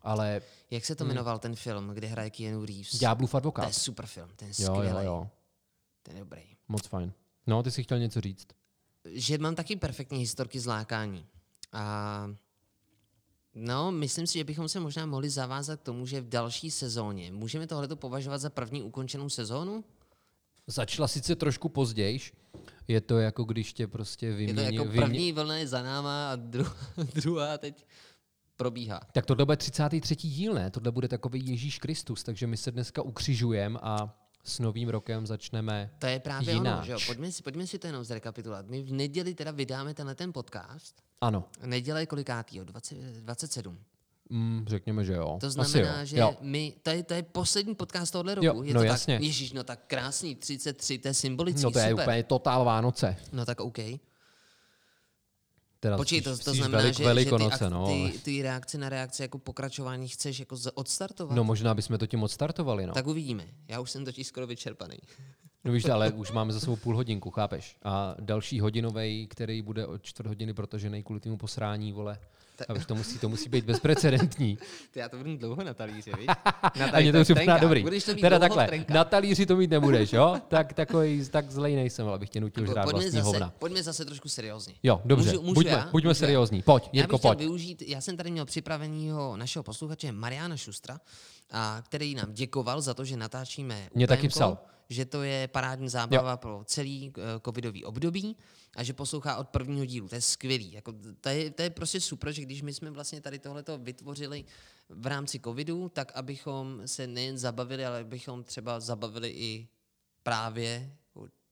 Ale 0.03 0.41
Jak 0.71 0.85
se 0.85 0.95
to 0.95 1.05
jmenoval 1.05 1.39
ten 1.39 1.55
film, 1.55 1.87
kde 1.89 2.07
hraje 2.07 2.29
Keanu 2.29 2.65
Reeves? 2.65 2.95
Ďáblův 2.99 3.31
To 3.31 3.37
advokát. 3.37 3.67
je 3.67 3.73
super 3.73 4.05
film, 4.05 4.29
ten 4.35 4.47
je 4.47 4.53
Jo, 4.59 4.73
jo, 4.75 4.75
skvělý. 4.81 5.05
jo. 5.05 5.29
Ten 6.03 6.15
je 6.15 6.19
dobrý. 6.23 6.41
Moc 6.67 6.87
fajn. 6.87 7.13
No, 7.47 7.63
ty 7.63 7.71
jsi 7.71 7.83
chtěl 7.83 7.99
něco 7.99 8.21
říct. 8.21 8.47
Že 9.05 9.37
mám 9.37 9.55
taky 9.55 9.75
perfektní 9.75 10.19
historky 10.19 10.59
z 10.59 10.65
lákání. 10.65 11.25
A 11.73 12.27
no, 13.55 13.91
myslím 13.91 14.27
si, 14.27 14.37
že 14.37 14.43
bychom 14.43 14.69
se 14.69 14.79
možná 14.79 15.05
mohli 15.05 15.29
zavázat 15.29 15.79
k 15.79 15.83
tomu, 15.83 16.05
že 16.05 16.21
v 16.21 16.29
další 16.29 16.71
sezóně 16.71 17.31
můžeme 17.31 17.67
tohleto 17.67 17.95
považovat 17.95 18.37
za 18.37 18.49
první 18.49 18.83
ukončenou 18.83 19.29
sezónu? 19.29 19.83
Začala 20.67 21.07
sice 21.07 21.35
trošku 21.35 21.69
pozdějiš, 21.69 22.33
je 22.87 23.01
to 23.01 23.19
jako 23.19 23.43
když 23.43 23.73
tě 23.73 23.87
prostě 23.87 24.25
Je 24.25 24.31
to 24.31 24.37
vymění... 24.37 24.75
jako 24.75 24.85
vymě... 24.89 25.01
první 25.01 25.31
vlna 25.33 25.57
je 25.57 25.67
za 25.67 25.83
náma 25.83 26.31
a 26.31 26.35
dru- 26.37 26.75
druhá 27.21 27.57
teď 27.57 27.85
probíhá. 28.61 28.99
Tak 29.13 29.25
tohle 29.25 29.45
bude 29.45 29.57
33. 29.57 30.15
díl, 30.15 30.53
ne? 30.53 30.71
Tohle 30.71 30.91
bude 30.91 31.07
takový 31.07 31.47
Ježíš 31.49 31.79
Kristus, 31.79 32.23
takže 32.23 32.47
my 32.47 32.57
se 32.57 32.71
dneska 32.71 33.01
ukřižujeme 33.01 33.79
a 33.83 34.15
s 34.43 34.59
novým 34.59 34.89
rokem 34.89 35.27
začneme 35.27 35.91
To 35.99 36.07
je 36.07 36.19
právě 36.19 36.49
ono, 36.55 36.59
jináč. 36.63 36.85
že 36.85 36.91
jo? 36.91 36.97
Pojďme 37.05 37.31
si, 37.31 37.43
pojďme 37.43 37.67
si 37.67 37.79
to 37.79 37.87
jenom 37.87 38.03
zrekapitulovat. 38.03 38.67
My 38.67 38.83
v 38.83 38.91
neděli 38.93 39.33
teda 39.35 39.51
vydáme 39.51 39.93
tenhle 39.93 40.15
ten 40.15 40.33
podcast. 40.33 40.95
Ano, 41.21 41.43
Neděle 41.65 42.01
je 42.01 42.05
kolikátýho? 42.05 42.65
20, 42.65 42.95
27. 42.97 43.77
mm, 44.29 44.65
řekněme, 44.67 45.03
že 45.05 45.13
jo. 45.13 45.37
To 45.41 45.47
Asi 45.47 45.53
znamená, 45.53 45.99
jo. 45.99 46.05
že 46.05 46.17
Jo. 46.17 46.35
my, 46.41 46.73
to 46.83 46.89
je, 46.89 47.03
to 47.03 47.13
je 47.13 47.23
poslední 47.23 47.75
podcast 47.75 48.13
tohle 48.13 48.35
roku. 48.35 48.45
Jo, 48.45 48.63
je 48.63 48.73
no 48.73 48.79
to 48.79 48.85
jasně. 48.85 49.15
Tak, 49.15 49.23
ježíš, 49.23 49.53
no 49.53 49.63
tak 49.63 49.79
krásný, 49.87 50.35
33, 50.35 50.97
to 50.97 51.07
je 51.07 51.13
symbolický, 51.13 51.63
No 51.63 51.71
to 51.71 51.79
je 51.79 51.89
super. 51.89 52.03
úplně 52.05 52.23
totál 52.23 52.65
Vánoce. 52.65 53.15
No 53.31 53.45
tak 53.45 53.59
OK. 53.61 53.77
Teda 55.81 55.97
Počkej, 55.97 56.21
to, 56.21 56.37
to 56.37 56.53
znamená, 56.53 56.77
velik, 56.77 56.97
že, 56.97 57.03
velikonoce, 57.03 57.63
že 57.63 57.69
ty, 57.69 57.73
no. 57.73 57.87
ty, 57.87 58.19
ty 58.19 58.41
reakce 58.41 58.77
na 58.77 58.89
reakce 58.89 59.23
jako 59.23 59.39
pokračování 59.39 60.07
chceš 60.07 60.39
jako 60.39 60.57
odstartovat? 60.73 61.35
No 61.35 61.43
možná 61.43 61.73
bychom 61.73 61.97
to 61.97 62.07
tím 62.07 62.23
odstartovali, 62.23 62.87
no. 62.87 62.93
Tak 62.93 63.07
uvidíme. 63.07 63.47
Já 63.67 63.79
už 63.79 63.91
jsem 63.91 64.05
totiž 64.05 64.27
skoro 64.27 64.47
vyčerpaný. 64.47 64.97
No 65.63 65.71
víš, 65.71 65.85
ale 65.85 66.11
už 66.11 66.31
máme 66.31 66.53
za 66.53 66.59
sebou 66.59 66.75
půl 66.75 66.95
hodinku, 66.95 67.31
chápeš? 67.31 67.77
A 67.83 68.15
další 68.19 68.59
hodinový, 68.59 69.27
který 69.27 69.61
bude 69.61 69.87
o 69.87 69.97
čtvrt 69.97 70.27
hodiny 70.27 70.53
protažený 70.53 71.03
kvůli 71.03 71.19
tomu 71.19 71.37
posrání, 71.37 71.91
vole. 71.93 72.19
A 72.69 72.73
už 72.73 72.85
to 72.85 72.95
musí, 72.95 73.19
to 73.19 73.29
musí 73.29 73.49
být 73.49 73.65
bezprecedentní. 73.65 74.57
Ty 74.91 74.99
já 74.99 75.09
to 75.09 75.17
budu 75.17 75.37
dlouho 75.37 75.63
na 75.63 75.73
talíři, 75.73 76.11
víš? 76.19 76.27
A 76.93 76.99
mě 76.99 77.11
to 77.11 77.23
připadá 77.23 77.57
dobrý. 77.57 77.81
Budeš 77.83 78.03
to 78.03 78.13
mít 78.13 78.21
Teda 78.21 78.39
takhle, 78.39 78.65
v 78.65 78.67
trenkách. 78.67 78.95
na 78.95 79.03
talíři 79.03 79.45
to 79.45 79.55
mít 79.55 79.69
nebudeš, 79.69 80.13
jo? 80.13 80.37
Tak 80.47 80.73
takový, 80.73 81.25
tak 81.31 81.51
zlej 81.51 81.75
nejsem, 81.75 82.05
ale 82.07 82.15
abych 82.15 82.29
tě 82.29 82.41
nutil 82.41 82.65
žrát 82.65 82.83
pojďme, 82.83 82.99
vlastní 82.99 83.11
zase, 83.19 83.23
hovna. 83.25 83.53
pojďme 83.59 83.83
zase 83.83 84.05
trošku 84.05 84.29
seriózně. 84.29 84.73
Jo, 84.83 85.01
dobře, 85.05 85.29
Můžu- 85.29 85.41
můžu 85.41 85.53
buďme, 85.53 85.71
já? 85.71 85.77
buďme 85.91 85.91
Můžu 85.93 86.07
já? 86.07 86.13
seriózní. 86.13 86.61
Pojď, 86.61 86.83
Já 86.83 86.89
Jirko, 86.99 87.11
bych 87.15 87.19
chtěl 87.19 87.29
pojď. 87.29 87.39
využít, 87.39 87.83
já 87.87 88.01
jsem 88.01 88.17
tady 88.17 88.31
měl 88.31 88.45
připravenýho 88.45 89.37
našeho 89.37 89.63
posluchače 89.63 90.11
Mariana 90.11 90.57
Šustra, 90.57 90.99
a 91.51 91.81
který 91.85 92.15
nám 92.15 92.33
děkoval 92.33 92.81
za 92.81 92.93
to, 92.93 93.05
že 93.05 93.17
natáčíme 93.17 93.89
Mě 93.93 94.07
taky 94.07 94.27
psal. 94.27 94.57
že 94.89 95.05
to 95.05 95.23
je 95.23 95.47
parádní 95.47 95.89
zábava 95.89 96.31
jo. 96.31 96.37
pro 96.37 96.63
celý 96.65 97.09
uh, 97.09 97.23
covidový 97.45 97.85
období 97.85 98.37
a 98.75 98.83
že 98.83 98.93
poslouchá 98.93 99.35
od 99.35 99.49
prvního 99.49 99.85
dílu. 99.85 100.07
To 100.07 100.15
je 100.15 100.21
skvělý. 100.21 100.71
Jako, 100.71 100.93
to, 101.21 101.29
je, 101.29 101.51
to 101.51 101.61
je 101.61 101.69
prostě 101.69 102.01
super, 102.01 102.31
že 102.31 102.41
když 102.41 102.61
my 102.61 102.73
jsme 102.73 102.91
vlastně 102.91 103.21
tady 103.21 103.39
tohleto 103.39 103.77
vytvořili 103.77 104.45
v 104.89 105.07
rámci 105.07 105.39
covidu, 105.39 105.89
tak 105.89 106.11
abychom 106.15 106.81
se 106.85 107.07
nejen 107.07 107.37
zabavili, 107.37 107.85
ale 107.85 107.99
abychom 107.99 108.43
třeba 108.43 108.79
zabavili 108.79 109.29
i 109.29 109.67
právě 110.23 110.95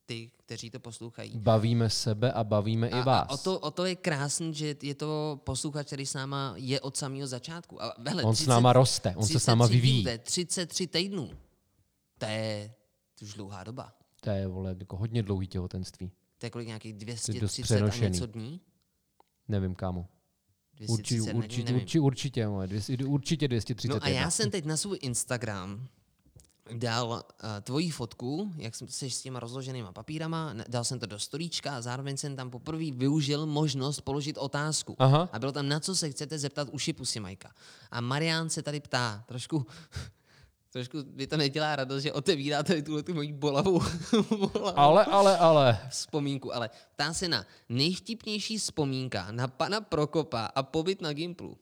ty, 0.09 0.31
kteří 0.37 0.69
to 0.69 0.79
poslouchají. 0.79 1.37
Bavíme 1.37 1.89
sebe 1.89 2.31
a 2.31 2.43
bavíme 2.43 2.87
i 2.87 2.91
A, 2.91 3.03
vás. 3.03 3.27
a 3.29 3.33
o, 3.33 3.37
to, 3.37 3.59
o 3.59 3.71
to 3.71 3.85
je 3.85 3.95
krásný, 3.95 4.53
že 4.53 4.75
je 4.81 4.95
to 4.95 5.41
posluchač, 5.43 5.87
který 5.87 6.05
s 6.05 6.13
náma 6.13 6.53
je 6.57 6.81
od 6.81 6.97
samého 6.97 7.27
začátku. 7.27 7.83
A 7.83 7.93
vele, 7.97 8.23
On 8.23 8.35
s 8.35 8.47
náma 8.47 8.73
roste, 8.73 9.13
on 9.15 9.27
se 9.27 9.39
s 9.39 9.45
náma 9.45 9.67
33 9.67 9.81
vyvíjí. 9.81 10.03
je 10.03 10.17
33 10.17 10.87
týdnů. 10.87 11.29
To 12.17 12.25
je 12.25 12.73
už 13.21 13.33
dlouhá 13.33 13.63
doba. 13.63 13.93
To 14.21 14.29
je, 14.29 14.47
vole, 14.47 14.75
jako 14.79 14.97
hodně 14.97 15.23
dlouhý 15.23 15.47
těhotenství. 15.47 16.11
To 16.37 16.45
je 16.45 16.49
kolik 16.49 16.67
nějakých 16.67 16.93
dost 16.93 17.29
230 17.29 17.81
a 17.81 17.95
něco 18.09 18.25
dní? 18.25 18.61
Nevím, 19.47 19.75
kámo. 19.75 20.07
230 20.73 21.33
Určitě, 21.33 21.33
určitě, 21.33 21.73
určitě, 21.73 21.99
určitě, 21.99 22.47
moje, 22.47 22.67
200, 22.67 23.05
určitě 23.05 23.47
231. 23.47 23.95
No 23.95 24.03
a 24.03 24.09
já 24.09 24.31
jsem 24.31 24.51
teď 24.51 24.65
na 24.65 24.77
svůj 24.77 24.97
Instagram 25.01 25.87
dal 26.73 27.07
uh, 27.07 27.49
tvoji 27.61 27.89
fotku, 27.89 28.53
jak 28.57 28.75
se 28.75 29.09
s 29.09 29.21
těma 29.21 29.39
rozloženýma 29.39 29.91
papírama, 29.91 30.53
dal 30.67 30.83
jsem 30.83 30.99
to 30.99 31.05
do 31.05 31.19
storíčka 31.19 31.77
a 31.77 31.81
zároveň 31.81 32.17
jsem 32.17 32.35
tam 32.35 32.49
poprvé 32.49 32.91
využil 32.91 33.45
možnost 33.45 34.01
položit 34.01 34.37
otázku. 34.37 34.95
Aha. 34.99 35.29
A 35.31 35.39
bylo 35.39 35.51
tam, 35.51 35.69
na 35.69 35.79
co 35.79 35.95
se 35.95 36.09
chcete 36.09 36.39
zeptat 36.39 36.67
uši 36.71 36.93
pusy 36.93 37.19
Majka. 37.19 37.51
A 37.91 38.01
Marián 38.01 38.49
se 38.49 38.61
tady 38.61 38.79
ptá, 38.79 39.23
trošku, 39.27 39.65
trošku 40.71 40.97
mi 41.13 41.27
to 41.27 41.37
nedělá 41.37 41.75
radost, 41.75 42.03
že 42.03 42.13
otevírá 42.13 42.63
tady 42.63 42.81
tuhle 42.81 43.03
tu 43.03 43.13
moji 43.13 43.33
bolavou, 43.33 43.81
bolavou 44.29 44.79
Ale, 44.79 45.05
ale, 45.05 45.37
ale. 45.37 45.79
vzpomínku, 45.89 46.55
ale 46.55 46.69
ptá 46.93 47.13
se 47.13 47.27
na 47.27 47.45
nejvtipnější 47.69 48.57
vzpomínka 48.57 49.31
na 49.31 49.47
pana 49.47 49.81
Prokopa 49.81 50.45
a 50.45 50.63
pobyt 50.63 51.01
na 51.01 51.13
Gimplu. 51.13 51.57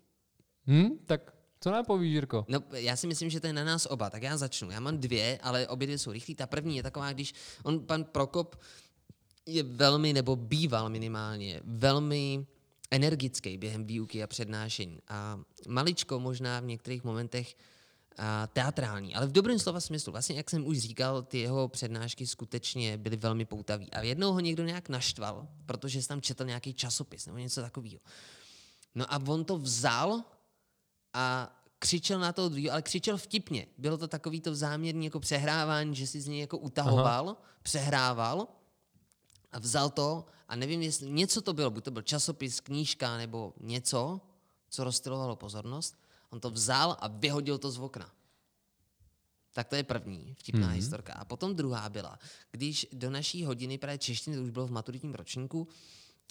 Hm, 0.67 0.98
tak 1.06 1.37
co 1.60 1.72
nám 1.72 1.86
povíš, 1.86 2.13
Jirko? 2.13 2.46
No, 2.48 2.63
já 2.74 2.96
si 2.96 3.08
myslím, 3.08 3.30
že 3.30 3.39
to 3.39 3.48
je 3.48 3.54
na 3.54 3.63
nás 3.63 3.88
oba, 3.89 4.10
tak 4.10 4.24
já 4.24 4.38
začnu. 4.38 4.72
Já 4.72 4.80
mám 4.80 4.98
dvě, 4.98 5.39
ale 5.43 5.67
obě 5.67 5.88
dvě 5.88 5.98
jsou 5.98 6.12
rychlé. 6.12 6.36
Ta 6.36 6.48
první 6.48 6.78
je 6.78 6.84
taková, 6.84 7.13
když 7.13 7.34
on, 7.63 7.80
pan 7.80 8.04
Prokop, 8.04 8.56
je 9.46 9.63
velmi, 9.63 10.13
nebo 10.13 10.36
býval 10.36 10.89
minimálně, 10.89 11.62
velmi 11.63 12.46
energický 12.91 13.58
během 13.58 13.86
výuky 13.86 14.24
a 14.24 14.28
přednášení. 14.28 15.00
A 15.08 15.39
maličko 15.67 16.20
možná 16.20 16.60
v 16.60 16.65
některých 16.65 17.04
momentech 17.04 17.56
a 18.17 18.48
teatrální, 18.48 19.15
ale 19.15 19.28
v 19.28 19.32
dobrém 19.32 19.60
slova 19.60 19.80
smyslu. 19.80 20.12
Vlastně, 20.12 20.36
jak 20.36 20.50
jsem 20.50 20.65
už 20.65 20.78
říkal, 20.78 21.22
ty 21.22 21.39
jeho 21.39 21.67
přednášky 21.67 22.28
skutečně 22.28 22.98
byly 22.98 23.17
velmi 23.17 23.46
poutavé. 23.46 23.86
A 23.86 24.02
jednou 24.02 24.34
ho 24.34 24.39
někdo 24.39 24.63
nějak 24.63 24.89
naštval, 24.89 25.48
protože 25.65 26.02
jsi 26.02 26.08
tam 26.08 26.22
četl 26.22 26.46
nějaký 26.46 26.74
časopis 26.74 27.26
nebo 27.26 27.38
něco 27.38 27.62
takového. 27.62 28.00
No 28.96 29.13
a 29.13 29.22
on 29.28 29.46
to 29.46 29.58
vzal 29.58 30.24
a 31.18 31.50
křičel 31.80 32.20
na 32.20 32.34
toho 32.34 32.50
druhého, 32.50 32.72
ale 32.72 32.82
křičel 32.82 33.18
vtipně. 33.18 33.68
Bylo 33.78 33.98
to 33.98 34.08
takový 34.08 34.42
to 34.42 34.56
záměrný 34.56 35.06
jako 35.06 35.20
přehrávání, 35.20 35.96
že 35.96 36.08
si 36.08 36.22
z 36.22 36.28
něj 36.28 36.40
jako 36.40 36.58
utahoval, 36.58 37.30
Aha. 37.30 37.42
přehrával 37.62 38.48
a 39.52 39.60
vzal 39.60 39.90
to 39.90 40.26
a 40.48 40.56
nevím, 40.56 40.82
jestli 40.82 41.10
něco 41.10 41.42
to 41.42 41.54
bylo, 41.54 41.72
buď 41.72 41.84
to 41.84 41.92
byl 41.92 42.02
časopis, 42.02 42.60
knížka 42.60 43.18
nebo 43.18 43.54
něco, 43.60 44.22
co 44.70 44.84
rozstylovalo 44.84 45.36
pozornost. 45.36 45.98
On 46.30 46.40
to 46.40 46.52
vzal 46.52 46.98
a 47.00 47.08
vyhodil 47.08 47.58
to 47.58 47.72
z 47.72 47.80
okna. 47.80 48.12
Tak 49.54 49.68
to 49.68 49.76
je 49.76 49.84
první 49.84 50.36
vtipná 50.40 50.68
mm-hmm. 50.68 50.76
historka. 50.76 51.13
A 51.13 51.26
potom 51.26 51.56
druhá 51.56 51.90
byla, 51.90 52.20
když 52.52 52.88
do 52.94 53.10
naší 53.10 53.46
hodiny 53.46 53.78
právě 53.78 53.98
češtiny, 53.98 54.38
to 54.38 54.44
už 54.44 54.50
bylo 54.50 54.68
v 54.68 54.72
maturitním 54.72 55.13
ročníku, 55.13 55.68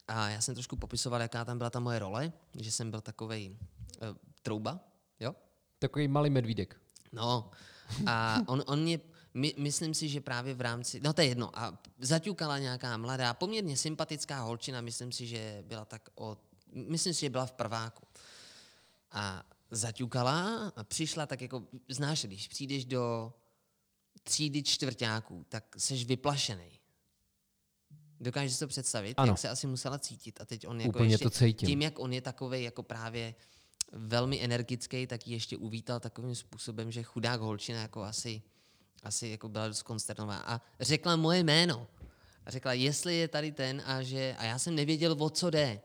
a 0.09 0.29
já 0.29 0.41
jsem 0.41 0.55
trošku 0.55 0.77
popisoval, 0.77 1.21
jaká 1.21 1.45
tam 1.45 1.59
byla 1.59 1.71
ta 1.71 1.81
moje 1.81 1.99
role, 1.99 2.33
že 2.55 2.73
jsem 2.73 2.91
byl 2.91 3.01
takovej 3.01 3.51
uh, 3.51 4.17
trouba, 4.47 4.81
jo? 5.21 5.35
Takový 5.79 6.09
malý 6.09 6.31
medvídek. 6.31 6.77
No, 7.13 7.51
a 8.07 8.39
on, 8.47 8.63
on 8.67 8.83
mě, 8.83 9.01
my, 9.35 9.55
myslím 9.59 9.95
si, 9.95 10.09
že 10.09 10.21
právě 10.21 10.55
v 10.55 10.61
rámci, 10.61 11.01
no 11.01 11.13
to 11.13 11.21
je 11.21 11.27
jedno, 11.29 11.59
a 11.59 11.79
zaťukala 11.99 12.59
nějaká 12.59 12.97
mladá, 12.97 13.35
poměrně 13.35 13.77
sympatická 13.77 14.41
holčina, 14.41 14.81
myslím 14.81 15.13
si, 15.13 15.27
že 15.27 15.65
byla 15.67 15.85
tak 15.85 16.09
o, 16.15 16.37
myslím 16.73 17.15
si, 17.15 17.21
že 17.21 17.31
byla 17.31 17.47
v 17.47 17.53
prváku. 17.53 18.07
A 19.11 19.43
zaťukala 19.71 20.69
a 20.77 20.85
přišla 20.85 21.27
tak 21.27 21.41
jako, 21.43 21.67
znáš, 21.89 22.25
když 22.25 22.49
přijdeš 22.49 22.85
do 22.85 23.33
třídy 24.23 24.63
čtvrtáků, 24.63 25.47
tak 25.49 25.65
seš 25.79 26.05
vyplašený. 26.05 26.71
Dokážeš 28.21 28.53
si 28.53 28.59
to 28.59 28.67
představit, 28.67 29.15
Ano. 29.17 29.31
jak 29.33 29.39
se 29.39 29.49
asi 29.49 29.67
musela 29.67 29.99
cítit. 29.99 30.41
A 30.41 30.45
teď 30.45 30.67
on 30.67 30.81
jako 30.81 30.99
Úplně 30.99 31.15
ještě, 31.15 31.25
to 31.25 31.31
cítím. 31.31 31.67
tím, 31.67 31.83
jak 31.83 31.99
on 31.99 32.13
je 32.13 32.21
takový 32.21 32.63
jako 32.63 32.83
právě 32.83 33.35
velmi 33.93 34.45
energický, 34.45 35.07
tak 35.07 35.27
ji 35.27 35.35
ještě 35.35 35.57
uvítal 35.57 36.01
takovým 36.01 36.35
způsobem, 36.35 36.93
že 36.93 37.03
chudák 37.03 37.41
holčina 37.41 37.81
jako 37.81 38.03
asi, 38.03 38.43
asi 39.03 39.29
jako 39.29 39.49
byla 39.49 39.69
dost 39.69 39.83
konsternovaná. 39.83 40.41
A 40.41 40.61
řekla 40.81 41.17
moje 41.17 41.43
jméno. 41.43 41.87
A 42.47 42.51
řekla, 42.51 42.73
jestli 42.73 43.17
je 43.17 43.29
tady 43.29 43.53
ten 43.53 43.83
a 43.87 44.03
že... 44.03 44.37
A 44.39 44.45
já 44.45 44.59
jsem 44.59 44.75
nevěděl, 44.75 45.17
o 45.19 45.31
co 45.31 45.51
jde. 45.51 45.81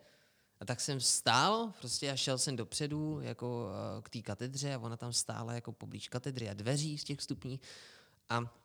A 0.59 0.65
tak 0.65 0.81
jsem 0.81 0.99
vstál 0.99 1.73
prostě 1.79 2.11
a 2.11 2.15
šel 2.15 2.37
jsem 2.37 2.55
dopředu 2.55 3.19
jako 3.21 3.69
eh, 3.69 4.01
k 4.01 4.09
té 4.09 4.21
katedře 4.21 4.73
a 4.73 4.79
ona 4.79 4.97
tam 4.97 5.13
stála 5.13 5.53
jako 5.53 5.71
poblíž 5.71 6.07
katedry 6.07 6.49
a 6.49 6.53
dveří 6.53 6.97
z 6.97 7.03
těch 7.03 7.21
stupní. 7.21 7.59
A 8.29 8.60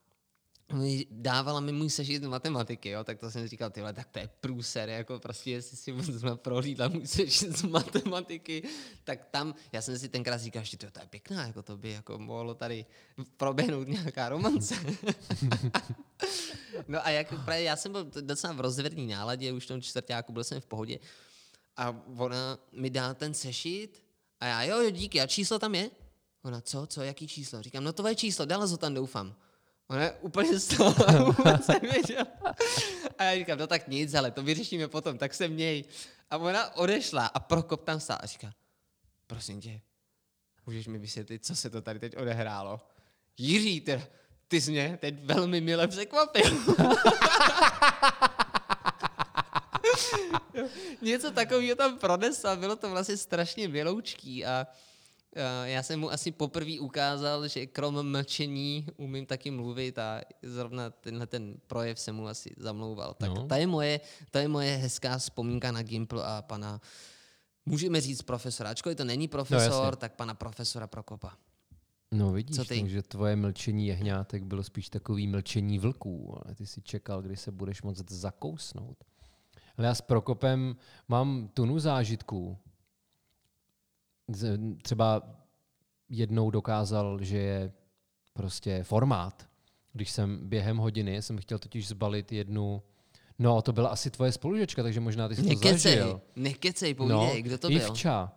dávala 1.10 1.60
mi 1.60 1.72
můj 1.72 1.90
sešit 1.90 2.22
z 2.22 2.26
matematiky, 2.26 2.90
jo, 2.90 3.04
tak 3.04 3.18
to 3.18 3.30
jsem 3.30 3.48
říkal, 3.48 3.70
tyhle, 3.70 3.92
tak 3.92 4.08
to 4.08 4.18
je 4.18 4.30
průser, 4.40 4.88
jako 4.88 5.18
prostě, 5.18 5.50
jestli 5.50 5.76
si 5.76 5.92
zrovna 6.02 6.36
prohlídla 6.36 6.88
můj 6.88 7.06
sešit 7.06 7.56
z 7.56 7.62
matematiky, 7.62 8.62
tak 9.04 9.24
tam, 9.30 9.54
já 9.72 9.82
jsem 9.82 9.98
si 9.98 10.08
tenkrát 10.08 10.36
říkal, 10.36 10.64
že 10.64 10.76
to, 10.76 10.90
to 10.90 11.00
je 11.00 11.06
pěkná, 11.06 11.46
jako 11.46 11.62
to 11.62 11.76
by 11.76 11.90
jako 11.90 12.18
mohlo 12.18 12.54
tady 12.54 12.86
proběhnout 13.36 13.88
nějaká 13.88 14.28
romance. 14.28 14.74
no 16.88 17.06
a 17.06 17.10
jak 17.10 17.44
právě 17.44 17.62
já 17.62 17.76
jsem 17.76 17.92
byl 17.92 18.10
docela 18.20 18.52
v 18.52 18.60
rozvedný 18.60 19.06
náladě, 19.06 19.52
už 19.52 19.64
v 19.64 19.68
tom 19.68 19.82
čtvrtáku 19.82 20.32
byl 20.32 20.44
jsem 20.44 20.60
v 20.60 20.66
pohodě 20.66 20.98
a 21.76 22.02
ona 22.16 22.58
mi 22.72 22.90
dá 22.90 23.14
ten 23.14 23.34
sešit 23.34 24.02
a 24.40 24.46
já, 24.46 24.62
jo, 24.62 24.80
jo, 24.80 24.90
díky, 24.90 25.20
a 25.20 25.26
číslo 25.26 25.58
tam 25.58 25.74
je? 25.74 25.90
Ona, 26.42 26.60
co, 26.60 26.86
co, 26.86 27.02
jaký 27.02 27.28
číslo? 27.28 27.62
Říkám, 27.62 27.84
no 27.84 27.92
to 27.92 28.08
je 28.08 28.14
číslo, 28.14 28.44
dala 28.44 28.66
to 28.66 28.76
tam, 28.76 28.94
doufám. 28.94 29.34
Ona 29.88 30.02
je 30.02 30.12
úplně 30.12 30.58
z 30.58 30.76
toho 30.76 30.94
vůbec 31.24 31.66
nevěděla. 31.66 32.26
A 33.18 33.24
já 33.24 33.34
říkám, 33.38 33.58
no 33.58 33.66
tak 33.66 33.88
nic, 33.88 34.14
ale 34.14 34.30
to 34.30 34.42
vyřešíme 34.42 34.88
potom, 34.88 35.18
tak 35.18 35.34
se 35.34 35.48
měj. 35.48 35.84
A 36.30 36.38
ona 36.38 36.76
odešla 36.76 37.26
a 37.26 37.40
Prokop 37.40 37.84
tam 37.84 38.00
stál 38.00 38.18
a 38.20 38.26
říká, 38.26 38.52
prosím 39.26 39.60
tě, 39.60 39.80
můžeš 40.66 40.86
mi 40.86 40.98
vysvětlit, 40.98 41.46
co 41.46 41.56
se 41.56 41.70
to 41.70 41.82
tady 41.82 41.98
teď 42.00 42.16
odehrálo? 42.16 42.80
Jiří, 43.38 43.80
ty, 43.80 44.02
ty 44.48 44.60
jsi 44.60 44.70
mě 44.70 44.98
teď 45.00 45.22
velmi 45.22 45.60
mile 45.60 45.88
překvapil. 45.88 46.64
Něco 51.02 51.30
takového 51.30 51.76
tam 51.76 51.98
pronesl, 51.98 52.56
bylo 52.56 52.76
to 52.76 52.90
vlastně 52.90 53.16
strašně 53.16 53.68
miloučký 53.68 54.44
a 54.44 54.66
já 55.64 55.82
jsem 55.82 56.00
mu 56.00 56.10
asi 56.12 56.32
poprvé 56.32 56.80
ukázal, 56.80 57.48
že 57.48 57.66
krom 57.66 58.10
mlčení 58.10 58.86
umím 58.96 59.26
taky 59.26 59.50
mluvit 59.50 59.98
a 59.98 60.20
zrovna 60.42 60.90
tenhle 60.90 61.26
ten 61.26 61.54
projev 61.66 61.98
jsem 61.98 62.16
mu 62.16 62.28
asi 62.28 62.50
zamlouval. 62.56 63.14
Tak 63.14 63.28
No. 63.28 63.34
no. 63.34 63.46
ta, 63.46 63.56
je 63.56 63.66
moje, 63.66 64.00
ta 64.30 64.40
je 64.40 64.48
moje 64.48 64.76
hezká 64.76 65.18
vzpomínka 65.18 65.72
na 65.72 65.82
Gimpl 65.82 66.20
a 66.24 66.42
pana, 66.42 66.80
můžeme 67.66 68.00
říct 68.00 68.22
profesora, 68.22 68.70
ačkoliv 68.70 68.96
to 68.98 69.04
není 69.04 69.28
profesor, 69.28 69.60
jasně. 69.72 69.90
no, 69.90 69.96
tak 69.96 70.12
pana 70.14 70.34
profesora 70.34 70.86
Prokopa. 70.86 71.32
No 72.12 72.32
vidíš, 72.32 72.56
Co 72.56 72.64
ty? 72.64 72.80
takže 72.80 73.02
tvoje 73.02 73.36
mlčení 73.36 73.86
jehňátek 73.86 74.44
bylo 74.44 74.62
spíš 74.62 74.88
takový 74.88 75.26
mlčení 75.26 75.78
vlků, 75.78 76.38
ale 76.44 76.54
ty 76.54 76.66
si 76.66 76.82
čekal, 76.82 77.22
kdy 77.22 77.36
se 77.36 77.52
budeš 77.52 77.82
moct 77.82 78.10
zakousnout. 78.12 79.04
Ale 79.78 79.86
já 79.86 79.94
s 79.94 80.00
Prokopem 80.00 80.76
mám 81.08 81.48
tunu 81.54 81.78
zážitků. 81.78 82.58
Třeba 84.82 85.22
jednou 86.08 86.50
dokázal, 86.50 87.18
že 87.22 87.38
je 87.38 87.72
prostě 88.32 88.82
formát. 88.82 89.46
Když 89.92 90.10
jsem 90.10 90.48
během 90.48 90.76
hodiny, 90.76 91.22
jsem 91.22 91.38
chtěl 91.38 91.58
totiž 91.58 91.88
zbalit 91.88 92.32
jednu, 92.32 92.82
no 93.38 93.62
to 93.62 93.72
byla 93.72 93.88
asi 93.88 94.10
tvoje 94.10 94.32
spolužečka, 94.32 94.82
takže 94.82 95.00
možná 95.00 95.28
ty 95.28 95.36
jsi 95.36 95.42
to 95.42 95.48
Nekecej, 95.48 95.96
zažil. 95.98 96.20
nekecej, 96.36 96.94
povídej, 96.94 97.42
kdo 97.42 97.58
to 97.58 97.68
byl? 97.68 97.76
Ivča. 97.76 98.32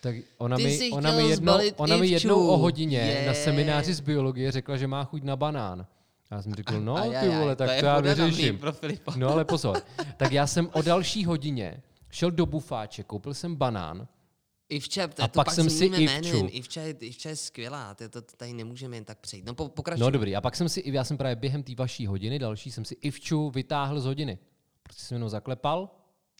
Tak 0.00 0.16
ona 0.38 0.56
Ty 0.56 0.64
mi, 0.64 0.90
ona 0.90 1.12
mi, 1.12 1.22
jednou, 1.28 1.58
ona 1.76 1.96
mi 1.96 2.06
jednou 2.06 2.48
o 2.48 2.56
hodině 2.56 3.22
na 3.26 3.32
Je. 3.32 3.34
semináři 3.34 3.94
z 3.94 4.00
biologie 4.00 4.52
řekla, 4.52 4.76
že 4.76 4.86
má 4.86 5.04
chuť 5.04 5.22
na 5.22 5.36
banán. 5.36 5.86
A 6.30 6.34
já 6.34 6.42
jsem 6.42 6.54
řekl, 6.54 6.80
no 6.80 6.96
Ajajaj, 6.96 7.28
ty 7.28 7.36
vole, 7.36 7.56
tak 7.56 7.70
je 7.70 7.80
to 7.80 7.86
já 7.86 8.00
vyřeším. 8.00 8.60
No 9.16 9.28
ale 9.32 9.44
pozor. 9.44 9.82
Tak 10.16 10.32
já 10.32 10.46
jsem 10.46 10.70
o 10.72 10.82
další 10.82 11.24
hodině 11.24 11.82
šel 12.10 12.30
do 12.30 12.46
bufáče, 12.46 13.02
koupil 13.02 13.34
jsem 13.34 13.56
banán. 13.56 14.08
Ivča, 14.68 15.08
to, 15.08 15.22
A 15.22 15.28
to 15.28 15.32
pak 15.38 15.46
pak 15.46 15.54
jsem 15.54 15.70
si 15.70 15.84
Ivču. 15.86 16.02
jménem. 16.02 16.48
Ivča 16.50 16.80
je, 16.80 16.90
Ivča 17.00 17.28
je 17.28 17.36
skvělá, 17.36 17.94
to, 17.94 18.08
to, 18.08 18.22
to 18.22 18.36
tady 18.36 18.52
nemůžeme 18.52 18.96
jen 18.96 19.04
tak 19.04 19.18
přejít. 19.18 19.44
No 19.46 19.54
po, 19.54 19.68
pokračuj. 19.68 20.00
No 20.00 20.10
dobrý, 20.10 20.36
a 20.36 20.40
pak 20.40 20.56
jsem 20.56 20.68
si, 20.68 20.82
já 20.86 21.04
jsem 21.04 21.16
právě 21.18 21.36
během 21.36 21.62
té 21.62 21.74
vaší 21.74 22.06
hodiny 22.06 22.38
další, 22.38 22.70
jsem 22.70 22.84
si 22.84 22.94
Ivču 23.00 23.50
vytáhl 23.50 24.00
z 24.00 24.04
hodiny. 24.04 24.38
Prostě 24.82 25.02
jsem 25.02 25.14
jenom 25.16 25.28
zaklepal 25.28 25.90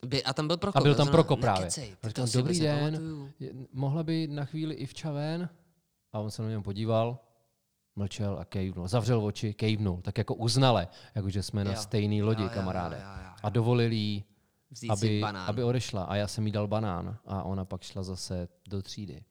By, 0.06 0.24
a 0.24 0.32
tam 0.32 0.46
byl 0.46 0.56
Prokop. 0.56 0.80
a 0.80 0.82
byl 0.82 0.94
tam 0.94 1.08
Prokop 1.08 1.40
právě. 1.40 1.60
Nekecej, 1.60 1.92
A 1.92 1.96
ty 2.00 2.08
říkám, 2.08 2.28
dobrý 2.32 2.60
den, 2.60 2.84
nepamatuju. 2.84 3.30
je- 3.40 3.52
mohla 3.72 4.02
by 4.02 4.26
na 4.26 4.44
chvíli 4.44 4.74
Ivča 4.74 5.10
ven? 5.10 5.48
A 6.12 6.18
on 6.18 6.30
se 6.30 6.42
na 6.42 6.48
něm 6.48 6.62
podíval, 6.62 7.18
mlčel 7.96 8.38
a 8.38 8.44
kejvnul. 8.44 8.88
Zavřel 8.88 9.24
oči, 9.24 9.54
kejvnul, 9.54 10.00
tak 10.02 10.18
jako 10.18 10.34
uznale, 10.34 10.88
jako 11.14 11.30
že 11.30 11.42
jsme 11.42 11.64
na 11.64 11.70
Jo. 11.72 11.76
stejné 11.80 12.22
lodi, 12.24 12.42
Jo, 12.42 12.48
jo, 12.48 12.54
kamaráde. 12.54 12.96
jo, 12.96 13.02
jo, 13.02 13.22
jo. 13.26 13.30
A 13.42 13.50
dovolil 13.50 13.92
jí, 13.92 14.24
Vzít 14.70 14.86
si 14.86 14.92
aby, 14.92 15.20
banán. 15.20 15.50
aby 15.50 15.64
odešla. 15.64 16.04
A 16.04 16.16
já 16.16 16.28
jsem 16.28 16.46
jí 16.46 16.52
dal 16.52 16.68
banán 16.68 17.18
a 17.26 17.42
ona 17.42 17.64
pak 17.64 17.82
šla 17.82 18.02
zase 18.02 18.48
do 18.68 18.82
třídy. 18.82 19.24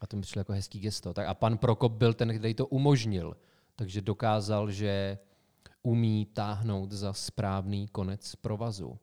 A 0.00 0.06
to 0.06 0.16
mi 0.16 0.22
přišlo 0.22 0.40
jako 0.40 0.52
hezký 0.52 0.80
gesto. 0.80 1.14
Tak 1.14 1.26
a 1.26 1.34
pan 1.34 1.58
Prokop 1.58 1.92
byl 1.92 2.14
ten, 2.14 2.38
který 2.38 2.54
to 2.54 2.66
umožnil. 2.66 3.36
Takže 3.76 4.00
dokázal, 4.00 4.70
že 4.70 5.18
umí 5.82 6.26
táhnout 6.26 6.92
za 6.92 7.12
správný 7.12 7.88
konec 7.88 8.34
provazu. 8.34 8.98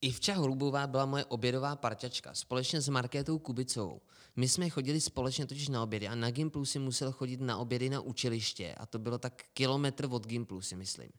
Ivča 0.00 0.34
Holubová 0.34 0.86
byla 0.86 1.06
moje 1.06 1.24
obědová 1.24 1.76
parťačka, 1.76 2.34
společně 2.34 2.80
s 2.80 2.88
Markétou 2.88 3.38
Kubicovou. 3.38 4.00
My 4.36 4.48
jsme 4.48 4.70
chodili 4.70 5.00
společně 5.00 5.46
totiž 5.46 5.68
na 5.68 5.82
obědy 5.82 6.08
a 6.08 6.14
na 6.14 6.30
Gimplu 6.30 6.64
si 6.64 6.78
musel 6.78 7.12
chodit 7.12 7.40
na 7.40 7.58
obědy 7.58 7.90
na 7.90 8.00
učiliště 8.00 8.74
a 8.74 8.86
to 8.86 8.98
bylo 8.98 9.18
tak 9.18 9.42
kilometr 9.54 10.08
od 10.10 10.26
Gimplu, 10.26 10.60
si 10.60 10.76
myslím. 10.76 11.10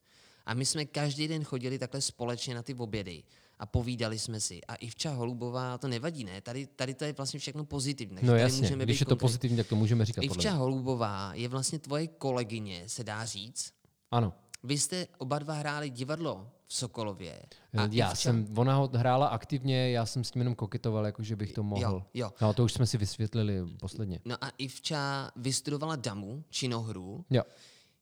A 0.46 0.54
my 0.54 0.66
jsme 0.66 0.86
každý 0.86 1.28
den 1.28 1.44
chodili 1.44 1.80
takhle 1.80 2.02
společně 2.02 2.56
na 2.56 2.64
ty 2.64 2.74
obědy 2.74 3.24
a 3.60 3.66
povídali 3.66 4.20
jsme 4.20 4.40
si. 4.40 4.62
A 4.68 4.76
Ivča 4.76 5.12
Holubová, 5.12 5.78
to 5.78 5.88
nevadí, 5.88 6.24
ne? 6.24 6.42
Tady, 6.42 6.68
tady 6.68 6.94
to 6.94 7.06
je 7.06 7.14
vlastně 7.14 7.40
všechno 7.40 7.66
pozitivní. 7.66 8.18
No 8.22 8.36
jasně, 8.36 8.62
můžeme 8.62 8.84
když 8.84 9.00
je 9.00 9.06
to 9.06 9.10
konkrétní. 9.10 9.28
pozitivní, 9.28 9.58
tak 9.58 9.68
to 9.68 9.76
můžeme 9.76 10.06
říkat 10.06 10.22
Ivča. 10.22 10.52
Holubová 10.52 11.32
je 11.34 11.48
vlastně 11.48 11.80
tvoje 11.80 12.08
kolegyně, 12.08 12.84
se 12.88 13.04
dá 13.04 13.26
říct. 13.26 13.74
Ano. 14.12 14.34
Vy 14.64 14.78
jste 14.78 15.08
oba 15.18 15.40
dva 15.40 15.54
hráli 15.54 15.90
divadlo 15.90 16.50
v 16.68 16.74
Sokolově. 16.76 17.40
A 17.78 17.82
já 17.92 18.12
Ivča- 18.12 18.16
jsem, 18.16 18.48
ona 18.58 18.76
ho 18.76 18.90
hrála 18.94 19.28
aktivně, 19.28 19.92
já 19.92 20.06
jsem 20.06 20.24
s 20.24 20.32
tím 20.32 20.40
jenom 20.40 20.56
koketoval, 20.56 21.06
jako 21.06 21.24
že 21.24 21.36
bych 21.36 21.54
to 21.54 21.64
mohl. 21.64 22.04
jo. 22.14 22.32
No 22.42 22.54
to 22.54 22.64
už 22.64 22.74
jsme 22.74 22.86
si 22.86 22.98
vysvětlili 22.98 23.62
posledně. 23.80 24.20
No 24.26 24.44
a 24.44 24.50
Ivča 24.58 25.32
vystudovala 25.36 25.96
damu, 25.96 26.44
činohru. 26.50 27.26
Jo. 27.30 27.42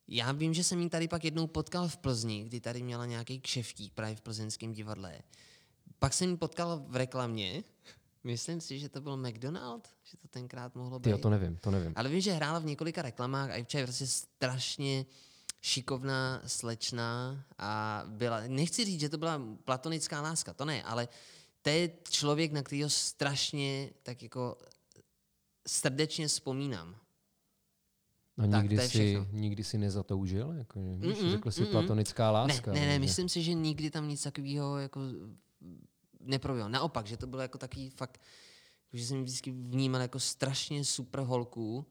Já 0.08 0.32
vím, 0.32 0.54
že 0.54 0.64
jsem 0.64 0.80
ji 0.80 0.90
tady 0.90 1.08
pak 1.08 1.24
jednou 1.24 1.48
potkal 1.48 1.88
v 1.88 1.98
Plzni, 1.98 2.44
kdy 2.44 2.60
tady 2.60 2.84
měla 2.84 3.06
nějaký 3.06 3.40
kšeftík 3.40 3.94
právě 3.94 4.16
v 4.16 4.22
plzeňském 4.22 4.74
divadle. 4.74 5.20
Pak 6.00 6.14
jsem 6.14 6.30
ji 6.30 6.38
potkal 6.38 6.86
v 6.88 6.96
reklamě. 6.96 7.64
Myslím 8.24 8.62
si, 8.62 8.80
že 8.80 8.90
to 8.90 9.02
byl 9.02 9.18
McDonald, 9.18 9.90
že 10.04 10.18
to 10.18 10.28
tenkrát 10.28 10.76
mohlo 10.76 11.00
být. 11.00 11.16
Ty, 11.16 11.22
to 11.22 11.30
nevím, 11.30 11.58
to 11.58 11.72
nevím. 11.72 11.94
Ale 11.96 12.10
vím, 12.10 12.22
že 12.22 12.32
hrála 12.32 12.60
v 12.60 12.66
několika 12.66 13.02
reklamách 13.02 13.50
a 13.50 13.56
je 13.56 13.66
prostě 13.84 14.08
strašně 14.08 15.06
šikovná 15.62 16.42
slečna 16.46 17.44
a 17.58 18.04
byla, 18.08 18.42
nechci 18.48 18.86
říct, 18.86 19.00
že 19.00 19.10
to 19.10 19.18
byla 19.18 19.42
platonická 19.64 20.22
láska, 20.22 20.54
to 20.54 20.66
ne, 20.66 20.84
ale 20.84 21.08
to 21.62 21.70
je 21.70 21.92
člověk, 22.10 22.52
na 22.52 22.64
kterého 22.64 22.90
strašně 22.90 23.90
tak 24.04 24.24
jako 24.24 24.58
srdečně 25.68 26.28
vzpomínám. 26.28 26.96
A 28.38 28.48
tak, 28.48 28.62
nikdy, 28.62 28.76
to 28.76 28.82
je 28.82 28.90
si, 28.90 29.28
nikdy 29.32 29.64
si 29.64 29.78
nezatoužil? 29.78 30.52
Jako, 30.58 30.80
víš, 30.98 31.18
Mm-mm, 31.18 31.32
řekl 31.32 31.52
si 31.52 31.64
mm-mm. 31.64 31.72
platonická 31.72 32.32
láska. 32.32 32.74
ne, 32.74 32.80
ne, 32.80 32.86
ne, 32.88 33.00
myslím 33.00 33.30
si, 33.30 33.44
že 33.44 33.54
nikdy 33.54 33.92
tam 33.92 34.08
nic 34.08 34.24
takového 34.24 34.78
jako 34.78 35.00
neproběhlo. 36.20 36.70
Naopak, 36.70 37.08
že 37.08 37.18
to 37.18 37.28
bylo 37.28 37.42
jako 37.42 37.58
takový 37.58 37.90
fakt, 37.90 38.22
že 38.94 39.06
jsem 39.06 39.24
vždycky 39.24 39.52
vnímal 39.52 40.02
jako 40.02 40.20
strašně 40.20 40.86
super 40.86 41.20
holku, 41.20 41.86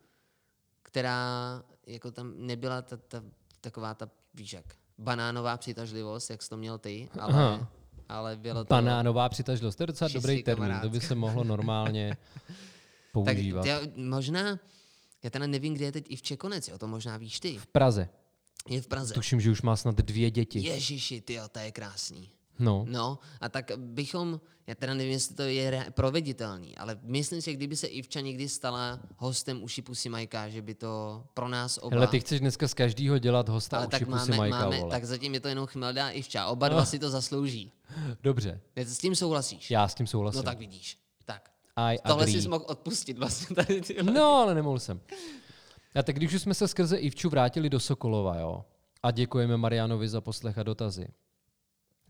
která 0.82 1.62
jako 1.86 2.10
tam 2.10 2.32
nebyla 2.36 2.82
ta, 2.82 2.96
ta, 2.96 3.22
taková 3.60 3.94
ta, 3.94 4.10
víš 4.34 4.52
jak, 4.52 4.64
banánová 4.98 5.56
přitažlivost, 5.56 6.30
jak 6.30 6.42
jsi 6.42 6.48
to 6.50 6.56
měl 6.56 6.78
ty, 6.78 7.08
ale, 7.20 7.32
Aha. 7.32 7.68
ale 8.08 8.36
bylo 8.36 8.64
to... 8.64 8.68
Banánová 8.74 9.28
přitažlivost, 9.28 9.78
to 9.78 9.82
je 9.82 9.86
docela 9.86 10.10
dobrý 10.14 10.42
termín, 10.42 10.78
to 10.82 10.90
by 10.90 11.00
se 11.00 11.14
mohlo 11.14 11.44
normálně 11.44 12.16
tak 12.46 12.56
používat. 13.12 13.66
já, 13.66 13.80
možná, 13.96 14.58
já 15.22 15.30
teda 15.30 15.46
nevím, 15.46 15.74
kde 15.74 15.84
je 15.84 15.92
teď 15.92 16.06
i 16.08 16.16
v 16.16 16.22
Čekonec, 16.22 16.68
jo, 16.68 16.78
to 16.78 16.86
možná 16.86 17.16
víš 17.16 17.40
ty. 17.40 17.58
V 17.58 17.66
Praze. 17.66 18.08
Je 18.68 18.82
v 18.82 18.86
Praze. 18.86 19.14
Tuším, 19.14 19.40
že 19.40 19.50
už 19.50 19.62
má 19.62 19.76
snad 19.76 19.94
dvě 19.96 20.30
děti. 20.30 20.58
Ježiši, 20.60 21.20
ty 21.20 21.38
to 21.52 21.58
je 21.58 21.72
krásný. 21.72 22.30
No. 22.58 22.84
No, 22.88 23.18
a 23.40 23.48
tak 23.48 23.70
bychom, 23.76 24.40
já 24.66 24.74
teda 24.74 24.94
nevím, 24.94 25.12
jestli 25.12 25.34
to 25.34 25.42
je 25.42 25.86
proveditelný, 25.90 26.76
ale 26.76 26.98
myslím 27.02 27.42
si, 27.42 27.50
že 27.50 27.56
kdyby 27.56 27.76
se 27.76 27.86
Ivča 27.86 28.20
někdy 28.20 28.48
stala 28.48 29.00
hostem 29.16 29.62
uši 29.62 29.82
Pusy 29.82 30.08
Majka, 30.08 30.48
že 30.48 30.62
by 30.62 30.74
to 30.74 31.24
pro 31.34 31.48
nás 31.48 31.78
oba... 31.82 31.96
Ale 31.96 32.06
ty 32.06 32.20
chceš 32.20 32.40
dneska 32.40 32.68
z 32.68 32.74
každého 32.74 33.18
dělat 33.18 33.48
hosta 33.48 33.76
ale 33.76 33.86
uši 33.86 33.90
tak 33.90 34.08
pusy 34.08 34.30
máme, 34.30 34.36
Majka, 34.36 34.58
máme, 34.58 34.78
vole. 34.78 34.90
tak 34.90 35.04
zatím 35.04 35.34
je 35.34 35.40
to 35.40 35.48
jenom 35.48 35.66
Chmelda 35.66 36.06
a 36.06 36.10
Ivča. 36.10 36.46
Oba 36.46 36.68
dva 36.68 36.84
si 36.84 36.98
to 36.98 37.10
zaslouží. 37.10 37.72
Dobře, 38.22 38.60
S 38.76 38.98
tím 38.98 39.14
souhlasíš? 39.14 39.70
já 39.70 39.88
s 39.88 39.94
tím 39.94 40.06
souhlasím. 40.06 40.38
No 40.38 40.42
tak 40.42 40.58
vidíš. 40.58 40.98
I 41.76 41.98
Tohle 42.06 42.22
agree. 42.22 42.42
jsi 42.42 42.48
mohl 42.48 42.64
odpustit 42.68 43.18
vlastně 43.18 43.56
tady 43.56 43.80
tyhle. 43.80 44.12
No, 44.12 44.32
ale 44.32 44.54
nemohl 44.54 44.78
jsem. 44.78 45.00
A 45.94 46.02
tak 46.02 46.16
když 46.16 46.34
už 46.34 46.42
jsme 46.42 46.54
se 46.54 46.68
skrze 46.68 46.96
Ivču 46.96 47.30
vrátili 47.30 47.70
do 47.70 47.80
Sokolova, 47.80 48.38
jo, 48.38 48.64
a 49.02 49.10
děkujeme 49.10 49.56
Marianovi 49.56 50.08
za 50.08 50.20
poslech 50.20 50.58
a 50.58 50.62
dotazy, 50.62 51.08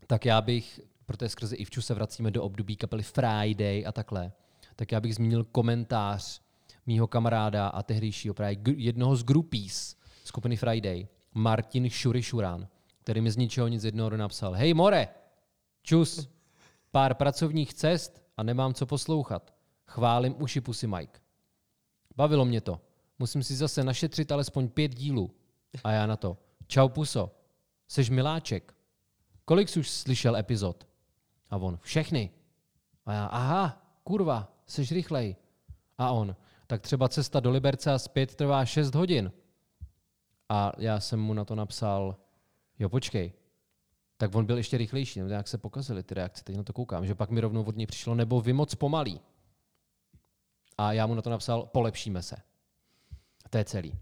tak 0.07 0.25
já 0.25 0.41
bych, 0.41 0.79
protože 1.05 1.29
skrze 1.29 1.55
Ivču 1.55 1.81
se 1.81 1.93
vracíme 1.93 2.31
do 2.31 2.43
období 2.43 2.75
kapely 2.75 3.03
Friday 3.03 3.83
a 3.87 3.91
takhle, 3.91 4.31
tak 4.75 4.91
já 4.91 4.99
bych 4.99 5.15
zmínil 5.15 5.43
komentář 5.43 6.41
mýho 6.85 7.07
kamaráda 7.07 7.67
a 7.67 7.83
tehdejšího 7.83 8.33
právě 8.33 8.57
jednoho 8.75 9.15
z 9.15 9.23
groupies 9.23 9.95
skupiny 10.23 10.55
Friday, 10.55 11.07
Martin 11.33 11.89
Šury 11.89 12.23
Šurán, 12.23 12.67
který 13.03 13.21
mi 13.21 13.31
z 13.31 13.37
ničeho 13.37 13.67
nic 13.67 13.83
jednoho 13.83 14.17
napsal. 14.17 14.53
Hej 14.53 14.73
more, 14.73 15.07
čus, 15.83 16.29
pár 16.91 17.13
pracovních 17.13 17.73
cest 17.73 18.21
a 18.37 18.43
nemám 18.43 18.73
co 18.73 18.85
poslouchat. 18.85 19.52
Chválím 19.85 20.41
uši 20.41 20.61
pusy 20.61 20.87
Mike. 20.87 21.19
Bavilo 22.15 22.45
mě 22.45 22.61
to. 22.61 22.81
Musím 23.19 23.43
si 23.43 23.55
zase 23.55 23.83
našetřit 23.83 24.31
alespoň 24.31 24.69
pět 24.69 24.95
dílů. 24.95 25.31
A 25.83 25.91
já 25.91 26.05
na 26.05 26.17
to. 26.17 26.37
Čau 26.67 26.89
puso. 26.89 27.35
Seš 27.87 28.09
miláček. 28.09 28.75
Kolik 29.45 29.69
jsi 29.69 29.79
už 29.79 29.89
slyšel 29.89 30.35
epizod? 30.35 30.87
A 31.49 31.57
on. 31.57 31.79
Všechny. 31.81 32.31
A 33.05 33.13
já. 33.13 33.25
Aha, 33.25 33.97
kurva, 34.03 34.53
seš 34.65 34.91
rychlej. 34.91 35.35
A 35.97 36.11
on. 36.11 36.35
Tak 36.67 36.81
třeba 36.81 37.09
cesta 37.09 37.39
do 37.39 37.51
Liberce 37.51 37.91
a 37.91 37.99
zpět 37.99 38.35
trvá 38.35 38.65
6 38.65 38.95
hodin. 38.95 39.31
A 40.49 40.71
já 40.77 40.99
jsem 40.99 41.19
mu 41.19 41.33
na 41.33 41.45
to 41.45 41.55
napsal, 41.55 42.15
jo 42.79 42.89
počkej, 42.89 43.33
tak 44.17 44.35
on 44.35 44.45
byl 44.45 44.57
ještě 44.57 44.77
rychlejší, 44.77 45.19
nebo 45.19 45.31
jak 45.31 45.47
se 45.47 45.57
pokazily 45.57 46.03
ty 46.03 46.13
reakce, 46.13 46.43
teď 46.43 46.57
na 46.57 46.63
to 46.63 46.73
koukám, 46.73 47.05
že 47.05 47.15
pak 47.15 47.29
mi 47.29 47.41
rovnou 47.41 47.63
od 47.63 47.77
něj 47.77 47.87
přišlo, 47.87 48.15
nebo 48.15 48.41
vy 48.41 48.53
moc 48.53 48.75
pomalý. 48.75 49.21
A 50.83 50.93
já 50.93 51.07
mu 51.07 51.15
na 51.15 51.21
to 51.21 51.29
napsal, 51.29 51.65
polepšíme 51.65 52.23
se. 52.23 52.35
A 53.45 53.49
to 53.49 53.57
je 53.57 53.65
celý. 53.65 53.93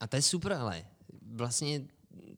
A 0.00 0.06
to 0.06 0.16
je 0.16 0.22
super, 0.22 0.52
ale 0.52 0.84
vlastně 1.32 1.80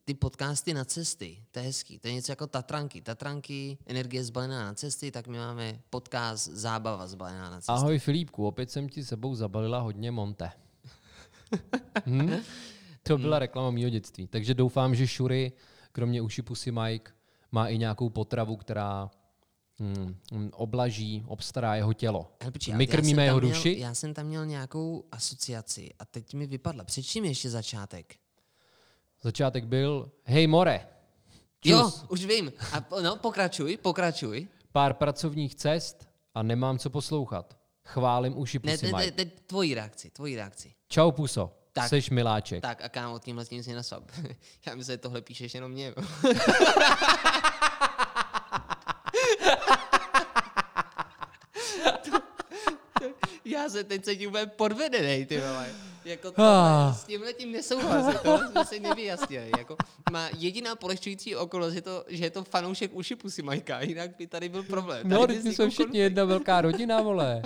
ty 0.05 0.13
podcasty 0.13 0.73
na 0.73 0.85
cesty, 0.85 1.43
to 1.51 1.59
je 1.59 1.65
hezký. 1.65 1.99
To 1.99 2.07
je 2.07 2.13
něco 2.13 2.31
jako 2.31 2.47
Tatranky. 2.47 3.01
Tatranky, 3.01 3.77
energie 3.85 4.23
zbalená 4.23 4.65
na 4.65 4.73
cesty, 4.73 5.11
tak 5.11 5.27
my 5.27 5.37
máme 5.37 5.79
podcast 5.89 6.47
Zábava 6.47 7.07
zbalená 7.07 7.49
na 7.49 7.57
cesty. 7.57 7.71
Ahoj 7.71 7.99
Filipku, 7.99 8.47
opět 8.47 8.71
jsem 8.71 8.89
ti 8.89 9.03
sebou 9.03 9.35
zabalila 9.35 9.79
hodně 9.79 10.11
Monte. 10.11 10.51
hm? 12.05 12.35
To 13.03 13.17
byla 13.17 13.39
reklama 13.39 13.71
mýho 13.71 13.89
dětství. 13.89 14.27
Takže 14.27 14.53
doufám, 14.53 14.95
že 14.95 15.07
Šury, 15.07 15.51
kromě 15.91 16.21
uši 16.21 16.41
pusy 16.41 16.71
Mike, 16.71 17.11
má 17.51 17.67
i 17.67 17.77
nějakou 17.77 18.09
potravu, 18.09 18.55
která 18.55 19.09
hm, 19.79 20.15
hm, 20.33 20.49
oblaží, 20.53 21.23
obstará 21.27 21.75
jeho 21.75 21.93
tělo. 21.93 22.31
Ale 22.41 22.51
počkej, 22.51 22.73
My 22.75 22.87
krmíme 22.87 23.25
jeho 23.25 23.39
měl- 23.39 23.49
duši? 23.51 23.75
Já 23.79 23.93
jsem 23.93 24.13
tam 24.13 24.25
měl 24.25 24.45
nějakou 24.45 25.05
asociaci 25.11 25.89
a 25.99 26.05
teď 26.05 26.33
mi 26.33 26.47
vypadla. 26.47 26.83
Přečím 26.83 27.25
ještě 27.25 27.49
začátek. 27.49 28.15
Začátek 29.23 29.65
byl, 29.65 30.11
hej 30.23 30.47
more, 30.47 30.87
Jo, 31.65 31.81
čus, 31.83 32.05
už 32.09 32.25
vím. 32.25 32.51
A 32.73 32.85
no, 33.01 33.15
pokračuj, 33.15 33.77
pokračuj. 33.77 34.47
pár 34.71 34.93
pracovních 34.93 35.55
cest 35.55 36.09
a 36.33 36.43
nemám 36.43 36.79
co 36.79 36.89
poslouchat. 36.89 37.57
Chválím 37.85 38.37
uši 38.37 38.59
Ne, 38.63 38.71
pusy 38.73 38.85
ne, 38.85 38.91
ne, 38.91 38.97
Mike. 39.05 39.23
ne, 39.25 39.31
tvoji 39.47 39.73
reakci, 39.75 40.09
tvoji 40.09 40.35
reakci. 40.35 40.73
Čau 40.87 41.11
puso, 41.11 41.51
Tak. 41.73 41.89
seš 41.89 42.09
miláček. 42.09 42.61
Tak 42.61 42.81
a 42.81 42.89
kámo, 42.89 43.19
tímhle 43.19 43.45
tím 43.45 43.63
si 43.63 43.73
nasab. 43.73 44.03
Já 44.65 44.75
myslím, 44.75 44.93
že 44.93 44.97
tohle 44.97 45.21
píšeš 45.21 45.53
jenom 45.53 45.71
mě. 45.71 45.93
Já 53.63 53.69
se 53.69 53.83
teď 53.83 54.05
cítím 54.05 54.29
úplně 54.29 54.45
podvedený, 54.45 55.25
ty 55.25 55.37
vole. 55.41 55.69
Jako 56.05 56.31
to, 56.31 56.41
Ah. 56.41 56.93
s 56.93 57.03
tímhle 57.03 57.33
tím 57.33 57.51
nesouhlasím, 57.51 58.19
to 58.23 58.37
jsme 58.51 58.65
si 58.65 58.79
nevyjasnili. 58.79 59.51
Jako, 59.57 59.77
má 60.11 60.29
jediná 60.37 60.75
polehčující 60.75 61.35
okolost, 61.35 61.75
je 61.75 61.81
to, 61.81 62.05
že 62.07 62.23
je 62.23 62.29
to 62.29 62.43
fanoušek 62.43 62.91
uši 62.93 63.15
pusy 63.15 63.41
Majka, 63.41 63.81
jinak 63.81 64.15
by 64.17 64.27
tady 64.27 64.49
byl 64.49 64.63
problém. 64.63 65.09
No, 65.09 65.19
Tady 65.19 65.33
teď 65.35 65.43
my 65.43 65.53
jsme 65.53 65.65
vznikl 65.67 65.83
všichni 65.83 65.99
jedna 65.99 66.25
velká 66.25 66.61
rodina, 66.61 67.01
vole. 67.01 67.41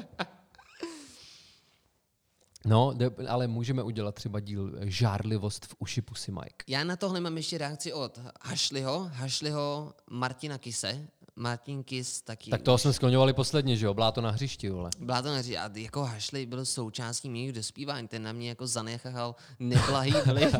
No, 2.65 2.93
ale 3.27 3.47
můžeme 3.47 3.83
udělat 3.83 4.15
třeba 4.15 4.39
díl 4.39 4.71
žárlivost 4.81 5.65
v 5.65 5.75
uši 5.79 6.01
pusy 6.01 6.31
Mike. 6.31 6.65
Já 6.67 6.83
na 6.83 6.95
tohle 6.95 7.19
mám 7.19 7.37
ještě 7.37 7.57
reakci 7.57 7.93
od 7.93 8.19
Hašliho, 8.41 9.09
Hašliho 9.13 9.93
Martina 10.09 10.57
Kise. 10.57 11.07
Martin 11.35 11.83
Kis 11.83 12.21
taky. 12.21 12.51
Tak 12.51 12.61
toho 12.61 12.77
jsme 12.77 12.93
skloňovali 12.93 13.33
posledně, 13.33 13.77
že 13.77 13.85
jo? 13.85 13.93
Byla 13.93 14.11
to 14.11 14.21
na 14.21 14.29
hřišti, 14.29 14.69
vole. 14.69 14.89
Byla 14.99 15.21
to 15.21 15.31
neří, 15.33 15.57
a 15.57 15.71
jako 15.75 16.03
Hašli 16.03 16.45
byl 16.45 16.65
součástí 16.65 17.29
mých 17.29 17.53
dospívání, 17.53 18.07
ten 18.07 18.23
na 18.23 18.31
mě 18.31 18.49
jako 18.49 18.67
zanechal 18.67 19.35
neblahý 19.59 20.11
vliv. 20.25 20.55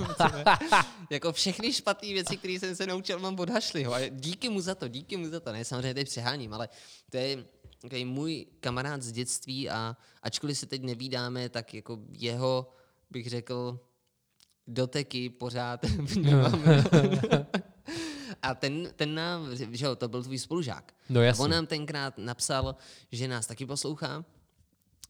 jako 1.10 1.34
všechny 1.34 1.74
špatné 1.74 2.08
věci, 2.10 2.38
které 2.38 2.54
jsem 2.54 2.76
se 2.76 2.88
naučil, 2.88 3.20
mám 3.20 3.40
od 3.40 3.50
Hašliho. 3.50 3.94
A 3.94 4.10
díky 4.10 4.50
mu 4.50 4.62
za 4.62 4.76
to, 4.76 4.88
díky 4.88 5.18
mu 5.18 5.30
za 5.30 5.40
to. 5.40 5.52
Ne, 5.52 5.66
samozřejmě 5.66 5.94
teď 5.94 6.10
přeháním, 6.10 6.54
ale 6.54 6.70
to 7.10 7.18
je 7.18 7.46
takový 7.82 8.06
můj 8.06 8.46
kamarád 8.60 9.02
z 9.02 9.12
dětství 9.12 9.70
a 9.70 9.98
ačkoliv 10.22 10.58
se 10.58 10.66
teď 10.66 10.82
nevídáme, 10.84 11.50
tak 11.50 11.74
jako 11.74 12.00
jeho, 12.12 12.72
bych 13.10 13.30
řekl, 13.30 13.80
doteky 14.68 15.30
pořád. 15.30 15.86
A 18.46 18.56
ten, 18.56 18.94
ten 18.96 19.16
nám, 19.16 19.56
že 19.56 19.86
jo, 19.86 19.96
to 19.96 20.08
byl 20.08 20.24
tvůj 20.24 20.40
spolužák. 20.40 20.94
No 21.10 21.22
jasně. 21.22 21.44
On 21.44 21.52
nám 21.52 21.68
tenkrát 21.68 22.18
napsal, 22.18 22.76
že 23.12 23.28
nás 23.28 23.48
taky 23.48 23.66
poslouchá 23.66 24.26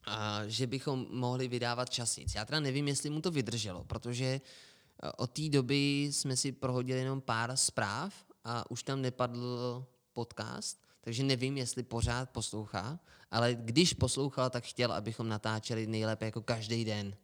a 0.06 0.42
že 0.48 0.68
bychom 0.68 1.08
mohli 1.10 1.48
vydávat 1.48 1.90
časnic. 1.90 2.36
Já 2.36 2.46
teda 2.46 2.60
nevím, 2.60 2.88
jestli 2.88 3.10
mu 3.10 3.22
to 3.22 3.32
vydrželo, 3.32 3.84
protože 3.84 4.26
eh, 4.26 5.12
od 5.18 5.32
té 5.32 5.50
doby 5.50 6.02
jsme 6.12 6.38
si 6.38 6.52
prohodili 6.52 7.00
jenom 7.00 7.22
pár 7.22 7.58
zpráv 7.58 8.14
a 8.44 8.72
už 8.72 8.84
tam 8.84 9.02
nepadl 9.02 9.86
podcast, 10.14 10.82
takže 11.02 11.24
nevím, 11.24 11.58
jestli 11.58 11.84
pořád 11.84 12.30
poslouchá, 12.30 13.00
ale 13.32 13.56
když 13.56 13.94
poslouchal, 13.94 14.50
tak 14.50 14.64
chtěl, 14.64 14.92
abychom 14.92 15.30
natáčeli 15.30 15.88
nejlépe 15.88 16.26
jako 16.26 16.42
každý 16.42 16.86
den. 16.86 17.16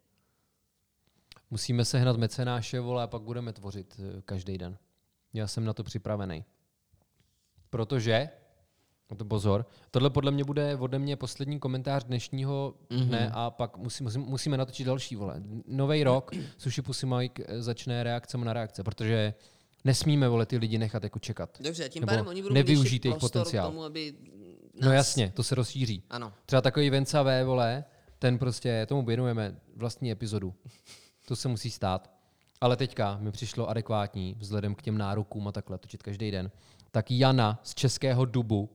Musíme 1.49 1.85
sehnat 1.85 2.17
mecenáše, 2.17 2.79
vole, 2.79 3.03
a 3.03 3.07
pak 3.07 3.21
budeme 3.21 3.53
tvořit 3.53 3.99
eh, 3.99 4.21
každý 4.21 4.57
den. 4.57 4.77
Já 5.33 5.47
jsem 5.47 5.65
na 5.65 5.73
to 5.73 5.83
připravený. 5.83 6.45
Protože, 7.69 8.29
a 9.09 9.15
to 9.15 9.25
pozor, 9.25 9.65
tohle 9.91 10.09
podle 10.09 10.31
mě 10.31 10.43
bude 10.43 10.75
ode 10.77 10.99
mě 10.99 11.15
poslední 11.15 11.59
komentář 11.59 12.03
dnešního 12.03 12.73
dne 12.89 13.19
Mhm. 13.25 13.31
a 13.33 13.49
pak 13.51 13.77
musí, 13.77 14.03
musí, 14.03 14.17
musíme 14.17 14.57
natočit 14.57 14.87
další, 14.87 15.15
vole. 15.15 15.41
Nový 15.67 16.03
rok, 16.03 16.31
Sushi 16.57 16.81
Pussy 16.81 17.05
Mike 17.05 17.43
eh, 17.47 17.61
začne 17.61 18.03
reakcem 18.03 18.43
na 18.43 18.53
reakce, 18.53 18.83
protože 18.83 19.33
nesmíme, 19.83 20.27
vole, 20.29 20.45
ty 20.45 20.57
lidi 20.57 20.77
nechat 20.77 21.03
jako 21.03 21.19
čekat. 21.19 21.57
Dobře, 21.61 21.89
tím 21.89 22.01
Nebo 22.01 22.09
pádem 22.11 22.27
oni 22.27 22.41
budou 22.41 22.53
nevyužít 22.53 23.05
jejich 23.05 23.19
potenciál. 23.19 23.67
k 23.67 23.71
tomu, 23.71 23.83
aby 23.83 24.13
nás... 24.73 24.85
No 24.85 24.91
jasně, 24.91 25.31
to 25.35 25.43
se 25.43 25.55
rozšíří. 25.55 26.03
Ano. 26.09 26.33
Třeba 26.45 26.61
takový 26.61 26.89
Venca 26.89 27.23
V, 27.23 27.43
vole, 27.45 27.83
ten 28.19 28.37
prostě, 28.37 28.85
tomu 28.85 29.05
věnujeme 29.05 29.59
vlastní 29.75 30.11
epizodu. 30.11 30.53
To 31.27 31.35
se 31.35 31.47
musí 31.47 31.71
stát. 31.71 32.11
Ale 32.61 32.77
teďka 32.77 33.17
mi 33.17 33.31
přišlo 33.31 33.69
adekvátní, 33.69 34.35
vzhledem 34.39 34.75
k 34.75 34.81
těm 34.81 34.97
nárokům 34.97 35.47
a 35.47 35.51
takhle, 35.51 35.77
točit 35.77 36.03
každý 36.03 36.31
den. 36.31 36.51
Tak 36.91 37.11
Jana 37.11 37.59
z 37.63 37.75
Českého 37.75 38.25
dubu 38.25 38.69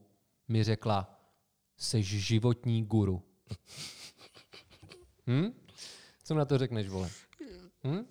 mi 0.47 0.63
řekla, 0.63 1.21
jsi 1.77 2.03
životní 2.03 2.83
guru. 2.83 3.23
Hm? 5.29 5.53
Co 6.23 6.35
na 6.35 6.45
to 6.45 6.57
řekneš, 6.57 6.87
vole? 6.87 7.09
Hm? 7.83 8.05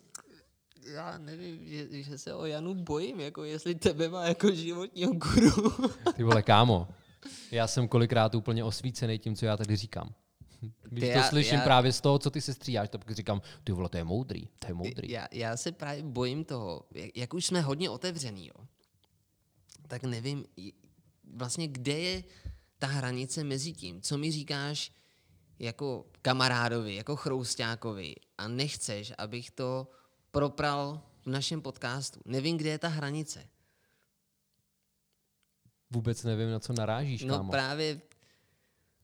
Já 0.93 1.19
nevím, 1.19 1.67
že, 1.69 2.03
že 2.03 2.19
se 2.19 2.35
o 2.35 2.47
Janu 2.47 2.75
bojím, 2.75 3.21
jako 3.21 3.45
jestli 3.45 3.75
tebe 3.75 4.09
má 4.09 4.25
jako 4.27 4.51
životního 4.51 5.13
guru. 5.13 5.73
Ty 6.17 6.23
vole, 6.23 6.43
kámo. 6.43 6.89
Já 7.51 7.67
jsem 7.67 7.89
kolikrát 7.89 8.35
úplně 8.35 8.65
osvícený 8.65 9.19
tím, 9.19 9.37
co 9.37 9.47
já 9.47 9.57
tady 9.57 9.77
říkám. 9.77 10.15
Když 10.83 11.01
Ty 11.05 11.13
to 11.13 11.19
já- 11.19 11.29
slyším 11.29 11.55
já- 11.59 11.65
právě 11.65 11.93
z 11.93 12.01
toho, 12.01 12.19
co 12.19 12.31
ty 12.31 12.41
se 12.41 12.55
stříháš, 12.55 12.89
tak 12.89 13.11
říkám, 13.11 13.43
ty 13.65 13.73
vole, 13.73 13.89
to 13.89 13.97
je 13.97 14.05
moudrý, 14.05 14.49
to 14.59 14.67
je 14.69 14.75
moudrý. 14.75 15.11
Já, 15.11 15.29
já 15.33 15.57
se 15.57 15.73
právě 15.73 16.03
bojím 16.03 16.45
toho, 16.45 16.83
jak, 16.95 17.17
jak 17.17 17.35
už 17.35 17.47
jsme 17.47 17.61
hodně 17.61 17.91
otevřený, 17.91 18.47
jo, 18.47 18.67
tak 19.89 20.03
nevím 20.03 20.45
vlastně, 21.35 21.69
kde 21.69 21.99
je 21.99 22.25
ta 22.79 22.87
hranice 22.87 23.45
mezi 23.45 23.73
tím, 23.73 24.01
co 24.03 24.19
mi 24.19 24.33
říkáš 24.33 24.93
jako 25.59 26.07
kamarádovi, 26.23 26.95
jako 26.95 27.17
chroustákovi 27.17 28.15
a 28.39 28.49
nechceš, 28.49 29.13
abych 29.19 29.51
to 29.51 29.91
propral 30.31 31.03
v 31.23 31.27
našem 31.27 31.63
podcastu. 31.63 32.21
Nevím, 32.25 32.57
kde 32.57 32.71
je 32.71 32.79
ta 32.79 32.89
hranice. 32.89 33.49
vůbec 35.91 36.23
nevím, 36.25 36.51
na 36.51 36.61
co 36.61 36.73
narážíš, 36.73 37.23
No 37.25 37.37
kámo. 37.37 37.51
právě, 37.51 38.01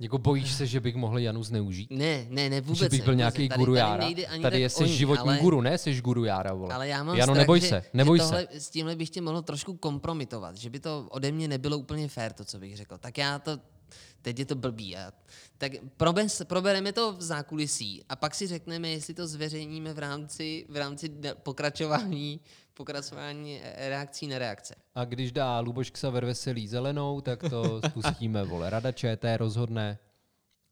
Jako 0.02 0.18
bojíš 0.18 0.52
se, 0.52 0.66
že 0.66 0.80
bych 0.80 0.94
mohl 0.96 1.18
Janu 1.18 1.42
zneužít? 1.42 1.90
ne, 1.90 2.26
ne, 2.28 2.50
ne, 2.50 2.60
vůbec 2.60 2.78
že 2.78 2.88
bych 2.88 3.04
byl 3.04 3.14
nějaký 3.14 3.48
tady, 3.48 3.58
guru 3.58 3.74
tady 3.74 3.78
Jára. 3.78 4.06
Tady 4.42 4.60
je 4.60 4.66
o 4.66 4.70
jsi 4.70 4.84
ní, 4.84 4.96
životní 4.96 5.28
ale, 5.28 5.38
guru, 5.38 5.60
ne? 5.60 5.78
Jsi 5.78 6.00
guru 6.00 6.24
Jára, 6.24 6.54
vole. 6.54 6.74
Ale 6.74 6.88
já 6.88 7.02
mám 7.02 7.16
Jano, 7.16 7.32
strach, 7.32 7.42
neboj 7.42 7.60
že, 7.60 7.68
se, 7.68 7.84
neboj 7.92 8.18
že 8.18 8.24
se. 8.24 8.30
tohle, 8.30 8.48
s 8.50 8.70
tímhle 8.70 8.96
bych 8.96 9.10
tě 9.10 9.20
mohl 9.20 9.42
trošku 9.42 9.76
kompromitovat, 9.76 10.56
že 10.56 10.70
by 10.70 10.80
to 10.80 11.06
ode 11.10 11.32
mě 11.32 11.48
nebylo 11.48 11.78
úplně 11.78 12.08
fér, 12.08 12.32
to, 12.32 12.44
co 12.44 12.58
bych 12.58 12.76
řekl. 12.76 12.98
Tak 12.98 13.18
já 13.18 13.38
to, 13.38 13.58
teď 14.22 14.38
je 14.38 14.46
to 14.46 14.54
blbý. 14.54 14.90
Já, 14.90 15.12
tak 15.58 15.72
probe, 15.96 16.26
probereme 16.44 16.92
to 16.92 17.12
v 17.12 17.22
zákulisí 17.22 18.04
a 18.08 18.16
pak 18.16 18.34
si 18.34 18.46
řekneme, 18.46 18.88
jestli 18.88 19.14
to 19.14 19.26
zveřejníme 19.26 19.94
v 19.94 19.98
rámci, 19.98 20.66
v 20.68 20.76
rámci 20.76 21.10
pokračování, 21.42 22.40
pokračování 22.74 23.60
eh, 23.62 23.88
reakcí 23.88 24.26
na 24.26 24.38
reakce. 24.38 24.74
A 24.94 25.04
když 25.04 25.32
dá 25.32 25.60
Luboš 25.60 25.90
Ksaver 25.90 26.24
veselý 26.24 26.68
zelenou, 26.68 27.20
tak 27.20 27.40
to 27.50 27.80
spustíme, 27.88 28.44
vole. 28.44 28.70
Rada 28.70 28.92
ČT 28.92 29.36
rozhodne, 29.36 29.98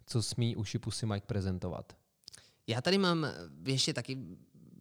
co 0.06 0.22
smí 0.22 0.56
uši 0.56 0.78
pusy 0.78 1.06
Mike 1.06 1.26
prezentovat. 1.26 1.92
Já 2.66 2.80
tady 2.80 2.98
mám 2.98 3.26
ještě 3.66 3.94
taky 3.94 4.18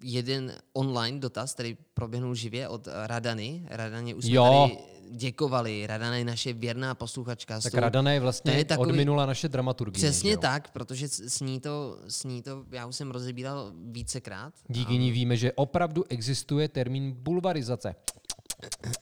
jeden 0.04 0.54
online 0.74 1.20
dotaz, 1.20 1.54
který 1.54 1.78
proběhnul 1.94 2.36
živě 2.36 2.68
od 2.68 2.88
Radany. 3.06 3.66
Radaně 3.70 4.16
už 4.16 4.26
jsme 4.26 4.34
Jo. 4.36 4.70
tady 4.72 4.84
děkovali. 5.12 5.88
Radana 5.88 6.16
je 6.16 6.26
naše 6.26 6.54
věrná 6.54 6.96
posluchačka. 6.96 7.60
Tak 7.62 7.74
Radana 7.74 8.12
je 8.12 8.20
vlastně 8.20 8.52
je 8.52 8.66
takový- 8.66 8.90
odminula 8.92 9.26
naše 9.26 9.50
dramaturgy. 9.50 9.92
Přesně 9.98 10.38
tak, 10.38 10.72
protože 10.72 11.08
s 11.08 11.40
ní 11.40 11.60
to, 11.60 12.00
s 12.08 12.24
ní 12.24 12.42
to 12.42 12.66
já 12.72 12.86
už 12.86 12.96
jsem 12.96 13.12
rozebíral 13.12 13.72
vícekrát. 13.92 14.54
Díky 14.68 14.98
ní 14.98 15.12
víme, 15.12 15.38
že 15.38 15.52
opravdu 15.54 16.04
existuje 16.10 16.68
termín 16.68 17.12
bulvarizace. 17.12 17.96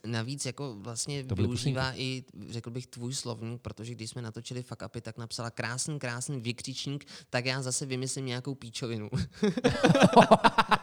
Navíc 0.05 0.45
jako 0.45 0.75
vlastně 0.79 1.23
To 1.23 1.35
využívá 1.35 1.93
i, 1.95 2.23
řekl 2.49 2.69
bych, 2.71 2.87
tvůj 2.87 3.13
slovník, 3.13 3.61
protože 3.61 3.95
když 3.95 4.09
jsme 4.09 4.21
natočili 4.21 4.63
fuck 4.63 4.81
upy, 4.85 5.01
tak 5.01 5.17
napsala 5.17 5.49
krásný, 5.51 5.99
krásný 5.99 6.41
vykřičník, 6.41 7.05
tak 7.29 7.45
já 7.45 7.61
zase 7.61 7.85
vymyslím 7.85 8.25
nějakou 8.25 8.55
píčovinu. 8.55 9.09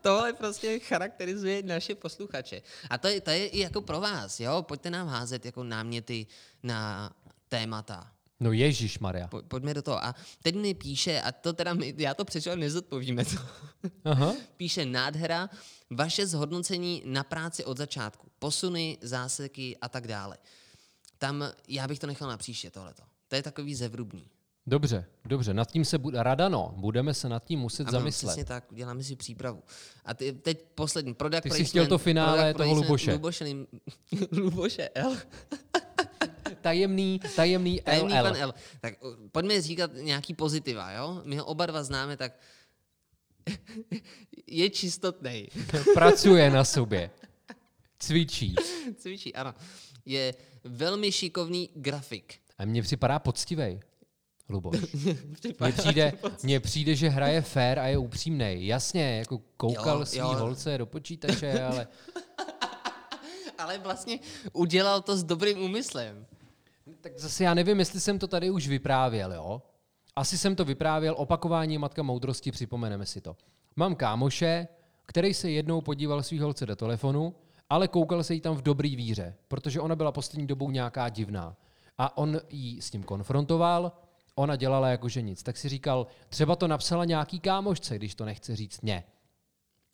Tohle 0.00 0.32
prostě 0.32 0.78
charakterizuje 0.78 1.62
naše 1.62 1.94
posluchače. 1.94 2.62
A 2.90 2.98
to 2.98 3.08
je, 3.08 3.20
to 3.20 3.30
je 3.30 3.46
i 3.46 3.58
jako 3.58 3.82
pro 3.82 4.00
vás, 4.00 4.40
jo? 4.40 4.62
Pojďte 4.62 4.90
nám 4.90 5.08
házet 5.08 5.46
jako 5.46 5.64
náměty 5.64 6.26
na 6.62 7.10
témata. 7.48 8.10
No 8.40 8.52
Ježíš 8.52 8.98
Maria. 8.98 9.28
Po, 9.28 9.42
pojďme 9.42 9.74
do 9.74 9.82
toho. 9.82 10.04
A 10.04 10.14
teď 10.42 10.54
mi 10.54 10.74
píše, 10.74 11.20
a 11.20 11.32
to 11.32 11.52
teda 11.52 11.74
my, 11.74 11.94
já 11.96 12.14
to 12.14 12.24
přečtu 12.24 12.50
a 12.50 12.56
nezodpovíme 12.56 13.24
to. 13.24 13.36
Aha. 14.04 14.34
Píše 14.56 14.84
nádhera, 14.84 15.50
vaše 15.90 16.26
zhodnocení 16.26 17.02
na 17.06 17.24
práci 17.24 17.64
od 17.64 17.76
začátku, 17.76 18.28
posuny, 18.38 18.98
záseky 19.00 19.76
a 19.80 19.88
tak 19.88 20.06
dále. 20.06 20.38
Tam 21.18 21.44
já 21.68 21.88
bych 21.88 21.98
to 21.98 22.06
nechal 22.06 22.28
na 22.28 22.36
příště 22.36 22.70
tohleto. 22.70 23.02
To 23.28 23.36
je 23.36 23.42
takový 23.42 23.74
zevrubný. 23.74 24.30
Dobře, 24.66 25.04
dobře, 25.24 25.54
nad 25.54 25.70
tím 25.70 25.84
se 25.84 25.98
bude, 25.98 26.22
Radano, 26.22 26.74
budeme 26.76 27.14
se 27.14 27.28
nad 27.28 27.44
tím 27.44 27.58
muset 27.58 27.82
Ano, 27.82 27.92
zamyslet. 27.98 28.28
přesně 28.28 28.44
tak, 28.44 28.72
uděláme 28.72 29.02
si 29.02 29.16
přípravu. 29.16 29.62
A 30.04 30.14
ty, 30.14 30.32
teď 30.32 30.64
poslední, 30.74 31.14
product 31.14 31.42
Ty 31.42 31.50
jsi 31.50 31.64
chtěl 31.64 31.86
to 31.86 31.98
finále 31.98 32.54
toho 32.54 32.74
Luboše. 32.74 33.12
Luboše, 33.12 33.44
Luboše 34.32 34.88
L. 34.94 35.16
Tajemný, 36.60 37.20
tajemný 37.36 37.80
Tajemný 37.84 38.12
LL. 38.14 38.22
pan 38.22 38.36
L. 38.36 38.54
Tak 38.80 38.94
uh, 39.04 39.14
pojďme 39.32 39.60
říkat 39.62 39.90
nějaký 39.94 40.34
pozitiva, 40.34 40.90
jo? 40.92 41.22
My 41.24 41.36
ho 41.36 41.44
oba 41.44 41.66
dva 41.66 41.82
známe, 41.82 42.16
tak 42.16 42.32
je 44.46 44.70
čistotnej. 44.70 45.48
Pracuje 45.94 46.50
na 46.50 46.64
sobě. 46.64 47.10
Cvičí. 47.98 48.54
Cvičí, 48.96 49.34
ano. 49.34 49.54
Je 50.06 50.34
velmi 50.64 51.12
šikovný 51.12 51.70
grafik. 51.74 52.34
A 52.58 52.64
mně 52.64 52.82
připadá 52.82 53.18
poctivej. 53.18 53.80
Luboš. 54.48 54.76
Mně 55.60 55.72
přijde, 55.72 56.12
mně 56.42 56.60
přijde, 56.60 56.94
že 56.94 57.08
hraje 57.08 57.42
fair 57.42 57.78
a 57.78 57.86
je 57.86 57.98
upřímnej. 57.98 58.66
Jasně, 58.66 59.16
jako 59.18 59.40
koukal 59.56 59.98
Jo, 59.98 60.06
svý 60.06 60.18
jo. 60.18 60.26
holce 60.34 60.78
do 60.78 60.86
počítače, 60.86 61.62
ale 61.70 61.88
Ale 63.58 63.78
vlastně 63.78 64.18
udělal 64.52 65.00
to 65.02 65.16
s 65.16 65.24
dobrým 65.24 65.58
úmyslem. 65.62 66.26
tak 67.00 67.18
zase 67.18 67.44
já 67.44 67.54
nevím, 67.54 67.78
jestli 67.78 68.00
jsem 68.00 68.18
to 68.18 68.26
tady 68.26 68.50
už 68.50 68.68
vyprávěl, 68.68 69.32
jo? 69.32 69.62
Asi 70.16 70.38
jsem 70.38 70.56
to 70.56 70.64
vyprávěl, 70.64 71.14
opakování 71.18 71.78
matka 71.78 72.02
moudrosti, 72.02 72.52
připomeneme 72.52 73.06
si 73.06 73.20
to. 73.20 73.36
Mám 73.76 73.94
kámoše, 73.94 74.68
který 75.06 75.34
se 75.34 75.50
jednou 75.50 75.80
podíval 75.80 76.22
svý 76.22 76.38
holce 76.40 76.66
do 76.66 76.76
telefonu, 76.76 77.34
ale 77.70 77.88
koukal 77.88 78.24
se 78.24 78.34
jí 78.34 78.40
tam 78.40 78.56
v 78.56 78.62
dobrý 78.62 78.96
víře, 78.96 79.34
protože 79.48 79.80
ona 79.80 79.96
byla 79.96 80.12
poslední 80.12 80.46
dobou 80.46 80.70
nějaká 80.70 81.08
divná. 81.08 81.56
A 81.98 82.16
on 82.16 82.40
jí 82.50 82.82
s 82.82 82.90
tím 82.90 83.02
konfrontoval, 83.02 83.92
ona 84.34 84.56
dělala 84.56 84.88
jakože 84.88 85.22
nic. 85.22 85.42
Tak 85.42 85.56
si 85.56 85.68
říkal, 85.68 86.06
třeba 86.28 86.56
to 86.56 86.68
napsala 86.68 87.04
nějaký 87.04 87.40
kámošce, 87.40 87.96
když 87.96 88.14
to 88.14 88.24
nechce 88.24 88.56
říct 88.56 88.80
mě. 88.80 89.04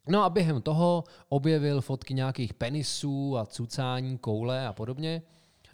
No 0.09 0.25
a 0.25 0.31
během 0.31 0.63
toho 0.63 1.05
objevil 1.29 1.81
fotky 1.81 2.15
nějakých 2.15 2.55
penisů 2.55 3.39
a 3.39 3.47
cucání, 3.47 4.19
koule 4.19 4.67
a 4.67 4.73
podobně. 4.73 5.23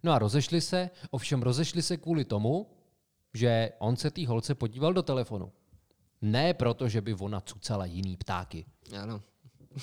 No 0.02 0.12
a 0.12 0.18
rozešli 0.18 0.60
se, 0.60 0.90
ovšem 1.10 1.42
rozešli 1.42 1.82
se 1.82 1.96
kvůli 1.96 2.24
tomu, 2.24 2.70
že 3.34 3.72
on 3.78 3.96
se 3.96 4.10
té 4.10 4.26
holce 4.26 4.54
podíval 4.54 4.92
do 4.92 5.02
telefonu. 5.02 5.52
Ne 6.22 6.54
proto, 6.54 6.88
že 6.88 7.00
by 7.00 7.14
ona 7.14 7.40
cucala 7.40 7.84
jiný 7.84 8.16
ptáky. 8.16 8.66
Ano. 9.02 9.22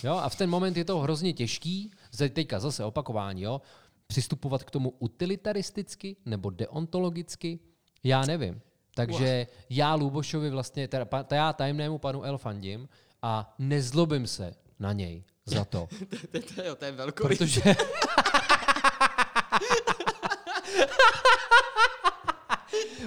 Jo, 0.04 0.14
a 0.16 0.30
v 0.30 0.36
ten 0.36 0.50
moment 0.50 0.78
je 0.78 0.86
to 0.86 1.00
hrozně 1.00 1.34
těžký, 1.34 1.92
teďka 2.34 2.60
zase 2.60 2.86
opakování, 2.86 3.42
jo, 3.42 3.62
přistupovat 4.08 4.64
k 4.64 4.72
tomu 4.72 4.94
utilitaristicky 5.00 6.16
nebo 6.26 6.50
deontologicky, 6.50 7.60
já 8.04 8.26
nevím. 8.26 8.62
Takže 8.96 9.48
já 9.70 9.96
Lubošovi 9.96 10.50
vlastně, 10.50 10.88
teda, 10.88 11.06
ta 11.24 11.36
já 11.36 11.54
tajemnému 11.54 11.98
panu 11.98 12.24
El 12.24 12.38
fandím 12.38 12.90
a 13.22 13.56
nezlobím 13.60 14.28
se 14.28 14.54
na 14.80 14.94
něj 14.94 15.24
za 15.46 15.66
to, 15.66 15.88
to, 16.32 16.40
to, 16.56 16.64
to, 16.64 16.76
to 16.76 16.86
je 16.86 16.92
velkou 16.92 17.28
protože... 17.28 17.62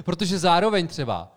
protože 0.05 0.39
zároveň 0.39 0.87
třeba 0.87 1.33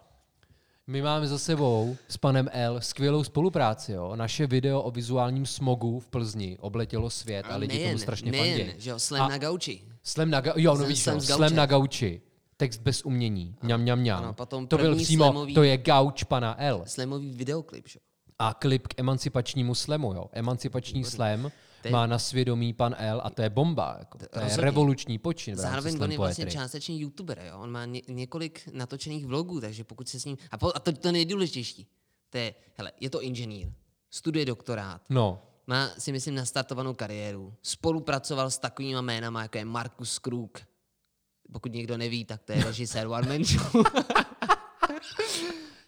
my 0.87 1.01
máme 1.01 1.27
za 1.27 1.39
sebou 1.39 1.97
s 2.07 2.17
panem 2.17 2.49
L 2.51 2.81
skvělou 2.81 3.23
spolupráci. 3.23 3.91
Jo? 3.91 4.15
Naše 4.15 4.47
video 4.47 4.81
o 4.81 4.91
vizuálním 4.91 5.45
smogu 5.45 5.99
v 5.99 6.07
Plzni 6.07 6.57
obletělo 6.59 7.09
svět 7.09 7.45
a, 7.49 7.55
lidi 7.55 7.85
tomu 7.85 7.97
strašně 7.97 8.31
nejen, 8.31 8.67
fandí. 8.67 8.81
že 8.81 8.89
jo, 8.89 8.99
slem 8.99 9.21
A- 9.21 9.27
na 9.27 9.37
gauči. 9.37 9.81
Slem 10.03 10.29
na, 10.29 10.41
ga- 10.41 10.53
jo, 10.55 10.75
no 10.77 10.85
víš, 10.85 10.99
slem 11.03 11.21
slem 11.21 11.55
na 11.55 11.65
gauči. 11.65 12.21
Text 12.59 12.81
bez 12.81 13.01
umění. 13.05 13.55
Ňam, 13.63 13.85
ňam, 13.85 14.03
ňam. 14.03 14.23
Ano, 14.23 14.33
potom 14.33 14.67
to 14.67 14.77
byl 14.77 14.95
přímo, 14.95 15.25
slemový- 15.25 15.53
to 15.53 15.63
je 15.63 15.77
gauč 15.77 16.23
pana 16.23 16.55
L. 16.63 16.83
Slemový 16.87 17.33
videoklip, 17.33 17.87
že 17.87 17.99
jo. 17.99 18.05
A 18.39 18.53
klip 18.53 18.87
k 18.87 18.99
emancipačnímu 18.99 19.75
slemu, 19.75 20.13
jo. 20.13 20.25
Emancipační 20.31 21.03
slam 21.03 21.51
Teď- 21.81 21.91
má 21.91 22.05
na 22.05 22.19
svědomí 22.19 22.73
pan 22.73 22.95
L 22.97 23.21
a 23.23 23.29
to 23.29 23.41
je 23.41 23.49
bomba. 23.49 23.95
Jako. 23.99 24.17
To 24.17 24.23
je 24.23 24.29
rozhodně. 24.43 24.63
revoluční 24.65 25.17
počin 25.17 25.55
Zároveň 25.55 25.97
on 26.01 26.11
je 26.11 26.17
vlastně 26.17 26.45
poetry. 26.45 26.59
částečně 26.59 26.97
youtuber, 26.97 27.41
jo? 27.47 27.59
On 27.59 27.71
má 27.71 27.85
ně, 27.85 28.01
několik 28.07 28.69
natočených 28.73 29.25
vlogů, 29.25 29.61
takže 29.61 29.83
pokud 29.83 30.09
se 30.09 30.19
s 30.19 30.25
ním... 30.25 30.37
A, 30.51 30.57
po, 30.57 30.71
a 30.75 30.79
to, 30.79 30.91
to 30.91 31.11
nejdůležitější, 31.11 31.87
to 32.29 32.37
je, 32.37 32.53
hele, 32.77 32.91
je 32.99 33.09
to 33.09 33.21
inženýr, 33.21 33.67
studuje 34.09 34.45
doktorát, 34.45 35.01
No, 35.09 35.41
má 35.67 35.89
si 35.97 36.11
myslím 36.11 36.35
nastartovanou 36.35 36.93
kariéru, 36.93 37.53
spolupracoval 37.61 38.51
s 38.51 38.57
takovými 38.57 39.01
jménama, 39.01 39.41
jako 39.41 39.57
je 39.57 39.65
Markus 39.65 40.19
Krug. 40.19 40.59
Pokud 41.51 41.73
někdo 41.73 41.97
neví, 41.97 42.25
tak 42.25 42.43
to 42.43 42.51
je 42.51 42.63
režisér 42.63 43.07
One 43.07 43.27
Man 43.27 43.43
Show. 43.43 43.83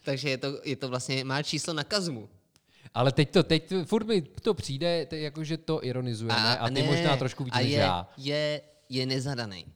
takže 0.04 0.30
je 0.30 0.38
to, 0.38 0.60
je 0.64 0.76
to 0.76 0.88
vlastně, 0.88 1.24
má 1.24 1.42
číslo 1.42 1.74
na 1.74 1.84
kazmu. 1.84 2.28
ale 2.94 3.12
teď 3.12 3.30
to, 3.30 3.42
teď 3.42 3.68
to, 3.68 3.84
furt 3.84 4.06
mi 4.06 4.22
to 4.22 4.54
přijde, 4.54 5.06
to, 5.06 5.14
jako, 5.14 5.44
že 5.44 5.56
to 5.56 5.84
ironizujeme 5.84 6.58
a, 6.58 6.70
ty 6.70 6.82
možná 6.82 7.16
trošku 7.16 7.44
víc 7.44 7.54
a 7.54 7.58
než 7.58 7.70
je, 7.70 7.78
já. 7.78 8.08
Je, 8.16 8.60
je 8.88 9.06
nezadaný. 9.06 9.66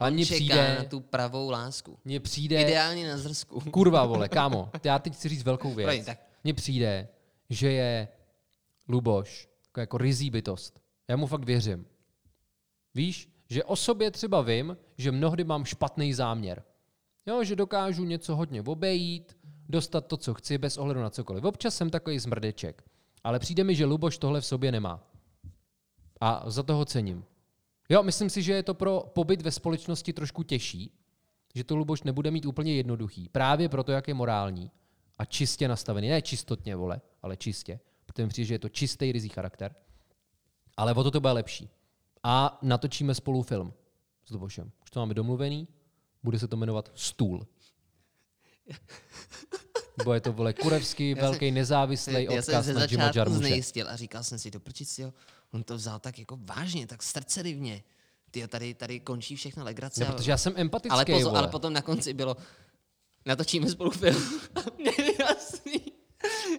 A 0.00 0.10
mně 0.10 0.24
přijde- 0.24 0.76
na 0.78 0.84
tu 0.84 1.00
pravou 1.00 1.50
lásku. 1.50 1.98
Mně 2.04 2.20
přijde... 2.20 2.62
Ideálně 2.62 3.08
na 3.08 3.18
zrsku. 3.18 3.60
Kurva, 3.70 4.06
vole, 4.06 4.28
kámo, 4.28 4.70
já 4.84 4.98
teď 4.98 5.14
chci 5.14 5.28
říct 5.28 5.42
velkou 5.42 5.74
věc. 5.74 6.08
Mně 6.44 6.54
přijde, 6.54 7.08
že 7.50 7.72
je 7.72 8.08
Luboš 8.88 9.48
jako, 9.66 9.80
jako 9.80 9.98
rizí 9.98 10.30
bytost. 10.30 10.80
Já 11.08 11.16
mu 11.16 11.26
fakt 11.26 11.44
věřím. 11.44 11.86
Víš, 12.94 13.28
že 13.48 13.64
o 13.64 13.76
sobě 13.76 14.10
třeba 14.10 14.42
vím, 14.42 14.76
že 14.98 15.12
mnohdy 15.12 15.44
mám 15.44 15.64
špatný 15.64 16.14
záměr. 16.14 16.62
Jo, 17.26 17.44
že 17.44 17.56
dokážu 17.56 18.04
něco 18.04 18.36
hodně 18.36 18.62
obejít, 18.62 19.36
dostat 19.68 20.06
to, 20.06 20.16
co 20.16 20.34
chci, 20.34 20.58
bez 20.58 20.76
ohledu 20.76 21.00
na 21.00 21.10
cokoliv. 21.10 21.44
Občas 21.44 21.76
jsem 21.76 21.90
takový 21.90 22.18
zmrdeček. 22.18 22.84
Ale 23.24 23.38
přijde 23.38 23.64
mi, 23.64 23.74
že 23.74 23.84
Luboš 23.84 24.18
tohle 24.18 24.40
v 24.40 24.46
sobě 24.46 24.72
nemá. 24.72 25.04
A 26.20 26.50
za 26.50 26.62
toho 26.62 26.84
cením. 26.84 27.24
Jo, 27.88 28.02
myslím 28.02 28.30
si, 28.30 28.42
že 28.42 28.52
je 28.52 28.62
to 28.62 28.74
pro 28.74 29.00
pobyt 29.12 29.42
ve 29.42 29.50
společnosti 29.50 30.12
trošku 30.12 30.42
těžší, 30.42 30.92
že 31.54 31.64
to 31.64 31.76
Luboš 31.76 32.02
nebude 32.02 32.30
mít 32.30 32.46
úplně 32.46 32.74
jednoduchý. 32.74 33.28
Právě 33.28 33.68
proto, 33.68 33.92
jak 33.92 34.08
je 34.08 34.14
morální 34.14 34.70
a 35.18 35.24
čistě 35.24 35.68
nastavený. 35.68 36.08
Ne 36.08 36.22
čistotně, 36.22 36.76
vole, 36.76 37.00
ale 37.22 37.36
čistě. 37.36 37.80
Protože 38.06 38.22
mi 38.22 38.28
přijde, 38.28 38.46
že 38.46 38.54
je 38.54 38.58
to 38.58 38.68
čistý 38.68 39.12
rizí 39.12 39.28
charakter. 39.28 39.74
Ale 40.76 40.94
o 40.94 41.02
to 41.02 41.10
to 41.10 41.20
bude 41.20 41.32
lepší. 41.32 41.70
A 42.22 42.58
natočíme 42.62 43.14
spolu 43.14 43.42
film 43.42 43.72
s 44.24 44.30
Lubošem. 44.30 44.70
Už 44.82 44.90
to 44.90 45.00
máme 45.00 45.14
domluvený. 45.14 45.68
Bude 46.22 46.38
se 46.38 46.48
to 46.48 46.56
jmenovat 46.56 46.90
Stůl. 46.94 47.46
Bude 50.04 50.20
to, 50.20 50.32
vole, 50.32 50.52
kurevský, 50.52 51.10
Já 51.10 51.22
velký, 51.22 51.50
nezávislý 51.50 52.24
já 52.24 52.30
jsem 52.30 52.38
odkaz 52.38 52.64
ze 52.64 52.74
na 52.74 52.80
Jima 52.84 53.04
začátku 53.04 53.18
Jarmuše. 53.18 53.38
znejistil 53.38 53.88
a 53.88 53.96
říkal 53.96 54.24
jsem 54.24 54.38
si, 54.38 54.50
to 54.50 54.60
proč 54.60 54.98
jo, 54.98 55.12
on 55.52 55.62
to 55.62 55.76
vzal 55.76 55.98
tak 55.98 56.18
jako 56.18 56.38
vážně, 56.40 56.86
tak 56.86 57.02
srdcerivně. 57.02 57.82
Ty 58.30 58.48
tady, 58.48 58.74
tady 58.74 59.00
končí 59.00 59.36
všechno 59.36 59.64
legrace. 59.64 60.04
Ne, 60.04 60.12
protože 60.12 60.30
já 60.30 60.36
jsem 60.36 60.52
empatický, 60.56 60.94
ale, 60.94 61.04
pozor, 61.04 61.36
ale 61.36 61.48
potom 61.48 61.72
na 61.72 61.82
konci 61.82 62.14
bylo, 62.14 62.36
natočíme 63.26 63.70
spolu 63.70 63.90
film. 63.90 64.22
A 64.54 64.60
Mně 64.78 64.92
je 64.98 65.14
jasný, 65.20 65.92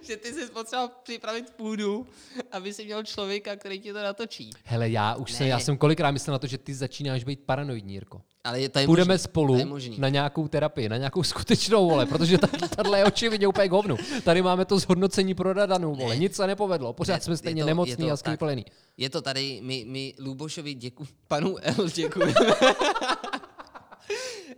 že 0.09 0.17
ty 0.17 0.33
jsi 0.33 0.45
potřeboval 0.45 0.89
připravit 1.03 1.49
půdu, 1.55 2.07
aby 2.51 2.73
si 2.73 2.85
měl 2.85 3.03
člověka, 3.03 3.55
který 3.55 3.79
ti 3.79 3.93
to 3.93 4.03
natočí. 4.03 4.49
Hele, 4.63 4.89
já 4.89 5.15
už 5.15 5.31
jsem, 5.31 5.43
Ne. 5.45 5.49
já 5.49 5.59
jsem 5.59 5.77
kolikrát 5.77 6.11
myslel 6.11 6.31
na 6.33 6.39
to, 6.39 6.47
že 6.47 6.57
ty 6.57 6.73
začínáš 6.75 7.23
být 7.23 7.39
paranoidní, 7.45 7.93
Jirko. 7.93 8.21
Ale 8.43 8.61
je, 8.61 8.69
to 8.69 8.79
je 8.79 8.85
Půjdeme 8.85 9.13
možný. 9.13 9.23
spolu 9.23 9.53
To 9.53 9.59
je 9.59 9.65
možný. 9.65 9.99
na 9.99 10.09
nějakou 10.09 10.47
terapii, 10.47 10.89
na 10.89 10.97
nějakou 10.97 11.23
skutečnou, 11.23 11.89
vole, 11.89 12.05
protože 12.05 12.37
tahle 12.75 12.99
je 12.99 13.05
očividně 13.05 13.47
úplně 13.47 13.67
k 13.69 13.71
hovnu. 13.71 13.97
Tady 14.23 14.41
máme 14.41 14.65
to 14.65 14.79
zhodnocení 14.79 15.33
pro 15.33 15.53
Radanu, 15.53 15.95
vole, 15.95 16.15
Ne. 16.15 16.19
nic 16.19 16.35
se 16.35 16.47
nepovedlo, 16.47 16.93
pořád 16.93 17.13
Ne, 17.15 17.21
jsme 17.21 17.37
stejně 17.37 17.63
to- 17.63 17.67
je 17.67 17.71
nemocní 17.71 17.95
to 17.95 18.05
a 18.05 18.09
tak. 18.09 18.19
skryplený. 18.19 18.65
Je 18.97 19.09
to 19.09 19.21
tady, 19.21 19.59
my, 19.63 19.85
my 19.87 20.13
Lubošovi 20.19 20.73
děku, 20.73 21.07
panu 21.27 21.55
L 21.61 21.89
děkujeme. 21.89 22.33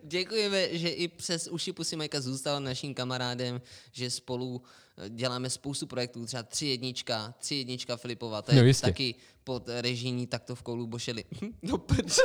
Děkujeme, 0.03 0.77
že 0.77 0.89
i 0.89 1.07
přes 1.07 1.47
uši 1.47 1.73
Pusy 1.73 1.95
Majka 1.95 2.21
zůstal 2.21 2.59
naším 2.59 2.93
kamarádem, 2.93 3.61
že 3.91 4.09
spolu 4.09 4.61
děláme 5.09 5.49
spoustu 5.49 5.87
projektů, 5.87 6.25
třeba 6.25 6.43
tři 6.43 6.65
jednička, 6.65 7.33
tři 7.37 7.55
jednička 7.55 7.97
Filipova, 7.97 8.41
to 8.41 8.51
je 8.51 8.57
No 8.61 8.67
jistě. 8.67 8.85
taky 8.87 9.15
pod 9.43 9.69
režijní 9.69 10.27
taktovkou 10.27 10.75
Lubošeli. 10.75 11.23
no 11.61 11.77
prdě. 11.77 12.11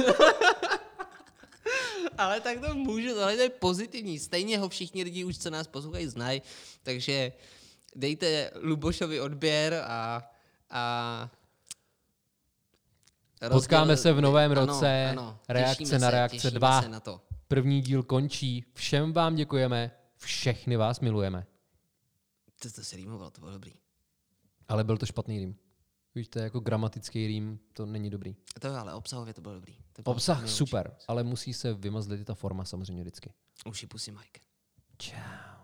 Ale 2.19 2.41
tak 2.41 2.61
to 2.61 2.75
můžu, 2.75 3.09
tohle 3.09 3.37
to 3.37 3.43
je 3.43 3.49
pozitivní. 3.51 4.19
Stejně 4.19 4.59
ho 4.59 4.69
všichni 4.69 5.03
lidi 5.05 5.25
už, 5.25 5.39
co 5.39 5.51
nás 5.51 5.67
poslouchají, 5.67 6.07
znají. 6.07 6.43
Takže 6.83 7.33
dejte 7.95 8.51
Lubošovi 8.63 9.21
odběr 9.21 9.75
a, 9.87 10.23
a 10.71 11.31
Potkáme 13.51 13.97
se 13.97 14.13
v 14.13 14.21
novém 14.21 14.53
ano, 14.53 14.67
roce. 14.67 15.07
ano, 15.11 15.39
Reakce 15.49 15.79
těšíme 15.79 15.99
na 15.99 16.07
se, 16.09 16.11
reakce 16.11 16.37
těšíme 16.37 16.51
2. 16.59 16.83
Se 16.83 16.89
na 16.89 17.01
to. 17.01 17.21
První 17.49 17.81
díl 17.83 18.03
končí. 18.03 18.65
Všem 18.75 19.13
vám 19.13 19.35
děkujeme, 19.35 19.91
všechny 20.17 20.77
vás 20.77 21.01
milujeme. 21.01 21.47
To, 22.59 22.71
to 22.71 22.85
se 22.85 22.97
rýmovalo, 22.97 23.31
to 23.31 23.41
bylo 23.41 23.53
dobrý. 23.53 23.73
Ale 24.69 24.85
byl 24.85 24.99
to 24.99 25.07
špatný 25.07 25.39
rým. 25.39 25.57
Víš, 26.15 26.29
to 26.29 26.39
je 26.39 26.43
jako 26.43 26.61
gramatický 26.61 27.27
rým, 27.27 27.61
to 27.73 27.87
není 27.87 28.11
dobrý. 28.11 28.37
To 28.61 28.69
jo, 28.69 28.75
ale 28.75 28.95
obsahově 28.95 29.35
to 29.35 29.41
bylo 29.41 29.55
dobrý. 29.55 29.77
To 29.93 30.03
bylo 30.03 30.15
Obsah 30.15 30.49
super, 30.49 30.97
ale 31.09 31.23
musí 31.23 31.55
se 31.55 31.75
vymazlit 31.75 32.21
i 32.21 32.25
ta 32.25 32.35
forma 32.35 32.65
samozřejmě 32.65 33.03
vždycky. 33.03 33.33
Uši 33.67 33.87
pusy 33.87 34.13
Mike. 34.13 34.41
Čau. 34.99 35.56